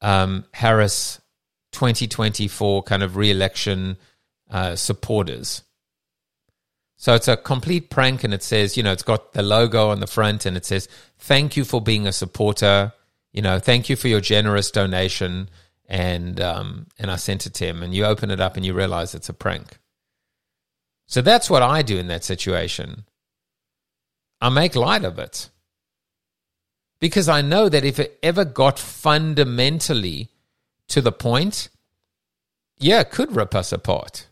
um, 0.02 0.46
Harris, 0.54 1.20
2024 1.72 2.84
kind 2.84 3.02
of 3.02 3.16
re-election 3.16 3.98
uh, 4.52 4.76
supporters. 4.76 5.64
So 6.98 7.16
it's 7.16 7.30
a 7.30 7.38
complete 7.38 7.90
prank, 7.90 8.24
and 8.24 8.34
it 8.34 8.44
says, 8.44 8.76
you 8.76 8.84
know, 8.84 8.92
it's 8.92 9.04
got 9.04 9.34
the 9.34 9.42
logo 9.42 9.90
on 9.90 10.00
the 10.02 10.08
front, 10.08 10.46
and 10.46 10.56
it 10.58 10.66
says, 10.66 10.88
"Thank 11.18 11.58
you 11.58 11.64
for 11.64 11.82
being 11.82 12.06
a 12.06 12.12
supporter." 12.12 12.94
you 13.32 13.42
know, 13.42 13.60
thank 13.60 13.90
you 13.90 13.96
for 13.96 14.08
your 14.08 14.22
generous 14.22 14.72
donation. 14.72 15.50
And 15.90 16.40
um, 16.40 16.88
and 17.00 17.10
I 17.10 17.16
sent 17.16 17.48
it 17.48 17.56
to 17.56 17.66
him, 17.66 17.82
and 17.82 17.94
you 17.94 18.06
open 18.06 18.30
it 18.30 18.40
up 18.40 18.56
and 18.56 18.66
you 18.66 18.74
realize 18.74 19.16
it's 19.16 19.30
a 19.30 19.34
prank. 19.34 19.80
So 21.08 21.22
that's 21.22 21.50
what 21.50 21.64
I 21.64 21.82
do 21.82 21.98
in 21.98 22.08
that 22.08 22.24
situation. 22.24 23.06
I 24.40 24.50
make 24.50 24.76
light 24.76 25.04
of 25.04 25.18
it. 25.18 25.50
Because 27.02 27.28
I 27.28 27.42
know 27.42 27.70
that 27.70 27.84
if 27.84 27.98
it 27.98 28.20
ever 28.22 28.46
got 28.46 28.78
fundamentally 28.78 30.30
to 30.90 31.02
the 31.02 31.12
point, 31.12 31.70
yeah, 32.78 33.00
it 33.00 33.10
could 33.10 33.36
rip 33.36 33.56
us 33.56 33.72
apart. 33.72 34.28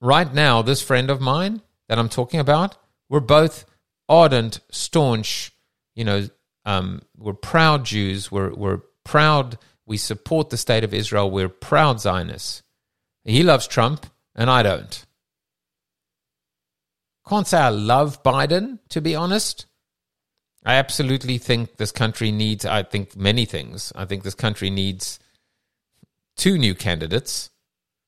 Right 0.00 0.32
now, 0.32 0.62
this 0.62 0.82
friend 0.82 1.10
of 1.10 1.20
mine 1.20 1.62
that 1.88 1.98
I'm 1.98 2.08
talking 2.08 2.38
about, 2.38 2.76
we're 3.08 3.20
both 3.20 3.64
ardent, 4.08 4.60
staunch 4.70 5.52
you 5.94 6.04
know, 6.04 6.28
um, 6.64 7.02
we're 7.16 7.32
proud 7.32 7.84
Jews. 7.84 8.30
We're, 8.30 8.54
we're 8.54 8.80
proud. 9.04 9.58
We 9.86 9.96
support 9.96 10.50
the 10.50 10.56
state 10.56 10.84
of 10.84 10.94
Israel. 10.94 11.30
We're 11.30 11.48
proud 11.48 12.00
Zionists. 12.00 12.62
He 13.24 13.42
loves 13.42 13.66
Trump, 13.66 14.06
and 14.34 14.50
I 14.50 14.62
don't. 14.62 15.04
Can't 17.28 17.46
say 17.46 17.58
I 17.58 17.68
love 17.68 18.22
Biden, 18.22 18.78
to 18.90 19.00
be 19.00 19.14
honest. 19.14 19.66
I 20.64 20.74
absolutely 20.74 21.38
think 21.38 21.76
this 21.76 21.92
country 21.92 22.30
needs, 22.30 22.64
I 22.64 22.82
think 22.84 23.16
many 23.16 23.44
things. 23.44 23.92
I 23.96 24.04
think 24.04 24.22
this 24.22 24.34
country 24.34 24.70
needs 24.70 25.18
two 26.36 26.56
new 26.56 26.74
candidates. 26.74 27.50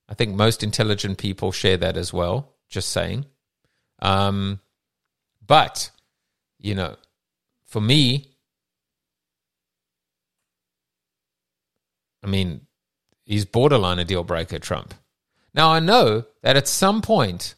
I 0.09 0.14
think 0.14 0.34
most 0.34 0.62
intelligent 0.62 1.18
people 1.18 1.50
share 1.52 1.76
that 1.78 1.96
as 1.96 2.12
well, 2.12 2.55
just 2.68 2.90
saying. 2.90 3.26
Um, 4.00 4.61
but, 5.44 5.90
you 6.59 6.74
know, 6.74 6.96
for 7.66 7.80
me, 7.80 8.34
I 12.25 12.27
mean, 12.27 12.62
he's 13.25 13.45
borderline 13.45 13.99
a 13.99 14.05
deal 14.05 14.25
breaker, 14.25 14.59
Trump. 14.59 14.95
Now, 15.53 15.70
I 15.70 15.79
know 15.79 16.25
that 16.43 16.57
at 16.57 16.66
some 16.66 17.03
point, 17.03 17.55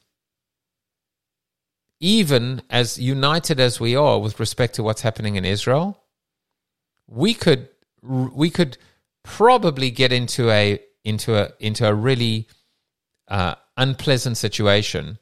even 2.00 2.60
as 2.68 2.98
united 2.98 3.60
as 3.60 3.80
we 3.80 3.96
are 3.96 4.18
with 4.18 4.38
respect 4.38 4.74
to 4.74 4.82
what's 4.82 5.00
happening 5.00 5.36
in 5.36 5.44
Israel, 5.44 6.02
we 7.06 7.32
could 7.32 7.68
we 8.02 8.50
could 8.50 8.76
probably 9.22 9.90
get 9.90 10.12
into 10.12 10.50
a 10.50 10.80
into 11.04 11.36
a 11.36 11.52
into 11.58 11.88
a 11.88 11.94
really 11.94 12.48
uh, 13.28 13.54
unpleasant 13.76 14.36
situation 14.36 15.18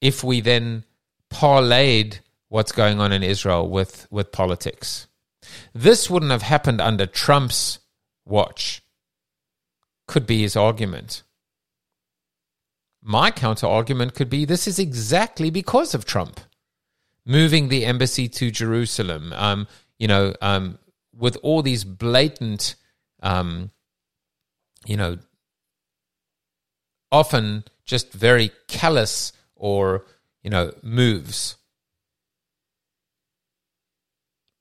if 0.00 0.24
we 0.24 0.40
then 0.40 0.84
parlayed 1.30 2.20
what's 2.48 2.72
going 2.72 3.00
on 3.00 3.12
in 3.12 3.22
Israel 3.22 3.68
with, 3.68 4.06
with 4.10 4.32
politics. 4.32 5.06
This 5.72 6.10
wouldn't 6.10 6.32
have 6.32 6.42
happened 6.42 6.80
under 6.80 7.06
Trump's 7.06 7.78
watch, 8.24 8.82
could 10.06 10.26
be 10.26 10.42
his 10.42 10.56
argument. 10.56 11.22
My 13.02 13.30
counter 13.30 13.66
argument 13.66 14.14
could 14.14 14.28
be 14.28 14.44
this 14.44 14.68
is 14.68 14.78
exactly 14.78 15.50
because 15.50 15.94
of 15.94 16.04
Trump 16.04 16.40
moving 17.24 17.68
the 17.68 17.84
embassy 17.84 18.28
to 18.28 18.50
Jerusalem. 18.50 19.32
Um, 19.34 19.66
you 19.98 20.08
know, 20.08 20.34
um, 20.40 20.78
with 21.16 21.36
all 21.42 21.62
these 21.62 21.84
blatant, 21.84 22.74
um, 23.22 23.70
you 24.86 24.96
know, 24.96 25.18
often 27.12 27.64
just 27.84 28.12
very 28.12 28.50
callous 28.68 29.32
or 29.54 30.04
you 30.42 30.50
know 30.50 30.72
moves 30.82 31.56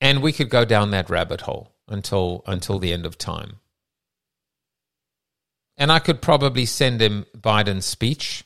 and 0.02 0.22
we 0.22 0.32
could 0.32 0.50
go 0.50 0.66
down 0.66 0.91
that 0.91 1.10
rabbit 1.10 1.41
hole 1.41 1.74
until 1.88 2.43
until 2.47 2.80
the 2.80 2.93
end 2.93 3.06
of 3.06 3.18
time. 3.18 3.58
And 5.78 5.91
I 5.91 6.00
could 6.00 6.22
probably 6.22 6.66
send 6.66 7.02
him 7.02 7.26
Biden's 7.38 7.86
speech 7.86 8.43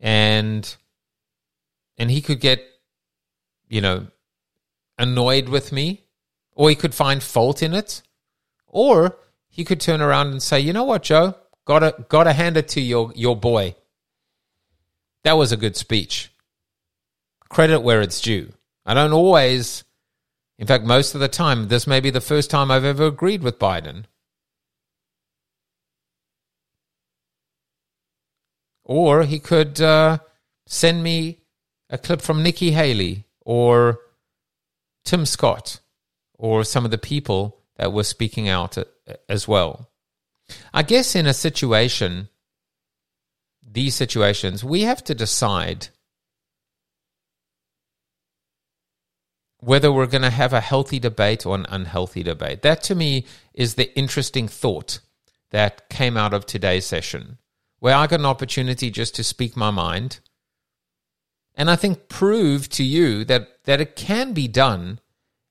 and 0.00 0.76
and 1.98 2.10
he 2.10 2.20
could 2.20 2.40
get 2.40 2.62
you 3.68 3.80
know 3.80 4.06
annoyed 4.98 5.48
with 5.48 5.72
me 5.72 6.04
or 6.52 6.68
he 6.68 6.76
could 6.76 6.94
find 6.94 7.22
fault 7.22 7.62
in 7.62 7.74
it 7.74 8.02
or 8.66 9.18
he 9.48 9.64
could 9.64 9.80
turn 9.80 10.02
around 10.02 10.28
and 10.28 10.42
say, 10.42 10.60
"You 10.60 10.74
know 10.74 10.84
what, 10.84 11.02
Joe? 11.02 11.34
Got 11.64 11.78
to 11.80 12.04
got 12.08 12.24
to 12.24 12.32
hand 12.32 12.56
it 12.56 12.68
to 12.68 12.80
your 12.80 13.12
your 13.14 13.34
boy. 13.34 13.74
That 15.24 15.38
was 15.38 15.50
a 15.50 15.56
good 15.56 15.76
speech. 15.76 16.30
Credit 17.48 17.80
where 17.80 18.02
it's 18.02 18.20
due." 18.20 18.52
I 18.86 18.94
don't 18.94 19.12
always, 19.12 19.84
in 20.58 20.66
fact, 20.68 20.84
most 20.84 21.14
of 21.14 21.20
the 21.20 21.28
time, 21.28 21.66
this 21.66 21.88
may 21.88 21.98
be 21.98 22.10
the 22.10 22.20
first 22.20 22.50
time 22.50 22.70
I've 22.70 22.84
ever 22.84 23.06
agreed 23.06 23.42
with 23.42 23.58
Biden. 23.58 24.04
Or 28.84 29.24
he 29.24 29.40
could 29.40 29.80
uh, 29.80 30.18
send 30.66 31.02
me 31.02 31.40
a 31.90 31.98
clip 31.98 32.22
from 32.22 32.44
Nikki 32.44 32.70
Haley 32.70 33.24
or 33.44 33.98
Tim 35.04 35.26
Scott 35.26 35.80
or 36.38 36.62
some 36.62 36.84
of 36.84 36.92
the 36.92 36.98
people 36.98 37.58
that 37.78 37.92
were 37.92 38.04
speaking 38.04 38.48
out 38.48 38.78
as 39.28 39.48
well. 39.48 39.90
I 40.72 40.84
guess 40.84 41.16
in 41.16 41.26
a 41.26 41.34
situation, 41.34 42.28
these 43.68 43.96
situations, 43.96 44.62
we 44.62 44.82
have 44.82 45.02
to 45.04 45.14
decide 45.14 45.88
whether 49.66 49.90
we're 49.90 50.06
going 50.06 50.22
to 50.22 50.30
have 50.30 50.52
a 50.52 50.60
healthy 50.60 51.00
debate 51.00 51.44
or 51.44 51.56
an 51.56 51.66
unhealthy 51.68 52.22
debate. 52.22 52.62
That 52.62 52.84
to 52.84 52.94
me 52.94 53.26
is 53.52 53.74
the 53.74 53.92
interesting 53.98 54.46
thought 54.46 55.00
that 55.50 55.88
came 55.88 56.16
out 56.16 56.32
of 56.32 56.46
today's 56.46 56.86
session, 56.86 57.38
where 57.80 57.96
I 57.96 58.06
got 58.06 58.20
an 58.20 58.26
opportunity 58.26 58.90
just 58.92 59.16
to 59.16 59.24
speak 59.24 59.56
my 59.56 59.72
mind. 59.72 60.20
And 61.56 61.68
I 61.68 61.74
think 61.74 62.08
prove 62.08 62.68
to 62.70 62.84
you 62.84 63.24
that, 63.24 63.64
that 63.64 63.80
it 63.80 63.96
can 63.96 64.32
be 64.34 64.46
done 64.46 65.00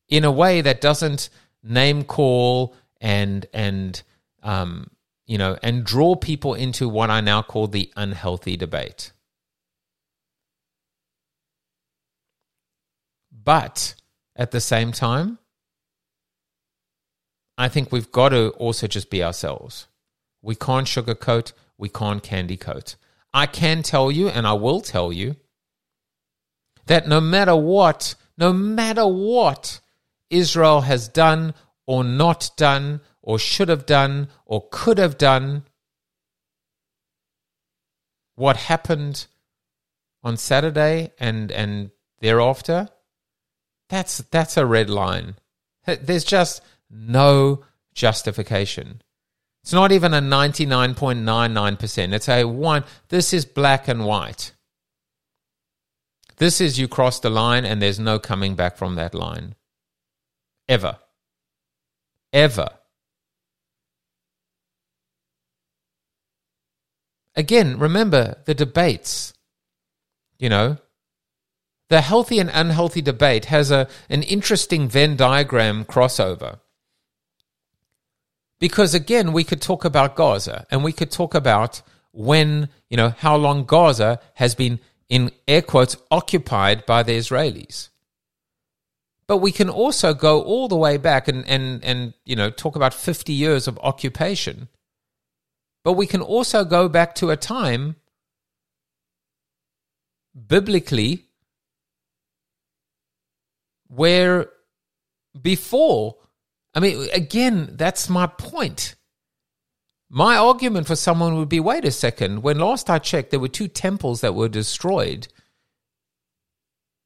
in 0.07 0.23
a 0.23 0.31
way 0.31 0.61
that 0.61 0.79
doesn't 0.79 1.27
name 1.61 2.05
call 2.05 2.73
and 3.01 3.45
and 3.53 4.01
um, 4.43 4.87
you 5.25 5.37
know 5.37 5.57
and 5.61 5.83
draw 5.83 6.15
people 6.15 6.53
into 6.53 6.87
what 6.87 7.09
I 7.09 7.19
now 7.19 7.41
call 7.41 7.67
the 7.67 7.91
unhealthy 7.97 8.55
debate. 8.55 9.11
But 13.43 13.95
at 14.35 14.51
the 14.51 14.61
same 14.61 14.91
time, 14.91 15.39
I 17.57 17.69
think 17.69 17.91
we've 17.91 18.11
got 18.11 18.29
to 18.29 18.49
also 18.51 18.87
just 18.87 19.09
be 19.09 19.23
ourselves. 19.23 19.87
We 20.41 20.55
can't 20.55 20.87
sugarcoat, 20.87 21.53
we 21.77 21.89
can't 21.89 22.21
candy 22.21 22.57
coat. 22.57 22.95
I 23.33 23.45
can 23.45 23.81
tell 23.81 24.11
you, 24.11 24.27
and 24.29 24.45
I 24.45 24.53
will 24.53 24.81
tell 24.81 25.11
you, 25.11 25.37
that 26.87 27.07
no 27.07 27.19
matter 27.19 27.55
what, 27.55 28.15
no 28.37 28.53
matter 28.53 29.07
what 29.07 29.79
Israel 30.29 30.81
has 30.81 31.07
done 31.07 31.53
or 31.87 32.03
not 32.03 32.51
done, 32.57 33.01
or 33.21 33.39
should 33.39 33.69
have 33.69 33.85
done, 33.85 34.27
or 34.45 34.67
could 34.71 34.97
have 34.97 35.17
done, 35.17 35.63
what 38.35 38.57
happened 38.57 39.27
on 40.23 40.37
Saturday 40.37 41.11
and, 41.19 41.51
and 41.51 41.91
thereafter, 42.19 42.89
that's, 43.89 44.17
that's 44.17 44.57
a 44.57 44.65
red 44.65 44.89
line. 44.89 45.35
There's 45.85 46.23
just 46.23 46.61
no 46.89 47.63
justification. 47.93 49.01
It's 49.63 49.73
not 49.73 49.91
even 49.91 50.13
a 50.13 50.21
99.99%. 50.21 52.13
It's 52.13 52.29
a 52.29 52.43
one. 52.45 52.83
This 53.09 53.33
is 53.33 53.45
black 53.45 53.87
and 53.87 54.05
white. 54.05 54.51
This 56.37 56.61
is 56.61 56.77
you 56.77 56.87
cross 56.87 57.19
the 57.19 57.29
line 57.29 57.65
and 57.65 57.81
there's 57.81 57.99
no 57.99 58.19
coming 58.19 58.55
back 58.55 58.77
from 58.77 58.95
that 58.95 59.15
line. 59.15 59.55
Ever. 60.67 60.97
Ever. 62.33 62.69
Again, 67.35 67.79
remember 67.79 68.37
the 68.45 68.53
debates. 68.53 69.33
You 70.37 70.49
know, 70.49 70.77
the 71.89 72.01
healthy 72.01 72.39
and 72.39 72.49
unhealthy 72.53 73.01
debate 73.01 73.45
has 73.45 73.71
a, 73.71 73.87
an 74.09 74.23
interesting 74.23 74.87
Venn 74.87 75.15
diagram 75.15 75.85
crossover. 75.85 76.59
Because 78.59 78.93
again, 78.93 79.33
we 79.33 79.43
could 79.43 79.61
talk 79.61 79.85
about 79.85 80.15
Gaza 80.15 80.65
and 80.71 80.83
we 80.83 80.91
could 80.91 81.11
talk 81.11 81.35
about 81.35 81.81
when, 82.11 82.69
you 82.89 82.97
know, 82.97 83.09
how 83.09 83.35
long 83.35 83.65
Gaza 83.65 84.19
has 84.35 84.55
been, 84.55 84.79
in 85.09 85.31
air 85.47 85.61
quotes, 85.61 85.97
occupied 86.09 86.85
by 86.85 87.03
the 87.03 87.11
Israelis. 87.11 87.89
But 89.27 89.37
we 89.37 89.51
can 89.51 89.69
also 89.69 90.13
go 90.13 90.41
all 90.41 90.67
the 90.67 90.77
way 90.77 90.97
back 90.97 91.27
and, 91.27 91.47
and, 91.47 91.83
and 91.83 92.13
you 92.25 92.35
know, 92.35 92.49
talk 92.49 92.75
about 92.75 92.93
50 92.93 93.33
years 93.33 93.67
of 93.67 93.77
occupation. 93.83 94.69
But 95.83 95.93
we 95.93 96.07
can 96.07 96.21
also 96.21 96.63
go 96.63 96.87
back 96.87 97.13
to 97.15 97.29
a 97.29 97.37
time, 97.37 97.95
biblically, 100.47 101.24
where 103.87 104.49
before, 105.39 106.17
I 106.73 106.79
mean, 106.79 107.07
again, 107.13 107.71
that's 107.73 108.09
my 108.09 108.27
point. 108.27 108.95
My 110.09 110.37
argument 110.37 110.87
for 110.87 110.95
someone 110.95 111.35
would 111.35 111.49
be 111.49 111.59
wait 111.59 111.85
a 111.85 111.91
second, 111.91 112.43
when 112.43 112.59
last 112.59 112.89
I 112.89 112.99
checked, 112.99 113.31
there 113.31 113.39
were 113.39 113.47
two 113.47 113.67
temples 113.67 114.21
that 114.21 114.35
were 114.35 114.49
destroyed. 114.49 115.27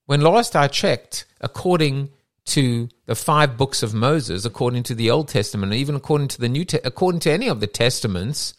When 0.05 0.21
last 0.21 0.55
I 0.55 0.67
checked, 0.67 1.25
according 1.39 2.09
to 2.45 2.89
the 3.05 3.15
five 3.15 3.57
books 3.57 3.83
of 3.83 3.93
Moses, 3.93 4.43
according 4.43 4.83
to 4.83 4.95
the 4.95 5.11
Old 5.11 5.27
Testament, 5.27 5.73
even 5.73 5.95
according 5.95 6.29
to 6.29 6.41
the 6.41 6.49
New, 6.49 6.65
Te- 6.65 6.79
according 6.83 7.19
to 7.21 7.31
any 7.31 7.47
of 7.47 7.59
the 7.59 7.67
testaments, 7.67 8.55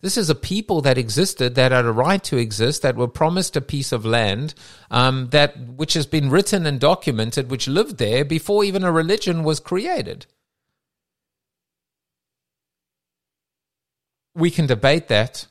this 0.00 0.16
is 0.16 0.30
a 0.30 0.34
people 0.34 0.80
that 0.82 0.96
existed, 0.96 1.56
that 1.56 1.72
had 1.72 1.84
a 1.84 1.92
right 1.92 2.22
to 2.24 2.36
exist, 2.36 2.82
that 2.82 2.96
were 2.96 3.08
promised 3.08 3.56
a 3.56 3.60
piece 3.60 3.90
of 3.90 4.04
land, 4.04 4.54
um, 4.90 5.28
that 5.30 5.58
which 5.58 5.94
has 5.94 6.06
been 6.06 6.30
written 6.30 6.66
and 6.66 6.78
documented, 6.78 7.50
which 7.50 7.66
lived 7.66 7.98
there 7.98 8.24
before 8.24 8.62
even 8.62 8.84
a 8.84 8.92
religion 8.92 9.42
was 9.42 9.58
created. 9.58 10.26
We 14.34 14.52
can 14.52 14.66
debate 14.66 15.08
that 15.08 15.48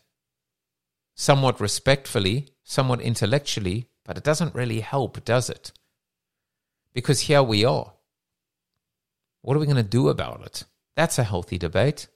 somewhat 1.14 1.60
respectfully, 1.60 2.48
somewhat 2.64 3.02
intellectually, 3.02 3.90
but 4.06 4.18
it 4.18 4.24
doesn't 4.24 4.56
really 4.56 4.80
help, 4.80 5.26
does 5.26 5.50
it? 5.50 5.74
Because 6.94 7.22
here 7.22 7.44
we 7.44 7.66
are. 7.66 7.94
What 9.42 9.58
are 9.58 9.60
we 9.60 9.66
going 9.66 9.76
to 9.76 9.84
do 9.84 10.08
about 10.08 10.46
it? 10.46 10.64
That's 10.96 11.20
a 11.20 11.24
healthy 11.24 11.58
debate. 11.58 12.08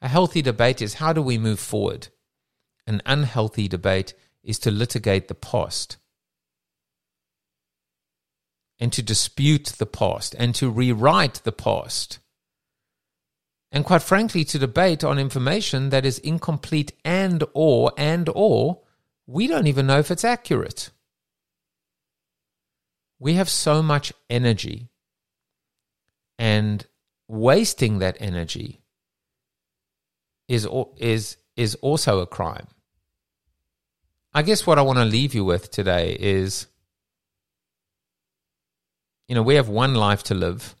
A 0.00 0.08
healthy 0.08 0.42
debate 0.42 0.80
is 0.80 0.94
how 0.94 1.12
do 1.12 1.20
we 1.22 1.38
move 1.38 1.58
forward? 1.58 2.08
An 2.86 3.02
unhealthy 3.04 3.68
debate 3.68 4.14
is 4.42 4.58
to 4.60 4.70
litigate 4.70 5.28
the 5.28 5.34
past 5.34 5.96
and 8.78 8.92
to 8.92 9.02
dispute 9.02 9.74
the 9.78 9.86
past 9.86 10.34
and 10.38 10.54
to 10.54 10.70
rewrite 10.70 11.42
the 11.44 11.52
past. 11.52 12.20
And 13.70 13.84
quite 13.84 14.02
frankly, 14.02 14.44
to 14.44 14.58
debate 14.58 15.04
on 15.04 15.18
information 15.18 15.90
that 15.90 16.06
is 16.06 16.18
incomplete 16.20 16.92
and 17.04 17.44
or 17.52 17.92
and 17.98 18.30
or 18.34 18.80
we 19.26 19.46
don't 19.46 19.66
even 19.66 19.86
know 19.86 19.98
if 19.98 20.10
it's 20.10 20.24
accurate. 20.24 20.90
We 23.18 23.34
have 23.34 23.50
so 23.50 23.82
much 23.82 24.12
energy 24.30 24.88
and 26.38 26.86
wasting 27.26 27.98
that 27.98 28.16
energy 28.20 28.80
is 30.48 30.66
is 30.96 31.36
is 31.56 31.74
also 31.76 32.20
a 32.20 32.26
crime. 32.26 32.66
I 34.34 34.42
guess 34.42 34.66
what 34.66 34.78
I 34.78 34.82
want 34.82 34.98
to 34.98 35.04
leave 35.04 35.34
you 35.34 35.44
with 35.44 35.70
today 35.70 36.16
is 36.18 36.66
you 39.28 39.34
know, 39.34 39.42
we 39.42 39.56
have 39.56 39.68
one 39.68 39.94
life 39.94 40.22
to 40.24 40.34
live. 40.34 40.74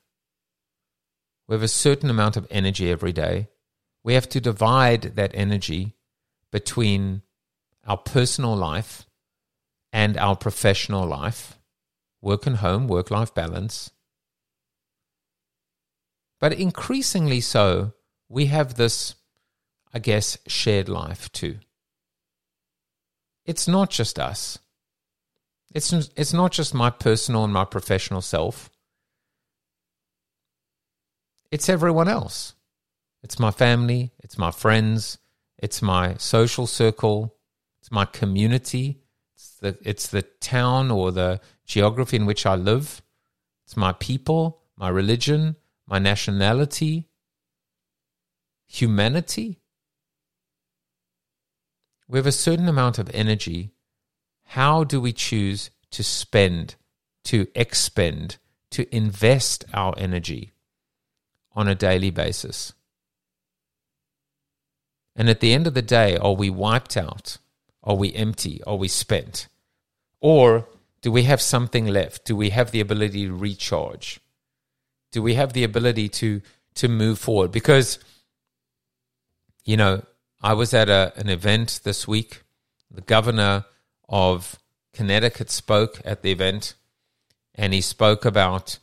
We 1.46 1.54
have 1.54 1.62
a 1.62 1.68
certain 1.68 2.08
amount 2.08 2.36
of 2.36 2.46
energy 2.50 2.90
every 2.90 3.12
day. 3.12 3.48
We 4.02 4.14
have 4.14 4.28
to 4.30 4.40
divide 4.40 5.02
that 5.16 5.32
energy 5.34 5.94
between 6.50 7.22
our 7.86 7.98
personal 7.98 8.56
life 8.56 9.06
and 9.92 10.16
our 10.16 10.34
professional 10.34 11.06
life, 11.06 11.58
work 12.22 12.46
and 12.46 12.56
home, 12.56 12.88
work 12.88 13.10
life 13.10 13.34
balance. 13.34 13.90
But 16.40 16.54
increasingly 16.54 17.40
so, 17.40 17.92
we 18.28 18.46
have 18.46 18.74
this 18.74 19.14
I 19.92 19.98
guess, 19.98 20.38
shared 20.46 20.88
life 20.88 21.30
too. 21.32 21.56
It's 23.44 23.66
not 23.66 23.90
just 23.90 24.18
us. 24.18 24.58
It's, 25.74 25.92
it's 25.92 26.32
not 26.32 26.52
just 26.52 26.74
my 26.74 26.90
personal 26.90 27.44
and 27.44 27.52
my 27.52 27.64
professional 27.64 28.20
self. 28.20 28.70
It's 31.50 31.68
everyone 31.68 32.08
else. 32.08 32.54
It's 33.22 33.38
my 33.38 33.50
family, 33.50 34.12
it's 34.20 34.38
my 34.38 34.50
friends, 34.50 35.18
it's 35.58 35.82
my 35.82 36.14
social 36.18 36.66
circle, 36.66 37.34
it's 37.80 37.90
my 37.90 38.04
community, 38.04 39.00
it's 39.34 39.56
the, 39.56 39.76
it's 39.82 40.06
the 40.06 40.22
town 40.22 40.90
or 40.90 41.10
the 41.10 41.40
geography 41.66 42.16
in 42.16 42.26
which 42.26 42.46
I 42.46 42.54
live, 42.54 43.02
it's 43.64 43.76
my 43.76 43.92
people, 43.92 44.62
my 44.76 44.88
religion, 44.88 45.56
my 45.86 45.98
nationality, 45.98 47.08
humanity 48.68 49.60
we 52.08 52.18
have 52.18 52.26
a 52.26 52.32
certain 52.32 52.68
amount 52.68 52.98
of 52.98 53.10
energy. 53.12 53.70
How 54.44 54.82
do 54.82 55.00
we 55.00 55.12
choose 55.12 55.70
to 55.90 56.02
spend, 56.02 56.74
to 57.24 57.46
expend, 57.54 58.38
to 58.70 58.94
invest 58.94 59.64
our 59.74 59.94
energy 59.98 60.52
on 61.54 61.68
a 61.68 61.74
daily 61.74 62.10
basis? 62.10 62.72
And 65.14 65.28
at 65.28 65.40
the 65.40 65.52
end 65.52 65.66
of 65.66 65.74
the 65.74 65.82
day, 65.82 66.16
are 66.16 66.32
we 66.32 66.48
wiped 66.48 66.96
out? 66.96 67.38
Are 67.82 67.96
we 67.96 68.14
empty? 68.14 68.62
Are 68.64 68.76
we 68.76 68.88
spent? 68.88 69.48
Or 70.20 70.66
do 71.02 71.12
we 71.12 71.24
have 71.24 71.40
something 71.40 71.86
left? 71.86 72.24
Do 72.24 72.36
we 72.36 72.50
have 72.50 72.70
the 72.70 72.80
ability 72.80 73.26
to 73.26 73.34
recharge? 73.34 74.20
Do 75.12 75.22
we 75.22 75.34
have 75.34 75.52
the 75.52 75.64
ability 75.64 76.08
to 76.10 76.40
to 76.74 76.88
move 76.88 77.18
forward? 77.18 77.50
Because 77.50 77.98
you 79.64 79.76
know, 79.76 80.02
I 80.40 80.52
was 80.54 80.72
at 80.72 80.88
a, 80.88 81.12
an 81.16 81.28
event 81.28 81.80
this 81.82 82.06
week. 82.06 82.42
The 82.90 83.00
governor 83.00 83.64
of 84.08 84.58
Connecticut 84.94 85.50
spoke 85.50 86.00
at 86.04 86.22
the 86.22 86.30
event, 86.30 86.74
and 87.54 87.74
he 87.74 87.80
spoke 87.80 88.24
about 88.24 88.78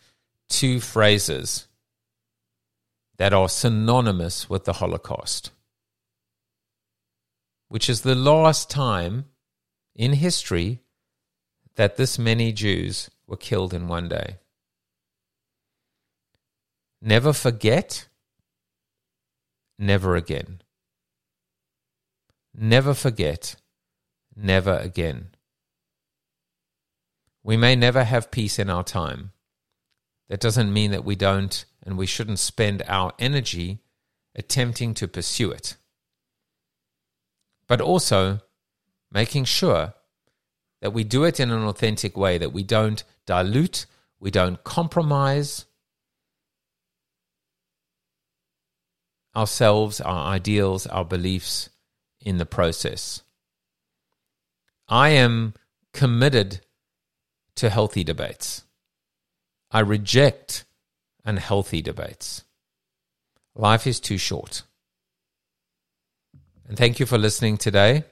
two 0.50 0.80
phrases 0.80 1.68
that 3.18 3.34
are 3.34 3.48
synonymous 3.48 4.50
with 4.50 4.66
the 4.66 4.74
Holocaust, 4.74 5.52
which 7.70 7.90
is 7.90 8.02
the 8.02 8.16
last 8.16 8.70
time 8.70 9.26
in 9.96 10.14
history 10.14 10.82
that 11.76 11.96
this 11.96 12.20
many 12.20 12.52
Jews 12.52 13.10
were 13.28 13.38
killed 13.38 13.74
in 13.74 13.88
one 13.88 14.10
day. 14.10 14.38
Never 17.02 17.34
forget, 17.34 18.08
never 19.80 20.16
again. 20.16 20.62
Never 22.58 22.94
forget, 22.94 23.58
never 24.36 24.78
again. 24.78 25.30
We 27.44 27.58
may 27.58 27.76
never 27.76 28.06
have 28.06 28.32
peace 28.32 28.58
in 28.58 28.70
our 28.70 28.84
time. 28.84 29.32
That 30.30 30.40
doesn't 30.40 30.72
mean 30.72 30.92
that 30.92 31.04
we 31.04 31.16
don't 31.16 31.66
and 31.84 31.98
we 31.98 32.06
shouldn't 32.06 32.40
spend 32.40 32.82
our 32.88 33.14
energy 33.20 33.80
attempting 34.36 34.94
to 34.96 35.08
pursue 35.08 35.52
it. 35.52 35.76
But 37.68 37.82
also 37.82 38.40
making 39.12 39.46
sure 39.46 39.94
that 40.82 40.94
we 40.94 41.04
do 41.04 41.26
it 41.26 41.40
in 41.40 41.52
an 41.52 41.64
authentic 41.64 42.16
way, 42.16 42.38
that 42.38 42.54
we 42.54 42.64
don't 42.64 43.04
dilute, 43.26 43.86
we 44.20 44.32
don't 44.32 44.64
compromise 44.64 45.66
ourselves, 49.36 50.00
our 50.00 50.32
ideals, 50.34 50.88
our 50.88 51.06
beliefs 51.06 51.70
in 52.26 52.38
the 52.38 52.46
process. 52.46 53.22
I 54.90 55.10
am 55.10 55.54
committed 55.94 56.60
to 57.56 57.70
healthy 57.70 58.04
debates. 58.04 58.66
I 59.72 59.80
reject 59.80 60.66
unhealthy 61.24 61.82
debates. 61.82 62.44
Life 63.56 63.88
is 63.88 64.00
too 64.00 64.18
short. 64.18 64.64
And 66.68 66.78
thank 66.78 67.00
you 67.00 67.06
for 67.06 67.18
listening 67.18 67.58
today. 67.58 68.04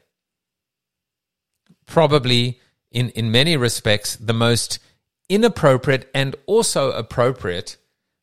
Probably, 1.86 2.60
in, 2.92 3.10
in 3.10 3.32
many 3.32 3.58
respects, 3.58 4.16
the 4.16 4.34
most 4.34 4.80
inappropriate 5.28 6.10
and 6.14 6.36
also 6.46 6.92
appropriate 6.92 7.78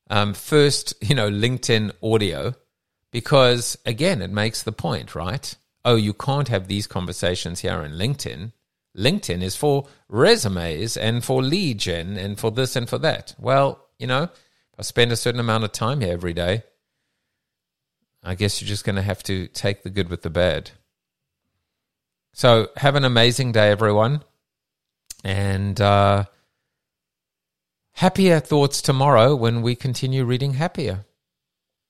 um, 0.09 0.35
first, 0.35 0.95
you 1.01 1.15
know, 1.15 1.31
LinkedIn 1.31 1.93
audio, 2.03 2.55
because 3.11 3.79
again, 3.85 4.23
it 4.23 4.31
makes 4.31 4.63
the 4.63 4.73
point, 4.73 5.15
right? 5.15 5.55
Oh, 5.85 5.97
you 5.97 6.13
can't 6.13 6.49
have 6.49 6.69
these 6.69 6.87
conversations 6.87 7.61
here 7.61 7.83
in 7.83 7.93
LinkedIn. 7.93 8.53
LinkedIn 8.97 9.43
is 9.43 9.57
for 9.57 9.87
resumes 10.09 10.97
and 10.97 11.25
for 11.25 11.43
lead 11.43 11.79
gen 11.79 12.17
and 12.17 12.39
for 12.39 12.51
this 12.51 12.77
and 12.77 12.89
for 12.89 12.99
that. 12.99 13.35
Well, 13.39 13.87
you 13.99 14.07
know, 14.07 14.29
I 14.79 14.83
spend 14.83 15.13
a 15.13 15.17
certain 15.17 15.41
amount 15.41 15.65
of 15.65 15.73
time 15.73 16.01
here 16.01 16.13
every 16.13 16.33
day, 16.33 16.65
I 18.23 18.35
guess 18.35 18.61
you're 18.61 18.69
just 18.69 18.85
going 18.85 18.97
to 18.97 19.03
have 19.03 19.23
to 19.25 19.47
take 19.49 19.83
the 19.83 19.91
good 19.91 20.11
with 20.11 20.23
the 20.23 20.31
bad. 20.31 20.73
So 22.33 22.69
have 22.77 22.95
an 22.95 23.05
amazing 23.05 23.53
day, 23.53 23.71
everyone. 23.71 24.23
And 25.25 25.81
uh, 25.81 26.25
happier 27.93 28.41
thoughts 28.41 28.83
tomorrow 28.83 29.35
when 29.35 29.63
we 29.63 29.75
continue 29.75 30.25
reading 30.25 30.55
happier. 30.55 31.05